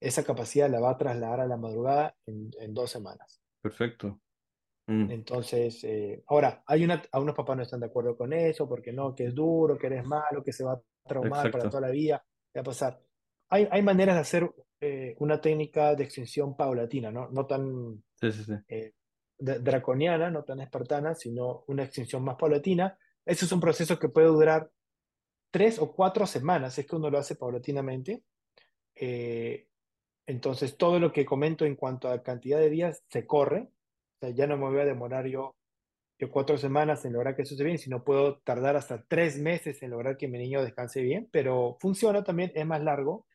esa 0.00 0.22
capacidad 0.22 0.70
la 0.70 0.80
va 0.80 0.90
a 0.90 0.98
trasladar 0.98 1.40
a 1.40 1.46
la 1.46 1.56
madrugada 1.56 2.14
en, 2.26 2.50
en 2.60 2.74
dos 2.74 2.90
semanas. 2.90 3.40
Perfecto. 3.60 4.20
Mm, 4.88 5.10
Entonces, 5.10 5.84
eh, 5.84 6.22
ahora, 6.26 6.62
hay 6.66 6.84
una, 6.84 7.02
a 7.12 7.20
unos 7.20 7.34
papás 7.34 7.56
no 7.56 7.62
están 7.62 7.80
de 7.80 7.86
acuerdo 7.86 8.16
con 8.16 8.32
eso, 8.32 8.68
porque 8.68 8.92
no, 8.92 9.14
que 9.14 9.26
es 9.26 9.34
duro, 9.34 9.76
que 9.78 9.86
eres 9.88 10.04
malo, 10.04 10.42
que 10.42 10.52
se 10.52 10.64
va 10.64 10.72
a 10.74 10.82
traumar 11.06 11.50
para 11.50 11.68
toda 11.68 11.82
la 11.82 11.90
vida, 11.90 12.24
¿qué 12.52 12.60
va 12.60 12.62
a 12.62 12.64
pasar? 12.64 13.00
Hay, 13.50 13.68
hay 13.70 13.82
maneras 13.82 14.16
de 14.16 14.20
hacer 14.20 14.50
eh, 14.80 15.14
una 15.18 15.40
técnica 15.40 15.94
de 15.94 16.04
extinción 16.04 16.56
paulatina, 16.56 17.10
¿no? 17.10 17.28
No 17.30 17.46
tan 17.46 18.02
Sí, 18.20 18.32
sí, 18.32 18.44
sí. 18.44 18.52
eh, 18.68 18.92
dra- 19.38 19.58
draconiana, 19.60 20.30
no 20.30 20.44
tan 20.44 20.60
espartana, 20.60 21.14
sino 21.14 21.64
una 21.68 21.84
extinción 21.84 22.24
más 22.24 22.36
paulatina. 22.36 22.98
Ese 23.24 23.44
es 23.44 23.52
un 23.52 23.60
proceso 23.60 23.98
que 23.98 24.08
puede 24.08 24.28
durar 24.28 24.70
tres 25.50 25.78
o 25.78 25.92
cuatro 25.92 26.26
semanas, 26.26 26.78
es 26.78 26.86
que 26.86 26.96
uno 26.96 27.10
lo 27.10 27.18
hace 27.18 27.36
paulatinamente. 27.36 28.24
Eh, 28.94 29.68
entonces, 30.26 30.76
todo 30.76 31.00
lo 31.00 31.12
que 31.12 31.24
comento 31.26 31.64
en 31.64 31.76
cuanto 31.76 32.08
a 32.08 32.22
cantidad 32.22 32.58
de 32.58 32.70
días 32.70 33.04
se 33.08 33.26
corre. 33.26 33.70
O 34.20 34.26
sea, 34.26 34.30
ya 34.34 34.46
no 34.46 34.56
me 34.56 34.66
voy 34.68 34.80
a 34.80 34.84
demorar 34.84 35.26
yo, 35.26 35.54
yo 36.20 36.30
cuatro 36.30 36.58
semanas 36.58 37.04
en 37.04 37.12
lograr 37.12 37.36
que 37.36 37.42
eso 37.42 37.54
esté 37.54 37.64
bien, 37.64 37.78
sino 37.78 38.02
puedo 38.02 38.38
tardar 38.40 38.74
hasta 38.76 39.04
tres 39.06 39.38
meses 39.38 39.82
en 39.82 39.90
lograr 39.90 40.16
que 40.16 40.26
mi 40.28 40.38
niño 40.38 40.62
descanse 40.62 41.00
bien, 41.02 41.28
pero 41.30 41.76
funciona 41.80 42.24
también, 42.24 42.50
es 42.54 42.66
más 42.66 42.82
largo. 42.82 43.26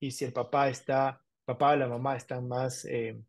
Y 0.00 0.12
si 0.12 0.24
el 0.24 0.32
papá 0.32 0.70
está, 0.70 1.20
papá 1.44 1.72
o 1.72 1.76
la 1.76 1.88
mamá 1.88 2.16
están 2.16 2.48
más 2.48 2.86
eh, 2.86 3.20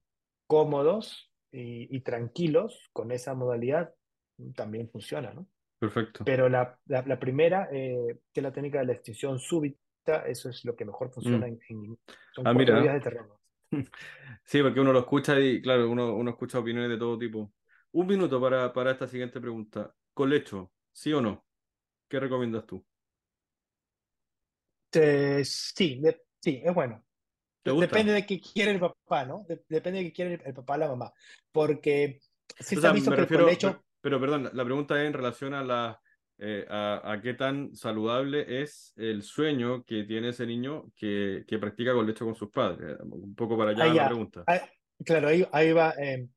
cómodos 0.47 1.33
y, 1.51 1.93
y 1.95 1.99
tranquilos 2.01 2.89
con 2.93 3.11
esa 3.11 3.33
modalidad, 3.33 3.93
también 4.55 4.89
funciona, 4.89 5.33
¿no? 5.33 5.47
Perfecto. 5.79 6.23
Pero 6.23 6.47
la, 6.47 6.79
la, 6.85 7.01
la 7.05 7.19
primera, 7.19 7.67
eh, 7.71 8.19
que 8.31 8.39
es 8.39 8.43
la 8.43 8.53
técnica 8.53 8.79
de 8.79 8.85
la 8.85 8.93
extinción 8.93 9.37
súbita, 9.39 10.25
eso 10.27 10.49
es 10.49 10.63
lo 10.63 10.75
que 10.75 10.85
mejor 10.85 11.11
funciona. 11.11 11.47
Mm. 11.47 11.49
En, 11.49 11.59
en- 11.69 11.99
son 12.33 12.47
Ah, 12.47 12.53
cuatro 12.53 12.59
mira. 12.75 12.81
días 12.81 12.93
de 12.93 12.99
terreno. 13.01 13.40
Sí, 14.43 14.61
porque 14.61 14.79
uno 14.79 14.93
lo 14.93 14.99
escucha 14.99 15.39
y, 15.39 15.61
claro, 15.61 15.89
uno, 15.89 16.15
uno 16.15 16.31
escucha 16.31 16.59
opiniones 16.59 16.89
de 16.89 16.97
todo 16.97 17.17
tipo. 17.17 17.53
Un 17.91 18.07
minuto 18.07 18.39
para, 18.41 18.71
para 18.73 18.91
esta 18.91 19.07
siguiente 19.07 19.39
pregunta. 19.41 19.93
¿Colecho, 20.13 20.73
sí 20.91 21.13
o 21.13 21.21
no? 21.21 21.45
¿Qué 22.09 22.19
recomiendas 22.19 22.65
tú? 22.65 22.85
Eh, 24.93 25.43
sí, 25.45 25.99
de- 26.01 26.21
sí, 26.41 26.61
es 26.63 26.73
bueno. 26.73 27.05
¿Te 27.63 27.71
De- 27.71 27.75
gusta? 27.75 27.87
Depende 27.87 28.13
de 28.13 28.25
qué 28.25 28.39
quiere 28.41 28.71
el 28.71 28.79
papá, 28.79 29.25
¿no? 29.25 29.45
De- 29.47 29.63
depende 29.69 29.99
de 29.99 30.05
qué 30.07 30.13
quiere 30.13 30.33
el, 30.35 30.41
el 30.45 30.53
papá 30.53 30.75
o 30.75 30.77
la 30.77 30.87
mamá. 30.89 31.13
Porque 31.51 32.19
sí 32.59 32.75
O 32.77 32.81
se 32.81 32.87
ha 32.87 32.91
visto 32.91 33.11
que 33.11 33.21
el 33.21 33.27
refiero, 33.27 33.45
colecho, 33.45 33.69
per- 33.73 33.81
pero 34.01 34.19
perdón, 34.19 34.49
la 34.53 34.65
pregunta 34.65 35.01
es 35.01 35.07
en 35.07 35.13
relación 35.13 35.53
a 35.53 35.63
la 35.63 36.01
eh, 36.41 36.65
a, 36.69 37.13
a 37.13 37.21
qué 37.21 37.33
tan 37.35 37.75
saludable 37.75 38.61
es 38.63 38.93
el 38.97 39.23
sueño 39.23 39.83
que 39.85 40.03
tiene 40.05 40.29
ese 40.29 40.45
niño 40.47 40.91
que, 40.95 41.45
que 41.47 41.59
practica 41.59 41.93
colecho 41.93 42.25
con 42.25 42.35
sus 42.35 42.49
padres. 42.51 42.97
Un 43.01 43.35
poco 43.35 43.57
para 43.57 43.71
allá 43.71 43.85
ahí 43.85 43.93
la 43.93 44.03
pregunta. 44.03 44.45
ahí- 44.45 44.59
claro, 45.05 45.27
ahí, 45.29 45.47
ahí 45.51 45.73
va. 45.73 45.93
eh, 46.01 46.29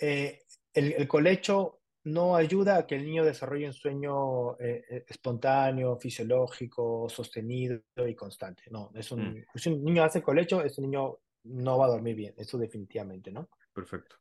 eh, 0.00 0.40
el, 0.74 0.92
el 0.94 1.08
colecho 1.08 1.82
no 2.04 2.36
ayuda 2.36 2.78
a 2.78 2.86
que 2.86 2.96
el 2.96 3.04
niño 3.06 3.24
desarrolle 3.24 3.66
un 3.68 3.72
sueño 3.74 4.58
espontáneo, 4.60 5.98
fisiológico, 5.98 7.08
sostenido 7.08 7.82
y 8.06 8.14
constante. 8.14 8.64
No, 8.70 8.90
es 8.94 9.10
Mm, 9.16 9.34
un, 9.34 9.44
si 9.54 9.70
un 9.70 9.84
niño 9.84 10.04
hace 10.04 10.22
colecho, 10.22 10.62
ese 10.64 10.82
niño 10.82 11.20
no 11.44 11.78
va 11.78 11.86
a 11.86 11.90
dormir 11.90 12.16
bien, 12.16 12.34
eso 12.38 12.58
definitivamente, 12.58 13.32
¿no? 13.32 13.50
perfecto. 13.72 14.16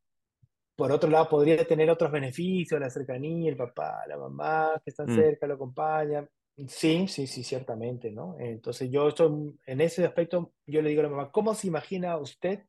Por 0.76 0.92
otro 0.92 1.10
lado, 1.10 1.30
podría 1.30 1.66
tener 1.66 1.90
otros 1.90 2.12
beneficios, 2.12 2.80
la 2.80 2.90
cercanía, 2.90 3.50
el 3.52 3.58
papá, 3.58 4.04
la 4.08 4.18
mamá 4.18 4.82
que 4.84 4.90
están 4.90 5.08
Mm, 5.08 5.10
cerca, 5.10 5.48
lo 5.48 5.56
acompañan. 5.56 6.30
Sí, 6.68 7.08
sí, 7.08 7.26
sí, 7.26 7.44
ciertamente, 7.44 8.12
¿no? 8.12 8.36
Entonces 8.40 8.90
yo 8.92 9.08
estoy, 9.08 9.60
en 9.66 9.82
ese 9.82 10.06
aspecto, 10.06 10.54
yo 10.68 10.82
le 10.84 10.90
digo 10.90 11.02
a 11.02 11.04
la 11.06 11.10
mamá, 11.10 11.32
¿cómo 11.32 11.56
se 11.56 11.68
imagina 11.68 12.16
usted 12.18 12.60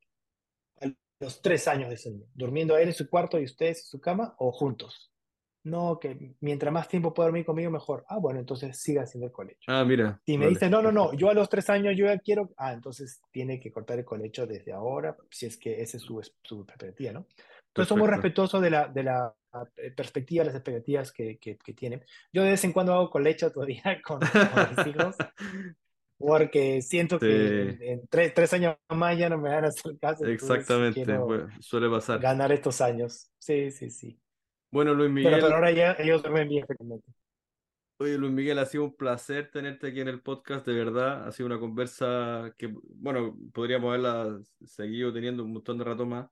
a 0.80 0.86
los 1.20 1.42
tres 1.42 1.68
años 1.68 1.88
de 1.90 1.96
ese 1.96 2.10
niño? 2.10 2.26
¿Durmiendo 2.34 2.76
él 2.78 2.88
en 2.88 2.94
su 2.94 3.08
cuarto 3.08 3.38
y 3.40 3.44
ustedes 3.44 3.80
en 3.80 3.84
su 3.86 4.00
cama 4.00 4.34
o 4.38 4.52
juntos? 4.52 5.12
No, 5.64 5.98
que 5.98 6.34
mientras 6.40 6.72
más 6.72 6.88
tiempo 6.88 7.14
pueda 7.14 7.28
dormir 7.28 7.46
conmigo, 7.46 7.70
mejor. 7.70 8.04
Ah, 8.08 8.18
bueno, 8.18 8.40
entonces 8.40 8.78
siga 8.78 9.02
haciendo 9.02 9.26
el 9.26 9.32
colecho. 9.32 9.72
Ah, 9.72 9.84
mira, 9.84 10.20
Si 10.26 10.38
me 10.38 10.46
vale, 10.46 10.48
dice, 10.48 10.70
no, 10.70 10.82
no, 10.82 10.92
no, 10.92 11.12
yo 11.14 11.30
a 11.30 11.34
los 11.34 11.48
tres 11.50 11.70
años 11.70 11.94
yo 11.96 12.06
ya 12.06 12.18
quiero, 12.18 12.50
ah, 12.56 12.72
entonces 12.72 13.20
tiene 13.30 13.60
que 13.60 13.72
cortar 13.72 13.98
el 13.98 14.04
colecho 14.06 14.46
desde 14.46 14.72
ahora, 14.72 15.16
si 15.30 15.46
es 15.46 15.58
que 15.58 15.82
esa 15.82 15.98
es 15.98 16.02
su, 16.02 16.20
su 16.42 16.64
perspectiva, 16.66 17.12
¿no? 17.12 17.26
Entonces 17.74 17.88
somos 17.88 18.08
respetuosos 18.08 18.62
de 18.62 18.70
la, 18.70 18.86
de 18.86 19.02
la 19.02 19.34
eh, 19.78 19.90
perspectiva, 19.90 20.44
las 20.44 20.54
expectativas 20.54 21.10
que, 21.10 21.38
que, 21.38 21.58
que 21.58 21.72
tienen. 21.74 22.04
Yo 22.32 22.44
de 22.44 22.50
vez 22.50 22.62
en 22.62 22.72
cuando 22.72 22.92
hago 22.94 23.10
colecho 23.10 23.50
todavía 23.50 23.82
con, 24.06 24.20
con 24.20 24.76
mis 24.76 24.86
hijos, 24.94 25.16
porque 26.16 26.80
siento 26.82 27.18
que 27.18 27.62
en, 27.62 27.82
en 27.82 28.06
tres, 28.06 28.32
tres 28.32 28.52
años 28.52 28.76
más 28.90 29.18
ya 29.18 29.28
no 29.28 29.38
me 29.38 29.50
van 29.50 29.64
a 29.64 29.68
hacer 29.68 29.98
caso, 29.98 30.24
exactamente, 30.24 31.18
bueno, 31.18 31.48
suele 31.58 31.90
pasar. 31.90 32.20
ganar 32.20 32.52
estos 32.52 32.80
años. 32.80 33.32
Sí, 33.38 33.72
sí, 33.72 33.90
sí. 33.90 34.20
Bueno, 34.70 34.94
Luis 34.94 35.10
Pero, 35.12 35.30
pero 35.30 35.36
Miguel, 35.36 35.52
ahora 35.52 35.70
ya 35.72 35.96
ellos 35.98 36.22
duermen 36.22 36.48
bien, 36.48 36.64
oye, 37.98 38.18
Luis 38.18 38.32
Miguel, 38.32 38.58
ha 38.60 38.66
sido 38.66 38.84
un 38.84 38.94
placer 38.94 39.50
tenerte 39.50 39.88
aquí 39.88 40.00
en 40.00 40.08
el 40.08 40.22
podcast, 40.22 40.64
de 40.64 40.74
verdad. 40.74 41.26
Ha 41.26 41.32
sido 41.32 41.46
una 41.48 41.58
conversa 41.58 42.54
que, 42.56 42.72
bueno, 42.94 43.36
podríamos 43.52 43.88
haberla 43.88 44.40
seguido 44.64 45.12
teniendo 45.12 45.42
un 45.42 45.52
montón 45.52 45.78
de 45.78 45.84
rato 45.84 46.06
más, 46.06 46.28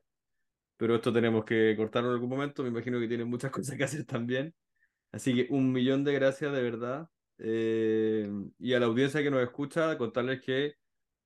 pero 0.83 0.97
esto 0.97 1.13
tenemos 1.13 1.45
que 1.45 1.77
cortarlo 1.77 2.09
en 2.09 2.15
algún 2.15 2.29
momento. 2.29 2.65
Me 2.65 2.71
imagino 2.71 2.99
que 2.99 3.07
tienen 3.07 3.29
muchas 3.29 3.53
cosas 3.53 3.77
que 3.77 3.85
hacer 3.85 4.05
también. 4.05 4.53
Así 5.13 5.33
que 5.33 5.47
un 5.55 5.71
millón 5.71 6.03
de 6.03 6.13
gracias, 6.13 6.53
de 6.53 6.61
verdad. 6.61 7.09
Eh, 7.39 8.29
y 8.59 8.73
a 8.75 8.81
la 8.81 8.87
audiencia 8.87 9.23
que 9.23 9.31
nos 9.31 9.45
escucha, 9.45 9.97
contarles 9.97 10.41
que 10.41 10.75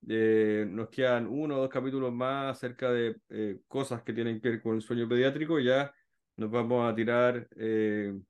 eh, 0.08 0.66
nos 0.68 0.90
quedan 0.90 1.26
uno 1.26 1.56
o 1.56 1.60
dos 1.60 1.70
capítulos 1.70 2.12
más 2.12 2.54
acerca 2.56 2.90
de 2.90 3.16
eh, 3.30 3.60
cosas 3.66 4.02
que 4.02 4.12
tienen 4.12 4.42
que 4.42 4.50
ver 4.50 4.62
con 4.62 4.74
el 4.74 4.82
sueño 4.82 5.08
pediátrico. 5.08 5.58
Ya 5.58 5.94
nos 6.36 6.50
vamos 6.50 6.90
a 6.90 6.94
tirar 6.94 7.48
de, 7.48 8.20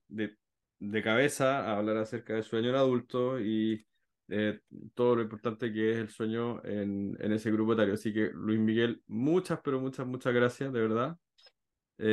de 0.78 1.02
cabeza 1.02 1.64
a 1.64 1.78
hablar 1.78 1.96
acerca 1.96 2.34
del 2.34 2.44
sueño 2.44 2.70
en 2.70 2.76
adulto 2.76 3.40
y 3.40 3.84
eh, 4.28 4.60
todo 4.94 5.16
lo 5.16 5.22
importante 5.22 5.72
que 5.72 5.92
es 5.92 5.96
el 5.98 6.08
sueño 6.08 6.62
en, 6.64 7.16
en 7.20 7.32
ese 7.32 7.50
grupo 7.50 7.72
etario. 7.74 7.94
Así 7.94 8.12
que, 8.12 8.30
Luis 8.34 8.58
Miguel, 8.60 9.02
muchas, 9.06 9.60
pero 9.62 9.80
muchas, 9.80 10.06
muchas 10.06 10.34
gracias, 10.34 10.72
de 10.72 10.80
verdad. 10.80 11.16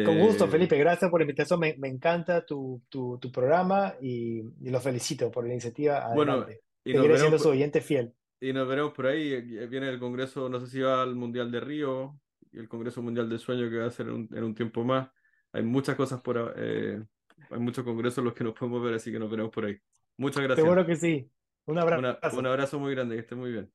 Con 0.06 0.18
gusto, 0.20 0.46
Eh, 0.46 0.48
Felipe, 0.48 0.78
gracias 0.78 1.12
por 1.12 1.20
la 1.20 1.26
invitación. 1.26 1.60
Me, 1.60 1.76
me 1.78 1.90
encanta 1.90 2.46
tu, 2.46 2.82
tu, 2.88 3.18
tu 3.20 3.32
programa 3.32 3.96
y, 4.02 4.40
y 4.62 4.70
los 4.70 4.82
felicito 4.82 5.30
por 5.30 5.46
la 5.46 5.52
iniciativa. 5.52 6.14
bueno, 6.16 6.34
Adelante. 6.34 6.62
y 6.86 6.94
nos 6.94 7.02
Seguiré 7.02 7.02
veremos. 7.02 7.20
siendo 7.20 7.40
su 7.40 7.50
oyente 7.50 7.82
fiel. 7.82 8.14
Y 8.40 8.54
nos 8.54 8.68
veremos 8.68 8.94
por 8.94 9.08
ahí. 9.08 9.34
eh, 9.34 9.68
Viene 9.68 9.90
el 9.90 10.00
Congreso, 10.00 10.48
no 10.50 10.60
sé 10.62 10.68
si 10.68 10.80
va 10.80 11.02
al 11.04 11.16
Mundial 11.16 11.52
de 11.52 11.60
Río 11.60 12.18
y 12.52 12.60
el 12.60 12.70
Congreso 12.70 13.02
Mundial 13.02 13.28
del 13.28 13.40
Sueño 13.40 13.70
que 13.70 13.78
va 13.78 13.88
a 13.88 13.92
ser 13.92 14.08
en 14.08 14.14
un, 14.14 14.30
en 14.34 14.44
un 14.44 14.56
tiempo 14.56 14.84
más. 14.86 15.10
Hay 15.52 15.64
muchas 15.64 15.96
cosas 15.96 16.22
por, 16.22 16.54
eh, 16.58 17.04
hay 17.50 17.60
muchos 17.60 17.84
congresos 17.84 18.20
en 18.20 18.24
los 18.26 18.34
que 18.34 18.44
nos 18.44 18.54
podemos 18.54 18.82
ver, 18.84 18.94
así 18.94 19.12
que 19.12 19.20
nos 19.20 19.30
veremos 19.30 19.52
por 19.52 19.66
ahí. 19.66 19.78
Muchas 20.18 20.44
gracias. 20.44 20.64
Seguro 20.64 20.86
que 20.86 20.96
sí. 20.96 21.30
Un 21.68 21.78
Una, 21.92 22.22
un 22.30 22.46
abrazo. 22.46 22.46
abrazo 22.46 22.80
muy 22.80 22.94
grande, 22.96 23.16
que 23.16 23.22
esté 23.22 23.36
muy 23.36 23.52
bien. 23.52 23.74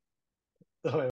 Nos 0.85 0.93
vemos. 0.95 1.07